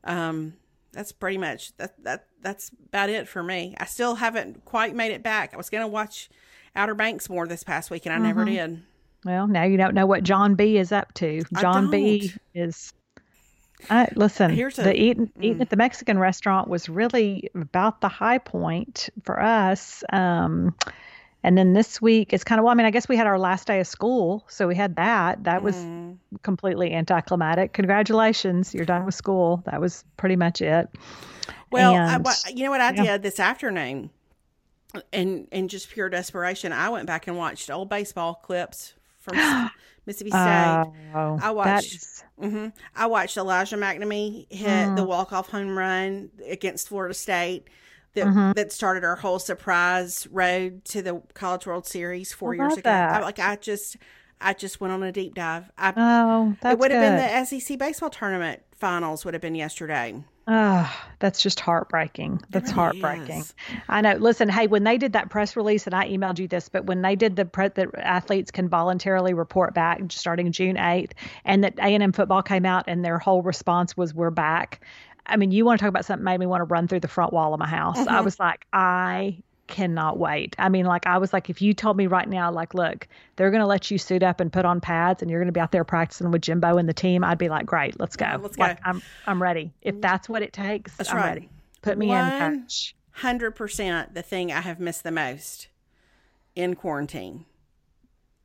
um, 0.05 0.55
that's 0.92 1.11
pretty 1.11 1.38
much 1.38 1.76
that 1.78 2.03
that 2.05 2.26
that's 2.40 2.70
about 2.86 3.11
it 3.11 3.26
for 3.26 3.42
me. 3.42 3.74
I 3.78 3.86
still 3.86 4.14
haven't 4.14 4.64
quite 4.64 4.94
made 4.94 5.11
it 5.11 5.22
back. 5.22 5.53
I 5.53 5.57
was 5.57 5.70
going 5.70 5.82
to 5.82 5.88
watch 5.88 6.28
Outer 6.76 6.94
Banks 6.94 7.28
more 7.28 7.46
this 7.49 7.64
past 7.64 7.90
week, 7.90 8.07
and 8.07 8.12
I 8.12 8.18
mm-hmm. 8.18 8.26
never 8.26 8.44
did. 8.44 8.82
Well, 9.24 9.49
now 9.49 9.64
you 9.64 9.76
don't 9.76 9.94
know 9.94 10.07
what 10.07 10.22
John 10.22 10.55
B 10.55 10.76
is 10.76 10.92
up 10.92 11.12
to. 11.14 11.42
John 11.61 11.90
B 11.90 12.32
is. 12.55 12.92
I, 13.90 14.09
listen, 14.16 14.51
Here's 14.51 14.78
a, 14.78 14.82
the 14.82 15.01
eating, 15.01 15.30
mm. 15.38 15.61
at 15.61 15.70
the 15.70 15.76
Mexican 15.76 16.18
restaurant 16.18 16.68
was 16.68 16.88
really 16.88 17.49
about 17.55 18.01
the 18.01 18.09
high 18.09 18.38
point 18.38 19.09
for 19.22 19.40
us. 19.40 20.03
Um, 20.12 20.74
and 21.43 21.57
then 21.57 21.72
this 21.72 22.03
week, 22.03 22.32
it's 22.32 22.45
kind 22.45 22.59
of, 22.59 22.64
well, 22.64 22.72
I 22.72 22.74
mean, 22.74 22.86
I 22.86 22.91
guess 22.91 23.09
we 23.09 23.16
had 23.16 23.26
our 23.26 23.39
last 23.39 23.66
day 23.66 23.80
of 23.80 23.86
school. 23.86 24.45
So 24.49 24.66
we 24.66 24.74
had 24.74 24.97
that. 24.97 25.45
That 25.45 25.62
was 25.62 25.76
mm. 25.76 26.18
completely 26.43 26.93
anticlimactic. 26.93 27.72
Congratulations, 27.72 28.74
you're 28.74 28.84
done 28.84 29.05
with 29.05 29.14
school. 29.14 29.62
That 29.66 29.80
was 29.80 30.05
pretty 30.16 30.36
much 30.36 30.61
it. 30.61 30.89
Well, 31.70 31.95
and, 31.95 32.26
I, 32.26 32.34
you 32.55 32.64
know 32.64 32.70
what 32.70 32.80
I 32.80 32.93
yeah. 32.93 33.03
did 33.03 33.22
this 33.22 33.39
afternoon? 33.39 34.11
and 35.12 35.49
in 35.53 35.68
just 35.68 35.91
pure 35.91 36.09
desperation, 36.09 36.72
I 36.72 36.89
went 36.89 37.07
back 37.07 37.26
and 37.26 37.36
watched 37.36 37.70
old 37.70 37.89
baseball 37.89 38.34
clips 38.34 38.95
from 39.18 39.36
Mississippi 40.07 40.30
State. 40.30 40.84
Oh, 41.14 41.39
I 41.43 41.51
watched. 41.51 42.24
Mm-hmm, 42.41 42.68
I 42.97 43.07
watched 43.07 43.36
Elijah 43.36 43.76
MacNamee 43.76 44.51
hit 44.51 44.68
mm. 44.68 44.97
the 44.97 45.05
walk 45.05 45.32
off 45.32 45.49
home 45.49 45.76
run 45.76 46.30
against 46.49 46.89
Florida 46.89 47.14
State 47.14 47.68
that 48.19 48.27
mm-hmm. 48.27 48.53
that 48.53 48.73
started 48.73 49.05
our 49.05 49.16
whole 49.16 49.39
surprise 49.39 50.27
road 50.31 50.85
to 50.87 51.03
the 51.03 51.23
College 51.35 51.66
World 51.66 51.87
Series 51.87 52.33
four 52.33 52.55
I 52.55 52.57
years 52.57 52.77
ago. 52.77 52.91
I, 52.91 53.21
like 53.21 53.39
I 53.39 53.57
just 53.57 53.97
I 54.41 54.55
just 54.55 54.81
went 54.81 54.93
on 54.93 55.03
a 55.03 55.12
deep 55.12 55.35
dive. 55.35 55.71
I, 55.79 55.93
oh, 55.97 56.57
that's 56.61 56.75
it 56.75 56.79
would 56.79 56.91
have 56.91 57.01
been 57.01 57.49
the 57.49 57.59
SEC 57.59 57.79
baseball 57.79 58.11
tournament 58.11 58.62
finals 58.79 59.25
would 59.25 59.35
have 59.35 59.41
been 59.41 59.55
yesterday. 59.55 60.23
Oh, 60.51 60.91
that's 61.19 61.43
just 61.43 61.61
heartbreaking. 61.61 62.41
That's 62.49 62.71
really 62.71 63.01
heartbreaking. 63.01 63.41
Is. 63.41 63.55
I 63.87 64.01
know. 64.01 64.14
Listen, 64.14 64.49
hey, 64.49 64.66
when 64.66 64.83
they 64.83 64.97
did 64.97 65.12
that 65.12 65.29
press 65.29 65.57
release, 65.57 65.87
and 65.87 65.95
I 65.95 66.09
emailed 66.09 66.39
you 66.39 66.49
this, 66.49 66.71
but 66.71 66.87
when 66.87 67.03
they 67.03 67.16
did 67.16 67.37
the 67.37 67.45
pre- 67.45 67.69
that 67.69 67.89
athletes 67.99 68.51
can 68.51 68.66
voluntarily 68.71 69.35
report 69.35 69.75
back 69.75 70.01
starting 70.09 70.51
June 70.53 70.79
eighth, 70.79 71.12
and 71.45 71.64
that 71.64 71.79
A 71.79 71.83
and 71.83 72.03
M 72.03 72.12
football 72.12 72.43
came 72.43 72.64
out 72.64 72.85
and 72.87 73.05
their 73.05 73.19
whole 73.19 73.43
response 73.43 73.95
was 73.95 74.14
"We're 74.14 74.31
back." 74.31 74.81
I 75.29 75.37
mean, 75.37 75.51
you 75.51 75.64
want 75.64 75.79
to 75.79 75.83
talk 75.83 75.89
about 75.89 76.05
something 76.05 76.24
made 76.24 76.39
me 76.39 76.47
want 76.47 76.61
to 76.61 76.64
run 76.64 76.89
through 76.89 77.01
the 77.01 77.09
front 77.09 77.33
wall 77.33 77.53
of 77.53 77.61
my 77.61 77.68
house. 77.68 77.99
Mm-hmm. 77.99 78.09
I 78.09 78.20
was 78.20 78.39
like, 78.41 78.66
I 78.72 79.39
cannot 79.66 80.18
wait. 80.18 80.57
I 80.59 80.68
mean, 80.68 80.87
like 80.87 81.07
I 81.07 81.18
was 81.18 81.33
like, 81.33 81.51
if 81.51 81.62
you 81.62 81.74
told 81.74 81.97
me 81.97 82.07
right 82.07 82.29
now, 82.29 82.51
like, 82.51 82.74
look, 82.74 83.07
they're 83.37 83.51
going 83.51 83.61
to 83.61 83.66
let 83.66 83.91
you 83.91 83.99
suit 83.99 84.22
up 84.22 84.41
and 84.41 84.53
put 84.53 84.64
on 84.64 84.81
pads, 84.81 85.22
and 85.22 85.31
you're 85.31 85.41
going 85.41 85.49
to 85.49 85.53
be 85.53 85.61
out 85.61 85.72
there 85.72 85.85
practicing 85.85 86.31
with 86.31 86.43
Jimbo 86.43 86.79
and 86.79 86.89
the 86.89 86.95
team, 86.95 87.22
I'd 87.22 87.39
be 87.39 87.49
like, 87.49 87.66
great, 87.66 88.01
let's 88.01 88.16
go. 88.16 88.39
let's 88.43 88.59
like, 88.59 88.79
go. 88.79 88.91
I'm 88.91 89.03
I'm 89.26 89.43
ready. 89.43 89.72
If 89.83 89.97
mm. 89.97 90.01
that's 90.01 90.29
what 90.29 90.43
it 90.43 90.53
takes, 90.53 90.97
that's 90.97 91.11
I'm 91.11 91.16
right. 91.16 91.26
ready. 91.26 91.49
Put 91.83 91.99
me 91.99 92.09
One 92.09 92.33
in. 92.33 92.66
Hundred 93.12 93.53
percent. 93.53 94.14
The 94.14 94.22
thing 94.22 94.53
I 94.53 94.61
have 94.61 94.81
missed 94.81 95.05
the 95.05 95.11
most 95.11 95.68
in 96.55 96.74
quarantine. 96.74 97.45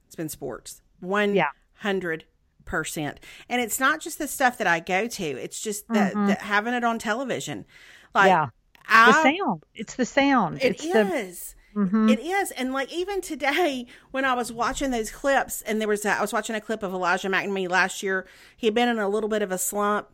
It's 0.07 0.15
been 0.15 0.29
sports. 0.29 0.81
One 0.99 1.39
hundred 1.75 2.25
percent. 2.65 3.19
And 3.49 3.61
it's 3.61 3.79
not 3.79 3.99
just 3.99 4.17
the 4.17 4.27
stuff 4.27 4.57
that 4.57 4.67
I 4.67 4.79
go 4.79 5.07
to; 5.07 5.23
it's 5.23 5.61
just 5.61 5.87
the, 5.87 5.93
mm-hmm. 5.93 6.29
having 6.29 6.73
it 6.73 6.83
on 6.83 6.99
television. 6.99 7.65
Like, 8.13 8.29
yeah, 8.29 8.49
I, 8.87 9.11
the 9.11 9.37
sound. 9.37 9.63
It's 9.73 9.95
the 9.95 10.05
sound. 10.05 10.61
It 10.61 10.75
it's 10.75 10.85
is. 10.85 11.55
The, 11.73 11.81
mm-hmm. 11.81 12.09
it 12.09 12.19
is. 12.19 12.51
And 12.51 12.73
like 12.73 12.91
even 12.93 13.21
today, 13.21 13.87
when 14.11 14.25
I 14.25 14.33
was 14.33 14.51
watching 14.51 14.91
those 14.91 15.11
clips, 15.11 15.61
and 15.63 15.79
there 15.79 15.87
was 15.87 16.05
a, 16.05 16.11
I 16.11 16.21
was 16.21 16.33
watching 16.33 16.55
a 16.55 16.61
clip 16.61 16.83
of 16.83 16.93
Elijah 16.93 17.29
MacNamee 17.29 17.69
last 17.69 18.03
year. 18.03 18.27
He 18.55 18.67
had 18.67 18.73
been 18.73 18.89
in 18.89 18.99
a 18.99 19.09
little 19.09 19.29
bit 19.29 19.41
of 19.41 19.51
a 19.51 19.57
slump, 19.57 20.09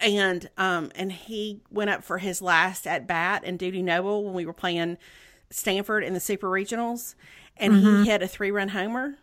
and 0.00 0.48
um 0.56 0.90
and 0.94 1.12
he 1.12 1.60
went 1.70 1.90
up 1.90 2.04
for 2.04 2.18
his 2.18 2.40
last 2.42 2.86
at 2.86 3.06
bat 3.06 3.44
in 3.44 3.56
Dudy 3.56 3.82
Noble 3.82 4.24
when 4.24 4.34
we 4.34 4.46
were 4.46 4.52
playing 4.52 4.98
Stanford 5.50 6.04
in 6.04 6.14
the 6.14 6.20
Super 6.20 6.48
Regionals, 6.48 7.14
and 7.56 7.72
mm-hmm. 7.72 8.02
he 8.02 8.10
hit 8.10 8.22
a 8.22 8.28
three 8.28 8.50
run 8.50 8.68
homer. 8.68 9.16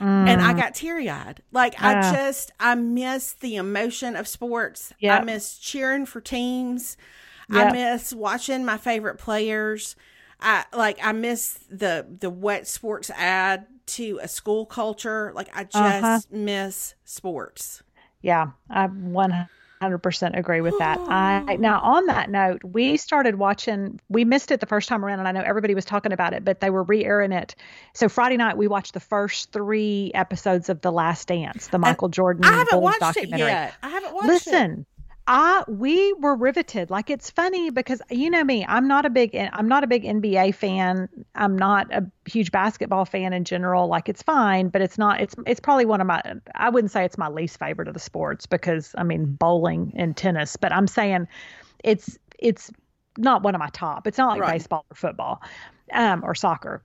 Mm. 0.00 0.28
And 0.28 0.42
I 0.42 0.52
got 0.52 0.74
teary 0.74 1.08
eyed. 1.08 1.42
Like, 1.52 1.80
I 1.80 2.12
just, 2.12 2.50
I 2.60 2.74
miss 2.74 3.32
the 3.34 3.56
emotion 3.56 4.16
of 4.16 4.28
sports. 4.28 4.92
Yep. 5.00 5.20
I 5.20 5.24
miss 5.24 5.58
cheering 5.58 6.06
for 6.06 6.20
teams. 6.20 6.96
Yep. 7.50 7.72
I 7.72 7.72
miss 7.72 8.12
watching 8.12 8.64
my 8.64 8.76
favorite 8.76 9.18
players. 9.18 9.96
I 10.40 10.64
like, 10.74 10.98
I 11.02 11.12
miss 11.12 11.58
the, 11.70 12.06
the 12.20 12.30
wet 12.30 12.66
sports 12.66 13.10
add 13.16 13.66
to 13.86 14.18
a 14.22 14.28
school 14.28 14.66
culture. 14.66 15.32
Like, 15.34 15.48
I 15.56 15.64
just 15.64 15.76
uh-huh. 15.76 16.20
miss 16.30 16.94
sports. 17.04 17.82
Yeah. 18.20 18.48
I 18.68 18.86
100 18.86 19.48
100% 19.82 20.38
agree 20.38 20.60
with 20.60 20.78
that. 20.78 20.98
I 21.00 21.44
ah. 21.48 21.56
now 21.58 21.80
on 21.80 22.06
that 22.06 22.30
note, 22.30 22.62
we 22.64 22.96
started 22.96 23.36
watching 23.36 24.00
we 24.08 24.24
missed 24.24 24.50
it 24.50 24.60
the 24.60 24.66
first 24.66 24.88
time 24.88 25.04
around 25.04 25.18
and 25.18 25.28
I 25.28 25.32
know 25.32 25.42
everybody 25.42 25.74
was 25.74 25.84
talking 25.84 26.12
about 26.12 26.32
it, 26.32 26.44
but 26.44 26.60
they 26.60 26.70
were 26.70 26.82
re-airing 26.82 27.32
it. 27.32 27.54
So 27.94 28.08
Friday 28.08 28.36
night 28.36 28.56
we 28.56 28.68
watched 28.68 28.94
the 28.94 29.00
first 29.00 29.52
3 29.52 30.12
episodes 30.14 30.68
of 30.68 30.80
The 30.80 30.92
Last 30.92 31.28
Dance, 31.28 31.68
the 31.68 31.78
Michael 31.78 32.08
Jordan 32.08 32.44
I 32.44 32.52
haven't 32.52 32.70
Bulls 32.70 32.82
watched 32.82 33.00
documentary. 33.00 33.48
it 33.48 33.50
yet. 33.50 33.74
I 33.82 33.88
haven't 33.88 34.14
watched 34.14 34.26
Listen, 34.26 34.54
it. 34.54 34.58
Listen, 34.58 34.86
I 35.28 35.64
we 35.66 36.12
were 36.14 36.36
riveted. 36.36 36.88
Like 36.88 37.10
it's 37.10 37.30
funny 37.30 37.70
because 37.70 38.00
you 38.10 38.30
know 38.30 38.44
me, 38.44 38.64
I'm 38.68 38.86
not 38.86 39.04
a 39.04 39.10
big 39.10 39.34
I'm 39.34 39.66
not 39.66 39.82
a 39.82 39.86
big 39.88 40.04
NBA 40.04 40.54
fan. 40.54 41.08
I'm 41.34 41.56
not 41.56 41.92
a 41.92 42.06
huge 42.26 42.52
basketball 42.52 43.04
fan 43.04 43.32
in 43.32 43.44
general. 43.44 43.88
Like 43.88 44.08
it's 44.08 44.22
fine, 44.22 44.68
but 44.68 44.82
it's 44.82 44.98
not 44.98 45.20
it's 45.20 45.34
it's 45.44 45.58
probably 45.58 45.84
one 45.84 46.00
of 46.00 46.06
my 46.06 46.22
I 46.54 46.70
wouldn't 46.70 46.92
say 46.92 47.04
it's 47.04 47.18
my 47.18 47.28
least 47.28 47.58
favorite 47.58 47.88
of 47.88 47.94
the 47.94 48.00
sports 48.00 48.46
because 48.46 48.94
I 48.96 49.02
mean 49.02 49.26
bowling 49.26 49.92
and 49.96 50.16
tennis, 50.16 50.56
but 50.56 50.72
I'm 50.72 50.86
saying 50.86 51.26
it's 51.82 52.16
it's 52.38 52.70
not 53.18 53.42
one 53.42 53.54
of 53.54 53.58
my 53.58 53.70
top. 53.72 54.06
It's 54.06 54.18
not 54.18 54.28
like 54.28 54.40
right. 54.42 54.52
baseball 54.52 54.84
or 54.90 54.94
football 54.94 55.42
um 55.92 56.22
or 56.24 56.36
soccer. 56.36 56.84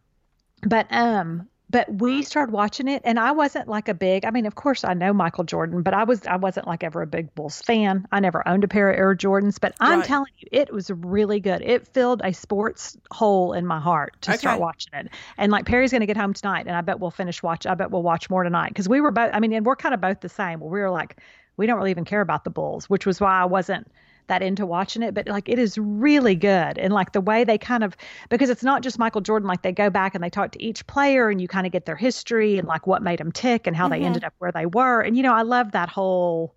But 0.63 0.87
um 0.89 1.47
but 1.71 2.01
we 2.01 2.21
started 2.21 2.51
watching 2.51 2.87
it 2.87 3.01
and 3.05 3.19
i 3.19 3.31
wasn't 3.31 3.67
like 3.67 3.87
a 3.87 3.93
big 3.93 4.25
i 4.25 4.29
mean 4.29 4.45
of 4.45 4.55
course 4.55 4.83
i 4.83 4.93
know 4.93 5.13
michael 5.13 5.43
jordan 5.43 5.81
but 5.81 5.93
i 5.93 6.03
was 6.03 6.25
i 6.27 6.35
wasn't 6.35 6.67
like 6.67 6.83
ever 6.83 7.01
a 7.01 7.07
big 7.07 7.33
bulls 7.33 7.61
fan 7.61 8.05
i 8.11 8.19
never 8.19 8.47
owned 8.47 8.63
a 8.63 8.67
pair 8.67 8.89
of 8.89 8.97
air 8.97 9.15
jordans 9.15 9.59
but 9.59 9.73
i'm 9.79 9.99
right. 9.99 10.07
telling 10.07 10.31
you 10.37 10.47
it 10.51 10.71
was 10.71 10.91
really 10.91 11.39
good 11.39 11.61
it 11.61 11.87
filled 11.87 12.21
a 12.23 12.33
sports 12.33 12.97
hole 13.11 13.53
in 13.53 13.65
my 13.65 13.79
heart 13.79 14.13
to 14.21 14.31
okay. 14.31 14.37
start 14.37 14.59
watching 14.59 14.93
it 14.93 15.09
and 15.37 15.51
like 15.51 15.65
perry's 15.65 15.91
going 15.91 16.01
to 16.01 16.07
get 16.07 16.17
home 16.17 16.33
tonight 16.33 16.67
and 16.67 16.75
i 16.75 16.81
bet 16.81 16.99
we'll 16.99 17.11
finish 17.11 17.41
watch 17.41 17.65
i 17.65 17.73
bet 17.73 17.89
we'll 17.89 18.03
watch 18.03 18.29
more 18.29 18.43
tonight 18.43 18.69
because 18.69 18.89
we 18.89 18.99
were 18.99 19.11
both 19.11 19.31
i 19.33 19.39
mean 19.39 19.53
and 19.53 19.65
we're 19.65 19.75
kind 19.75 19.95
of 19.95 20.01
both 20.01 20.19
the 20.19 20.29
same 20.29 20.59
we 20.59 20.67
were 20.67 20.91
like 20.91 21.17
we 21.57 21.65
don't 21.65 21.77
really 21.77 21.91
even 21.91 22.05
care 22.05 22.21
about 22.21 22.43
the 22.43 22.49
bulls 22.49 22.89
which 22.89 23.05
was 23.05 23.21
why 23.21 23.41
i 23.41 23.45
wasn't 23.45 23.87
that 24.31 24.41
into 24.41 24.65
watching 24.65 25.03
it, 25.03 25.13
but 25.13 25.27
like 25.27 25.49
it 25.49 25.59
is 25.59 25.77
really 25.77 26.35
good. 26.35 26.77
And 26.77 26.93
like 26.93 27.11
the 27.11 27.19
way 27.19 27.43
they 27.43 27.57
kind 27.57 27.83
of, 27.83 27.97
because 28.29 28.49
it's 28.49 28.63
not 28.63 28.81
just 28.81 28.97
Michael 28.97 29.19
Jordan, 29.19 29.45
like 29.45 29.61
they 29.61 29.73
go 29.73 29.89
back 29.89 30.15
and 30.15 30.23
they 30.23 30.29
talk 30.29 30.51
to 30.53 30.63
each 30.63 30.87
player 30.87 31.29
and 31.29 31.41
you 31.41 31.49
kind 31.49 31.67
of 31.67 31.73
get 31.73 31.85
their 31.85 31.97
history 31.97 32.57
and 32.57 32.65
like 32.65 32.87
what 32.87 33.03
made 33.03 33.19
them 33.19 33.31
tick 33.31 33.67
and 33.67 33.75
how 33.75 33.89
mm-hmm. 33.89 34.01
they 34.01 34.05
ended 34.05 34.23
up 34.23 34.33
where 34.39 34.53
they 34.53 34.65
were. 34.65 35.01
And, 35.01 35.17
you 35.17 35.23
know, 35.23 35.33
I 35.33 35.41
love 35.41 35.73
that 35.73 35.89
whole 35.89 36.55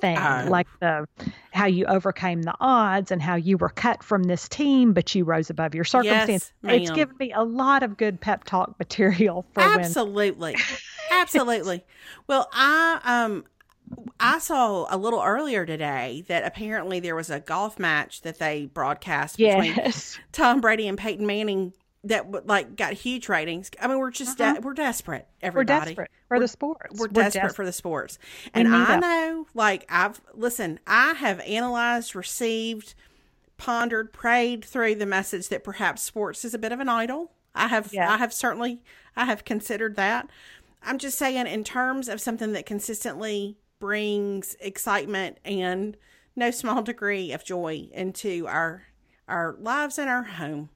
thing, 0.00 0.16
uh, 0.16 0.46
like 0.48 0.68
the 0.80 1.08
how 1.50 1.66
you 1.66 1.84
overcame 1.86 2.42
the 2.42 2.54
odds 2.60 3.10
and 3.10 3.20
how 3.20 3.34
you 3.34 3.58
were 3.58 3.70
cut 3.70 4.04
from 4.04 4.24
this 4.24 4.48
team, 4.48 4.92
but 4.92 5.12
you 5.14 5.24
rose 5.24 5.50
above 5.50 5.74
your 5.74 5.84
circumstance. 5.84 6.52
Yes, 6.62 6.82
it's 6.82 6.90
given 6.92 7.16
me 7.18 7.32
a 7.32 7.42
lot 7.42 7.82
of 7.82 7.96
good 7.96 8.20
pep 8.20 8.44
talk 8.44 8.74
material 8.78 9.44
for 9.52 9.62
absolutely, 9.62 10.52
when... 10.52 10.62
absolutely. 11.10 11.84
Well, 12.28 12.48
I 12.52 13.00
um 13.02 13.44
I 14.18 14.38
saw 14.38 14.86
a 14.88 14.96
little 14.96 15.22
earlier 15.22 15.66
today 15.66 16.24
that 16.28 16.44
apparently 16.44 17.00
there 17.00 17.14
was 17.14 17.30
a 17.30 17.40
golf 17.40 17.78
match 17.78 18.22
that 18.22 18.38
they 18.38 18.66
broadcast 18.66 19.36
between. 19.36 19.76
Tom 20.32 20.60
Brady 20.60 20.88
and 20.88 20.96
Peyton 20.96 21.26
Manning 21.26 21.72
that 22.04 22.46
like 22.46 22.76
got 22.76 22.92
huge 22.92 23.28
ratings. 23.28 23.70
I 23.80 23.88
mean, 23.88 23.98
we're 23.98 24.10
just 24.10 24.40
uh-huh. 24.40 24.54
de- 24.54 24.60
we're 24.60 24.74
desperate. 24.74 25.26
Everybody, 25.42 25.70
we're 25.80 25.84
desperate 25.84 26.10
for 26.28 26.36
we're, 26.36 26.40
the 26.40 26.48
sports. 26.48 26.98
We're, 26.98 27.06
we're 27.06 27.08
desperate, 27.08 27.32
desperate, 27.32 27.56
for 27.56 27.64
the 27.64 27.72
sports. 27.72 28.18
And 28.54 28.68
I 28.68 28.98
know, 28.98 29.46
like 29.54 29.84
I've 29.88 30.20
listen, 30.34 30.80
I 30.86 31.14
have 31.14 31.40
analyzed, 31.40 32.14
received, 32.14 32.94
pondered, 33.56 34.12
prayed 34.12 34.64
through 34.64 34.96
the 34.96 35.06
message 35.06 35.48
that 35.48 35.64
perhaps 35.64 36.02
sports 36.02 36.44
is 36.44 36.54
a 36.54 36.58
bit 36.58 36.72
of 36.72 36.80
an 36.80 36.88
idol. 36.88 37.32
I 37.54 37.68
have, 37.68 37.92
yeah. 37.92 38.12
I 38.12 38.18
have 38.18 38.32
certainly, 38.32 38.82
I 39.16 39.24
have 39.24 39.44
considered 39.44 39.96
that. 39.96 40.28
I'm 40.82 40.98
just 40.98 41.18
saying, 41.18 41.46
in 41.46 41.64
terms 41.64 42.08
of 42.08 42.20
something 42.20 42.52
that 42.52 42.66
consistently 42.66 43.56
brings 43.78 44.56
excitement 44.60 45.38
and 45.44 45.96
no 46.34 46.50
small 46.50 46.82
degree 46.82 47.32
of 47.32 47.44
joy 47.44 47.88
into 47.92 48.46
our 48.46 48.84
our 49.28 49.56
lives 49.58 49.98
and 49.98 50.08
our 50.08 50.22
home. 50.22 50.68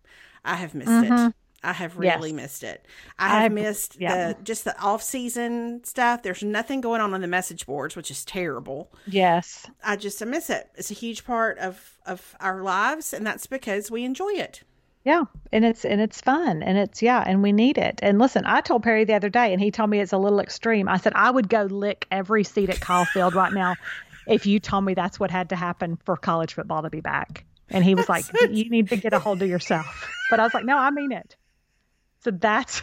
I 0.45 0.57
have 0.57 0.75
missed 0.75 0.91
mm-hmm. 0.91 1.29
it. 1.29 1.35
I 1.63 1.75
have 1.75 1.99
really 1.99 2.31
yes. 2.31 2.37
missed 2.37 2.63
it. 2.63 2.87
I 3.19 3.29
have 3.29 3.53
I, 3.53 3.55
missed 3.55 4.01
yeah. 4.01 4.29
the 4.33 4.43
just 4.43 4.65
the 4.65 4.79
off 4.81 5.03
season 5.03 5.85
stuff. 5.85 6.23
There's 6.23 6.43
nothing 6.43 6.81
going 6.81 7.03
on 7.03 7.13
on 7.13 7.21
the 7.21 7.27
message 7.27 7.67
boards, 7.67 7.95
which 7.95 8.11
is 8.11 8.25
terrible. 8.25 8.91
Yes, 9.07 9.67
I 9.85 9.97
just 9.97 10.23
I 10.23 10.25
miss 10.25 10.49
it. 10.49 10.71
It's 10.77 10.91
a 10.91 10.95
huge 10.95 11.25
part 11.25 11.59
of 11.59 11.99
of 12.07 12.35
our 12.41 12.63
lives, 12.63 13.13
and 13.13 13.27
that's 13.27 13.47
because 13.47 13.91
we 13.91 14.05
enjoy 14.05 14.31
it. 14.31 14.63
Yeah, 15.05 15.25
and 15.51 15.65
it's 15.65 15.85
and 15.87 16.01
it's 16.01 16.21
fun 16.21 16.63
and 16.63 16.77
it's 16.77 17.01
yeah, 17.01 17.25
and 17.27 17.43
we 17.43 17.53
need 17.53 17.79
it. 17.79 18.01
And 18.03 18.19
listen, 18.19 18.45
I 18.45 18.61
told 18.61 18.83
Perry 18.83 19.05
the 19.05 19.15
other 19.15 19.31
day, 19.31 19.53
and 19.53 19.61
he 19.61 19.71
told 19.71 19.89
me 19.89 20.01
it's 20.01 20.13
a 20.13 20.19
little 20.19 20.41
extreme. 20.41 20.89
I 20.89 20.99
said 20.99 21.15
I 21.15 21.31
would 21.31 21.49
go 21.49 21.63
lick 21.63 22.07
every 22.11 22.45
seat 22.45 22.69
at 22.69 22.81
Kyle 22.81 23.07
Field 23.07 23.35
right 23.35 23.53
now 23.53 23.77
if 24.27 24.45
you 24.45 24.61
told 24.61 24.85
me 24.85 24.95
that's 24.95 25.19
what 25.19 25.31
had 25.31 25.49
to 25.51 25.57
happen 25.57 25.99
for 26.05 26.17
college 26.17 26.55
football 26.55 26.83
to 26.83 26.91
be 26.91 27.01
back. 27.01 27.45
And 27.71 27.83
he 27.83 27.95
was 27.95 28.09
like, 28.09 28.27
"You 28.51 28.69
need 28.69 28.91
to 28.91 28.97
get 28.97 29.15
a 29.15 29.19
hold 29.19 29.41
of 29.43 29.49
yourself." 29.49 30.07
But 30.29 30.39
I 30.41 30.43
was 30.43 30.53
like, 30.53 30.65
"No, 30.65 30.77
I 30.77 30.91
mean 30.91 31.13
it." 31.13 31.35
So 32.23 32.31
that's 32.31 32.83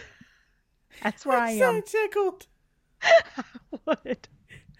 that's 1.03 1.25
where 1.25 1.37
I'm 1.37 1.43
I 1.43 1.51
am. 1.51 1.57
So 1.57 1.81
tickled. 1.81 2.47
I 3.03 3.43
would. 3.85 4.27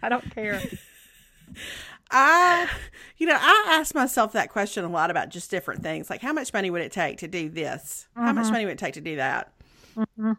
I 0.02 0.10
don't 0.10 0.34
care. 0.34 0.62
I, 2.12 2.70
you 3.18 3.28
know, 3.28 3.38
I 3.40 3.66
ask 3.80 3.94
myself 3.94 4.32
that 4.34 4.50
question 4.50 4.86
a 4.86 4.90
lot 4.90 5.12
about 5.12 5.30
just 5.30 5.52
different 5.52 5.84
things. 5.84 6.10
Like, 6.10 6.22
how 6.22 6.34
much 6.34 6.54
money 6.54 6.70
would 6.70 6.82
it 6.82 6.92
take 6.92 7.18
to 7.20 7.28
do 7.28 7.50
this? 7.50 8.08
How 8.16 8.34
much 8.34 8.52
money 8.52 8.66
would 8.66 8.74
it 8.74 8.80
take 8.80 8.94
to 8.96 9.02
do 9.02 9.18
that? 9.18 9.52
Mm-hmm. 9.96 10.34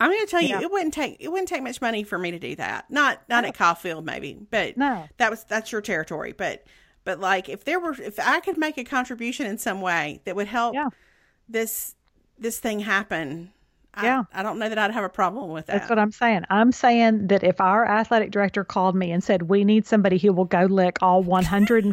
I'm 0.00 0.10
going 0.10 0.20
to 0.24 0.30
tell 0.30 0.42
you, 0.42 0.48
Yeah. 0.48 0.60
it 0.60 0.70
wouldn't 0.70 0.92
take 0.92 1.16
it 1.20 1.28
wouldn't 1.28 1.48
take 1.48 1.62
much 1.62 1.80
money 1.80 2.02
for 2.02 2.18
me 2.18 2.30
to 2.32 2.38
do 2.38 2.56
that. 2.56 2.90
Not 2.90 3.20
not 3.28 3.44
at 3.44 3.54
Kyle 3.54 3.74
Field, 3.76 4.04
maybe, 4.04 4.36
but 4.50 4.76
No. 4.76 5.08
that 5.18 5.30
was 5.30 5.44
that's 5.44 5.70
your 5.72 5.80
territory. 5.80 6.32
But 6.32 6.66
but 7.04 7.20
like, 7.20 7.48
if 7.48 7.64
there 7.64 7.78
were, 7.78 7.92
if 7.92 8.18
I 8.18 8.40
could 8.40 8.58
make 8.58 8.76
a 8.76 8.84
contribution 8.84 9.46
in 9.46 9.56
some 9.58 9.80
way 9.80 10.20
that 10.24 10.34
would 10.36 10.48
help 10.48 10.74
Yeah. 10.74 10.88
this 11.48 11.94
this 12.38 12.58
thing 12.58 12.80
happen, 12.80 13.52
Yeah. 14.02 14.24
I, 14.32 14.40
I 14.40 14.42
don't 14.42 14.58
know 14.58 14.68
that 14.68 14.78
I'd 14.78 14.90
have 14.90 15.04
a 15.04 15.08
problem 15.08 15.50
with 15.50 15.66
that. 15.66 15.78
That's 15.78 15.90
what 15.90 15.98
I'm 15.98 16.12
saying. 16.12 16.42
I'm 16.50 16.72
saying 16.72 17.28
that 17.28 17.44
if 17.44 17.60
our 17.60 17.86
athletic 17.86 18.30
director 18.30 18.64
called 18.64 18.94
me 18.96 19.12
and 19.12 19.22
said 19.22 19.42
we 19.42 19.64
need 19.64 19.86
somebody 19.86 20.18
who 20.18 20.32
will 20.32 20.44
go 20.44 20.64
lick 20.64 20.98
all 21.02 21.22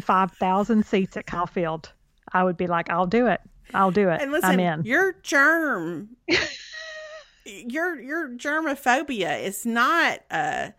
105,000 0.02 0.86
seats 0.86 1.16
at 1.16 1.26
Kyle 1.26 1.46
Field, 1.46 1.92
I 2.32 2.44
would 2.44 2.56
be 2.56 2.66
like, 2.66 2.90
I'll 2.90 3.06
do 3.06 3.26
it. 3.26 3.40
I'll 3.74 3.90
do 3.90 4.08
it. 4.10 4.20
And 4.20 4.32
listen, 4.32 4.50
I'm 4.50 4.60
in. 4.60 4.84
your 4.84 5.14
germ, 5.22 6.10
your 7.46 8.00
your 8.00 8.28
germophobia 8.30 9.42
is 9.42 9.64
not 9.64 10.20
a 10.30 10.74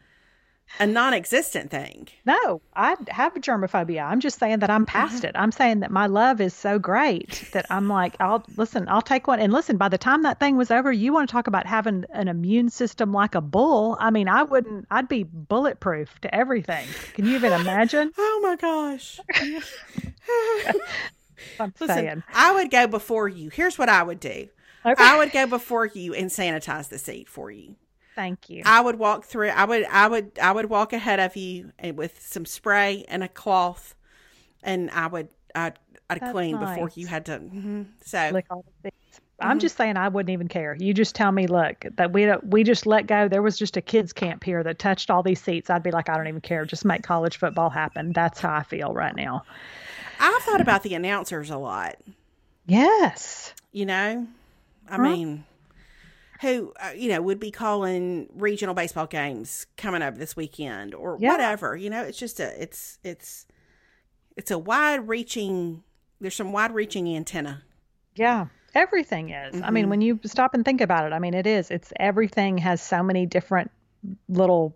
a 0.80 0.88
non-existent 0.88 1.70
thing. 1.72 2.08
No, 2.26 2.62
I 2.76 2.96
have 3.10 3.34
germophobia. 3.36 4.04
I'm 4.04 4.20
just 4.20 4.40
saying 4.40 4.60
that 4.60 4.70
I'm 4.70 4.86
Mm-hmm. 4.86 4.98
past 4.98 5.24
it. 5.24 5.32
I'm 5.36 5.52
saying 5.52 5.82
that 5.82 5.92
my 5.92 6.08
love 6.08 6.42
is 6.42 6.54
so 6.54 6.80
great 6.80 7.48
that 7.54 7.66
I'm 7.70 7.88
like, 7.88 8.16
I'll 8.20 8.44
listen, 8.58 8.88
I'll 8.90 9.02
take 9.02 9.28
one. 9.28 9.40
And 9.40 9.54
listen, 9.54 9.78
by 9.78 9.88
the 9.90 9.98
time 9.98 10.24
that 10.24 10.40
thing 10.40 10.58
was 10.58 10.72
over, 10.72 10.92
you 10.92 11.14
want 11.14 11.30
to 11.30 11.32
talk 11.32 11.48
about 11.48 11.66
having 11.68 12.06
an 12.12 12.28
immune 12.28 12.70
system 12.70 13.12
like 13.14 13.36
a 13.36 13.42
bull. 13.42 13.98
I 14.00 14.10
mean, 14.10 14.28
I 14.28 14.44
wouldn't, 14.44 14.88
I'd 14.92 15.08
be 15.08 15.24
bulletproof 15.24 16.20
to 16.22 16.34
everything. 16.34 16.88
Can 17.14 17.26
you 17.26 17.36
even 17.36 17.54
imagine? 17.54 18.12
Oh 18.18 18.40
my 18.42 18.56
gosh! 18.56 19.20
I'm 21.60 21.74
Listen, 21.80 21.88
saying. 21.88 22.24
I 22.34 22.54
would 22.54 22.72
go 22.72 22.88
before 22.88 23.28
you. 23.28 23.50
Here's 23.50 23.78
what 23.78 23.90
I 23.90 24.02
would 24.04 24.20
do. 24.20 24.48
Okay. 24.86 24.96
I 25.04 25.18
would 25.18 25.32
go 25.32 25.46
before 25.48 25.86
you 25.86 26.14
and 26.14 26.30
sanitize 26.30 26.90
the 26.90 26.98
seat 26.98 27.30
for 27.30 27.52
you. 27.52 27.76
Thank 28.16 28.50
you. 28.50 28.64
I 28.66 28.82
would 28.82 28.98
walk 29.00 29.26
through. 29.26 29.50
I 29.50 29.66
would. 29.66 29.86
I 29.86 30.08
would. 30.08 30.38
I 30.42 30.52
would 30.52 30.70
walk 30.70 30.94
ahead 30.94 31.20
of 31.20 31.36
you 31.36 31.72
with 31.96 32.22
some 32.22 32.46
spray 32.46 33.06
and 33.08 33.24
a 33.24 33.28
cloth, 33.28 33.96
and 34.62 34.92
I 34.92 35.08
would. 35.08 35.30
I'd, 35.56 35.74
I'd 36.10 36.20
That's 36.20 36.32
clean 36.32 36.58
before 36.60 36.90
you 36.96 37.08
had 37.08 37.26
to. 37.28 37.40
mhm. 37.40 37.86
So 38.06 38.30
lick 38.34 38.46
all 38.50 38.66
the. 38.84 38.90
Mm-hmm. 38.90 39.50
I'm 39.50 39.60
just 39.60 39.76
saying 39.76 39.98
I 39.98 40.08
wouldn't 40.10 40.32
even 40.32 40.48
care. 40.48 40.78
You 40.80 40.94
just 40.94 41.16
tell 41.16 41.32
me, 41.32 41.48
look, 41.48 41.86
that 41.96 42.14
we 42.14 42.26
don't, 42.26 42.46
we 42.48 42.64
just 42.64 42.86
let 42.86 43.08
go. 43.08 43.28
There 43.28 43.42
was 43.42 43.58
just 43.58 43.76
a 43.76 43.82
kids 43.82 44.14
camp 44.14 44.44
here 44.44 44.64
that 44.64 44.80
touched 44.80 45.10
all 45.10 45.24
these 45.24 45.42
seats. 45.42 45.70
I'd 45.70 45.84
be 45.84 45.92
like, 45.92 46.08
I 46.08 46.16
don't 46.16 46.28
even 46.28 46.40
care. 46.40 46.66
Just 46.66 46.86
make 46.86 47.02
college 47.04 47.38
football 47.38 47.70
happen. 47.70 48.14
That's 48.14 48.40
how 48.40 48.54
I 48.54 48.64
feel 48.64 48.94
right 48.94 49.16
now. 49.16 49.44
I've 50.20 50.42
thought 50.44 50.62
about 50.62 50.84
the 50.84 50.94
announcers 50.94 51.50
a 51.50 51.58
lot. 51.58 51.96
Yes. 52.68 53.54
You 53.72 53.86
know, 53.88 54.28
I 54.88 54.96
Huh? 54.96 55.02
mean, 55.02 55.44
who 56.44 56.72
uh, 56.80 56.92
you 56.96 57.10
know 57.10 57.22
would 57.22 57.40
be 57.40 57.50
calling 57.50 58.28
regional 58.36 58.76
baseball 58.76 59.08
games 59.08 59.66
coming 59.78 60.04
up 60.04 60.18
this 60.20 60.36
weekend 60.36 60.94
or 60.94 61.18
Yeah. 61.20 61.32
whatever. 61.32 61.76
You 61.76 61.90
know, 61.90 62.04
it's 62.04 62.20
just 62.20 62.40
a 62.40 62.62
it's 62.62 63.00
it's 63.04 63.48
it's 64.38 64.52
a 64.52 64.60
wide 64.60 65.08
reaching. 65.08 65.84
There's 66.22 66.36
some 66.36 66.52
wide 66.52 66.72
reaching 66.74 67.08
antenna. 67.16 67.64
Yeah. 68.16 68.46
Everything 68.76 69.30
is. 69.30 69.62
I 69.62 69.70
Mhm. 69.70 69.74
mean, 69.74 69.90
when 69.90 70.02
you 70.02 70.20
stop 70.26 70.54
and 70.54 70.64
think 70.66 70.82
about 70.82 71.06
it, 71.06 71.14
I 71.14 71.20
mean, 71.20 71.34
it 71.34 71.46
is. 71.48 71.70
It's 71.72 71.92
everything 72.00 72.58
has 72.60 72.82
so 72.82 73.04
many 73.04 73.26
different 73.26 73.72
little, 74.28 74.76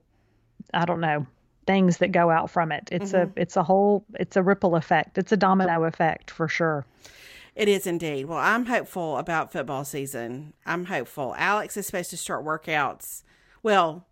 I 0.73 0.85
don't 0.85 0.99
know, 1.01 1.25
things 1.65 1.97
that 1.97 2.11
go 2.11 2.29
out 2.29 2.49
from 2.51 2.71
it. 2.71 2.89
It's 2.91 3.11
Mm-hmm. 3.11 3.37
a, 3.37 3.41
it's 3.41 3.57
a 3.57 3.63
whole, 3.63 4.05
it's 4.19 4.37
a 4.37 4.43
ripple 4.43 4.75
effect. 4.75 5.17
It's 5.17 5.31
a 5.31 5.37
domino 5.37 5.83
effect 5.85 6.29
for 6.31 6.47
sure. 6.47 6.85
It 7.57 7.67
is 7.67 7.87
indeed. 7.87 8.25
Well, 8.25 8.37
I'm 8.37 8.67
hopeful 8.67 9.17
about 9.17 9.51
football 9.51 9.83
season. 9.83 10.53
I'm 10.63 10.85
hopeful. 10.85 11.33
Alex 11.39 11.75
is 11.75 11.87
supposed 11.87 12.11
to 12.11 12.17
start 12.17 12.45
workouts. 12.45 13.23
Well, 13.63 14.05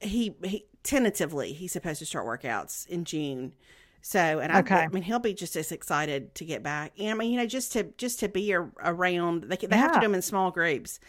he 0.00 0.34
he 0.44 0.66
tentatively 0.82 1.54
he's 1.54 1.72
supposed 1.72 2.00
to 2.00 2.06
start 2.06 2.26
workouts 2.26 2.86
in 2.88 3.04
June. 3.06 3.54
So, 4.02 4.18
and 4.40 4.52
I, 4.52 4.58
Okay. 4.58 4.74
I 4.74 4.88
mean, 4.88 5.04
he'll 5.04 5.18
be 5.20 5.32
just 5.32 5.56
as 5.56 5.72
excited 5.72 6.34
to 6.34 6.44
get 6.44 6.62
back. 6.62 6.92
And 6.98 7.10
I 7.10 7.14
mean, 7.14 7.30
you 7.30 7.38
know, 7.38 7.46
just 7.46 7.72
to 7.72 7.84
just 7.96 8.20
to 8.20 8.28
be 8.28 8.52
a, 8.52 8.60
around. 8.84 9.44
They 9.44 9.56
they 9.56 9.76
have 9.78 9.92
to 9.92 10.00
do 10.00 10.04
them 10.04 10.14
in 10.14 10.20
small 10.22 10.50
groups, 10.50 11.00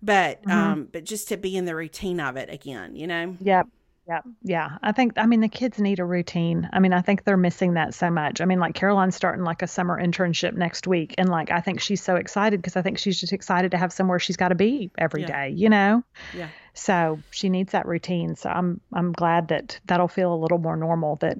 but 0.00 0.42
Mhm. 0.44 0.50
um, 0.52 0.88
but 0.92 1.04
just 1.04 1.26
to 1.30 1.36
be 1.36 1.56
in 1.56 1.64
the 1.64 1.74
routine 1.74 2.20
of 2.20 2.36
it 2.36 2.50
again. 2.50 2.94
You 2.94 3.08
know. 3.08 3.36
Yep. 3.40 3.66
Yep. 4.06 4.24
Yeah. 4.42 4.78
I 4.82 4.92
think, 4.92 5.14
I 5.16 5.24
mean, 5.24 5.40
the 5.40 5.48
kids 5.48 5.78
need 5.78 5.98
a 5.98 6.04
routine. 6.04 6.68
I 6.72 6.78
mean, 6.78 6.92
I 6.92 7.00
think 7.00 7.24
they're 7.24 7.38
missing 7.38 7.74
that 7.74 7.94
so 7.94 8.10
much. 8.10 8.40
I 8.42 8.44
mean, 8.44 8.60
like 8.60 8.74
Caroline's 8.74 9.16
starting 9.16 9.44
like 9.44 9.62
a 9.62 9.66
summer 9.66 9.98
internship 9.98 10.52
next 10.54 10.86
week. 10.86 11.14
And 11.16 11.30
like, 11.30 11.50
I 11.50 11.60
think 11.60 11.80
she's 11.80 12.02
so 12.02 12.16
excited 12.16 12.60
because 12.60 12.76
I 12.76 12.82
think 12.82 12.98
she's 12.98 13.18
just 13.18 13.32
excited 13.32 13.70
to 13.70 13.78
have 13.78 13.92
somewhere 13.94 14.18
she's 14.18 14.36
got 14.36 14.48
to 14.48 14.54
be 14.54 14.90
every 14.98 15.22
Yeah. 15.22 15.48
day, 15.48 15.54
you 15.54 15.70
know? 15.70 16.02
Yeah. 16.36 16.48
So 16.74 17.20
she 17.30 17.48
needs 17.48 17.72
that 17.72 17.86
routine. 17.86 18.36
So 18.36 18.50
I'm, 18.50 18.80
I'm 18.92 19.12
glad 19.12 19.48
that 19.48 19.80
that'll 19.86 20.08
feel 20.08 20.34
a 20.34 20.36
little 20.36 20.58
more 20.58 20.76
normal 20.76 21.16
that 21.16 21.38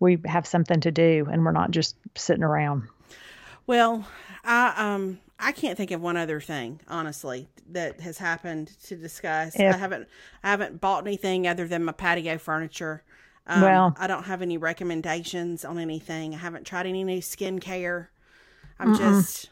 we 0.00 0.18
have 0.24 0.46
something 0.46 0.80
to 0.80 0.90
do 0.90 1.28
and 1.30 1.44
we're 1.44 1.52
not 1.52 1.72
just 1.72 1.96
sitting 2.16 2.42
around. 2.42 2.84
Well, 3.66 4.06
I 4.44 4.94
um 4.94 5.20
I 5.42 5.52
can't 5.52 5.76
think 5.76 5.90
of 5.90 6.00
one 6.00 6.16
other 6.16 6.40
thing, 6.40 6.80
honestly, 6.88 7.48
that 7.72 8.00
has 8.00 8.16
happened 8.18 8.68
to 8.84 8.96
discuss. 8.96 9.58
I 9.58 9.76
haven't 9.76 10.08
I 10.44 10.50
haven't 10.50 10.80
bought 10.80 11.06
anything 11.06 11.46
other 11.46 11.66
than 11.66 11.84
my 11.84 11.92
patio 11.92 12.38
furniture. 12.38 13.02
Um, 13.46 13.60
Well- 13.60 13.96
I 13.98 14.06
don't 14.06 14.24
have 14.24 14.40
any 14.40 14.56
recommendations 14.56 15.64
on 15.64 15.78
anything. 15.78 16.34
I 16.34 16.38
haven't 16.38 16.64
tried 16.66 16.86
any 16.86 17.02
new 17.04 17.20
skincare. 17.20 18.06
I'm 18.78 18.96
just, 18.96 19.50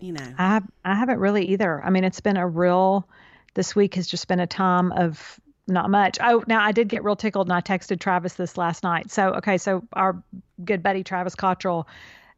you 0.00 0.12
know, 0.12 0.34
I 0.38 0.60
I 0.84 0.94
haven't 0.94 1.18
really 1.18 1.46
either. 1.46 1.82
I 1.84 1.90
mean, 1.90 2.04
it's 2.04 2.20
been 2.20 2.36
a 2.36 2.46
real. 2.46 3.08
This 3.54 3.76
week 3.76 3.94
has 3.94 4.06
just 4.06 4.28
been 4.28 4.40
a 4.40 4.46
time 4.46 4.92
of 4.92 5.38
not 5.68 5.90
much. 5.90 6.18
Oh, 6.20 6.42
now 6.46 6.62
I 6.62 6.72
did 6.72 6.88
get 6.88 7.04
real 7.04 7.16
tickled, 7.16 7.46
and 7.48 7.54
I 7.54 7.60
texted 7.60 8.00
Travis 8.00 8.34
this 8.34 8.56
last 8.56 8.82
night. 8.82 9.10
So 9.10 9.34
okay, 9.34 9.58
so 9.58 9.84
our 9.92 10.20
good 10.64 10.82
buddy 10.82 11.04
Travis 11.04 11.34
Cottrell 11.34 11.86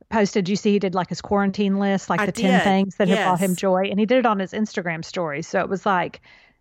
posted. 0.09 0.49
You 0.49 0.57
see, 0.57 0.73
he 0.73 0.79
did 0.79 0.95
like 0.95 1.09
his 1.09 1.21
quarantine 1.21 1.79
list, 1.79 2.11
like 2.11 2.21
I 2.21 2.27
the 2.27 2.33
ten 2.33 2.61
things 2.61 2.97
that 2.97 3.09
have 3.09 3.19
brought 3.19 3.41
him 3.41 3.57
joy, 3.57 3.85
and 3.91 3.99
he 3.99 4.07
did 4.07 4.19
it 4.19 4.27
on 4.27 4.39
his 4.39 4.53
Instagram 4.53 5.05
story. 5.05 5.43
So 5.43 5.61
it 5.61 5.69
was 5.69 5.85
like. 5.87 6.21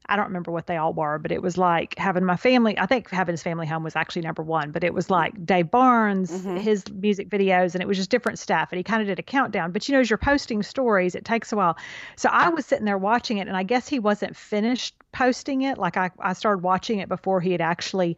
I 0.09 0.17
don't 0.17 0.25
remember 0.25 0.51
what 0.51 0.67
they 0.67 0.75
all 0.75 0.91
were, 0.91 1.17
but 1.17 1.31
it 1.31 1.41
was 1.41 1.57
like 1.57 1.97
having 1.97 2.25
my 2.25 2.35
family. 2.35 2.77
I 2.77 2.87
think 2.87 3.09
having 3.09 3.31
his 3.31 3.41
family 3.41 3.65
home 3.65 3.85
was 3.85 3.95
actually 3.95 4.23
number 4.23 4.43
one, 4.43 4.71
but 4.71 4.83
it 4.83 4.93
was 4.93 5.09
like 5.09 5.45
Dave 5.45 5.71
Barnes, 5.71 6.29
Mhm. 6.29 6.59
his 6.59 6.83
music 6.91 7.29
videos, 7.29 7.73
and 7.73 7.81
it 7.81 7.87
was 7.87 7.95
just 7.95 8.09
different 8.09 8.37
stuff. 8.37 8.67
And 8.73 8.77
he 8.77 8.83
kind 8.83 9.01
of 9.01 9.07
did 9.07 9.17
a 9.17 9.23
countdown. 9.23 9.71
But 9.71 9.87
you 9.87 9.93
know, 9.93 10.01
as 10.01 10.09
you're 10.09 10.17
posting 10.17 10.61
stories, 10.61 11.15
it 11.15 11.23
takes 11.23 11.53
a 11.53 11.55
while. 11.55 11.77
So 12.17 12.27
I 12.29 12.49
was 12.49 12.65
sitting 12.65 12.83
there 12.83 12.97
watching 12.97 13.37
it, 13.37 13.47
and 13.47 13.55
I 13.55 13.63
guess 13.63 13.87
he 13.87 13.97
wasn't 13.97 14.35
finished 14.35 14.93
posting 15.13 15.61
it. 15.61 15.77
Like 15.77 15.95
I, 15.95 16.11
I 16.19 16.33
started 16.33 16.63
watching 16.63 16.99
it 16.99 17.07
before 17.07 17.39
he 17.39 17.53
had 17.53 17.61
actually 17.61 18.17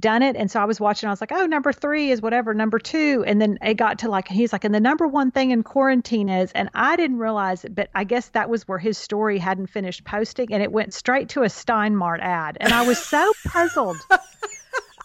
done 0.00 0.22
it. 0.22 0.36
And 0.36 0.50
so 0.50 0.60
I 0.60 0.64
was 0.64 0.80
watching, 0.80 1.08
I 1.08 1.12
was 1.12 1.20
like, 1.20 1.32
oh, 1.32 1.46
number 1.46 1.72
three 1.72 2.10
is 2.10 2.22
whatever, 2.22 2.54
number 2.54 2.78
two. 2.78 3.24
And 3.26 3.40
then 3.40 3.58
it 3.62 3.74
got 3.74 3.98
to 4.00 4.08
like, 4.08 4.28
he's 4.28 4.52
like, 4.52 4.64
and 4.64 4.74
the 4.74 4.80
number 4.80 5.06
one 5.06 5.30
thing 5.30 5.50
in 5.50 5.62
quarantine 5.62 6.28
is, 6.28 6.52
and 6.52 6.70
I 6.74 6.96
didn't 6.96 7.18
realize 7.18 7.64
it, 7.64 7.74
but 7.74 7.90
I 7.94 8.04
guess 8.04 8.28
that 8.30 8.50
was 8.50 8.66
where 8.66 8.78
his 8.78 8.98
story 8.98 9.38
hadn't 9.38 9.68
finished 9.68 10.04
posting 10.04 10.52
and 10.52 10.62
it 10.62 10.72
went 10.72 10.94
straight 10.94 11.28
to 11.30 11.42
a 11.42 11.46
Steinmart 11.46 12.20
ad. 12.20 12.56
And 12.60 12.72
I 12.72 12.86
was 12.86 12.98
so 12.98 13.32
puzzled. 13.46 13.96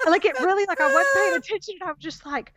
like 0.08 0.26
it 0.26 0.40
really, 0.40 0.66
like 0.66 0.82
I 0.82 0.92
wasn't 0.92 1.16
paying 1.16 1.36
attention. 1.36 1.76
I 1.84 1.88
was 1.88 2.00
just 2.00 2.26
like, 2.26 2.54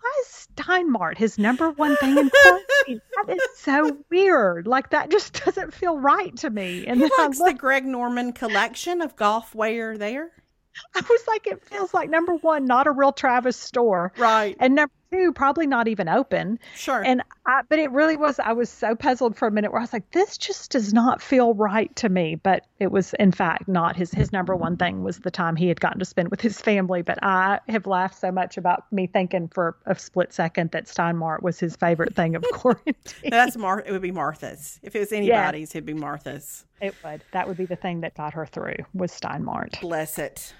why 0.00 0.22
is 0.22 0.48
Steinmart 0.54 1.18
his 1.18 1.38
number 1.38 1.70
one 1.70 1.96
thing 1.96 2.16
in 2.16 2.30
quarantine? 2.30 3.00
that 3.16 3.34
is 3.34 3.40
so 3.56 3.98
weird. 4.10 4.66
Like 4.66 4.90
that 4.90 5.10
just 5.10 5.44
doesn't 5.44 5.74
feel 5.74 5.98
right 5.98 6.36
to 6.38 6.50
me. 6.50 6.86
And 6.86 7.00
he 7.00 7.10
likes 7.18 7.38
the 7.38 7.54
Greg 7.54 7.84
Norman 7.84 8.32
collection 8.32 9.00
of 9.00 9.16
golf 9.16 9.54
wear 9.54 9.98
there. 9.98 10.30
I 10.94 11.00
was 11.08 11.22
like, 11.26 11.46
it 11.46 11.62
feels 11.64 11.92
like 11.92 12.10
number 12.10 12.34
one, 12.34 12.64
not 12.66 12.86
a 12.86 12.90
real 12.90 13.12
Travis 13.12 13.56
store. 13.56 14.12
Right. 14.16 14.56
And 14.58 14.74
number 14.74 14.92
too, 15.10 15.32
probably 15.32 15.66
not 15.66 15.88
even 15.88 16.08
open. 16.08 16.58
Sure. 16.74 17.02
And 17.04 17.22
I, 17.46 17.62
but 17.68 17.78
it 17.78 17.90
really 17.90 18.16
was. 18.16 18.38
I 18.38 18.52
was 18.52 18.70
so 18.70 18.94
puzzled 18.94 19.36
for 19.36 19.48
a 19.48 19.50
minute 19.50 19.72
where 19.72 19.80
I 19.80 19.84
was 19.84 19.92
like, 19.92 20.10
this 20.10 20.36
just 20.38 20.70
does 20.70 20.92
not 20.92 21.22
feel 21.22 21.54
right 21.54 21.94
to 21.96 22.08
me. 22.08 22.36
But 22.36 22.66
it 22.78 22.90
was, 22.90 23.14
in 23.14 23.32
fact, 23.32 23.68
not 23.68 23.96
his 23.96 24.12
his 24.12 24.32
number 24.32 24.54
one 24.54 24.76
thing 24.76 25.02
was 25.02 25.20
the 25.20 25.30
time 25.30 25.56
he 25.56 25.68
had 25.68 25.80
gotten 25.80 25.98
to 25.98 26.04
spend 26.04 26.30
with 26.30 26.40
his 26.40 26.60
family. 26.60 27.02
But 27.02 27.18
I 27.22 27.60
have 27.68 27.86
laughed 27.86 28.18
so 28.18 28.30
much 28.30 28.56
about 28.56 28.90
me 28.92 29.06
thinking 29.06 29.48
for 29.48 29.76
a 29.86 29.98
split 29.98 30.32
second 30.32 30.70
that 30.72 30.86
Steinmart 30.86 31.42
was 31.42 31.58
his 31.58 31.76
favorite 31.76 32.14
thing 32.14 32.34
of 32.34 32.44
quarantine. 32.52 32.94
That's 33.30 33.56
Mar. 33.56 33.82
It 33.86 33.92
would 33.92 34.02
be 34.02 34.12
Martha's. 34.12 34.78
If 34.82 34.96
it 34.96 35.00
was 35.00 35.12
anybody's, 35.12 35.70
it'd 35.70 35.86
be 35.86 35.94
Martha's. 35.94 36.64
It 36.80 36.94
would. 37.04 37.22
That 37.32 37.48
would 37.48 37.56
be 37.56 37.66
the 37.66 37.76
thing 37.76 38.00
that 38.00 38.14
got 38.14 38.34
her 38.34 38.46
through 38.46 38.76
was 38.92 39.12
Steinmart. 39.12 39.80
Bless 39.80 40.18
it. 40.18 40.52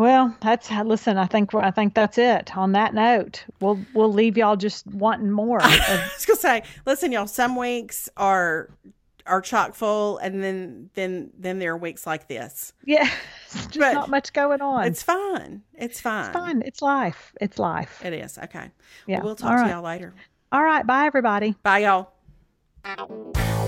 Well, 0.00 0.34
that's 0.40 0.72
uh, 0.72 0.82
listen. 0.82 1.18
I 1.18 1.26
think 1.26 1.54
I 1.54 1.70
think 1.70 1.92
that's 1.92 2.16
it. 2.16 2.56
On 2.56 2.72
that 2.72 2.94
note, 2.94 3.44
we'll 3.60 3.78
we'll 3.92 4.10
leave 4.10 4.38
y'all 4.38 4.56
just 4.56 4.86
wanting 4.86 5.30
more. 5.30 5.58
I 5.62 6.08
was 6.16 6.24
gonna 6.24 6.38
say, 6.40 6.62
listen, 6.86 7.12
y'all. 7.12 7.26
Some 7.26 7.54
weeks 7.54 8.08
are 8.16 8.70
are 9.26 9.42
chock 9.42 9.74
full, 9.74 10.16
and 10.16 10.42
then 10.42 10.88
then 10.94 11.32
then 11.38 11.58
there 11.58 11.72
are 11.72 11.76
weeks 11.76 12.06
like 12.06 12.28
this. 12.28 12.72
yeah, 12.86 13.10
just 13.50 13.78
But 13.78 13.92
not 13.92 14.08
much 14.08 14.32
going 14.32 14.62
on. 14.62 14.86
It's 14.86 15.02
fine. 15.02 15.60
It's 15.74 16.00
fine. 16.00 16.24
It's 16.24 16.32
fine. 16.32 16.62
It's 16.62 16.80
life. 16.80 17.34
It's 17.38 17.58
life. 17.58 18.02
It 18.02 18.14
is 18.14 18.38
okay. 18.38 18.70
Yeah. 19.06 19.22
We'll 19.22 19.36
talk 19.36 19.58
All 19.58 19.64
to 19.66 19.70
y'all 19.70 19.82
later. 19.82 20.14
All 20.50 20.62
right. 20.62 20.86
Bye, 20.86 21.04
everybody. 21.04 21.56
Bye, 21.62 21.80
y'all. 21.80 23.66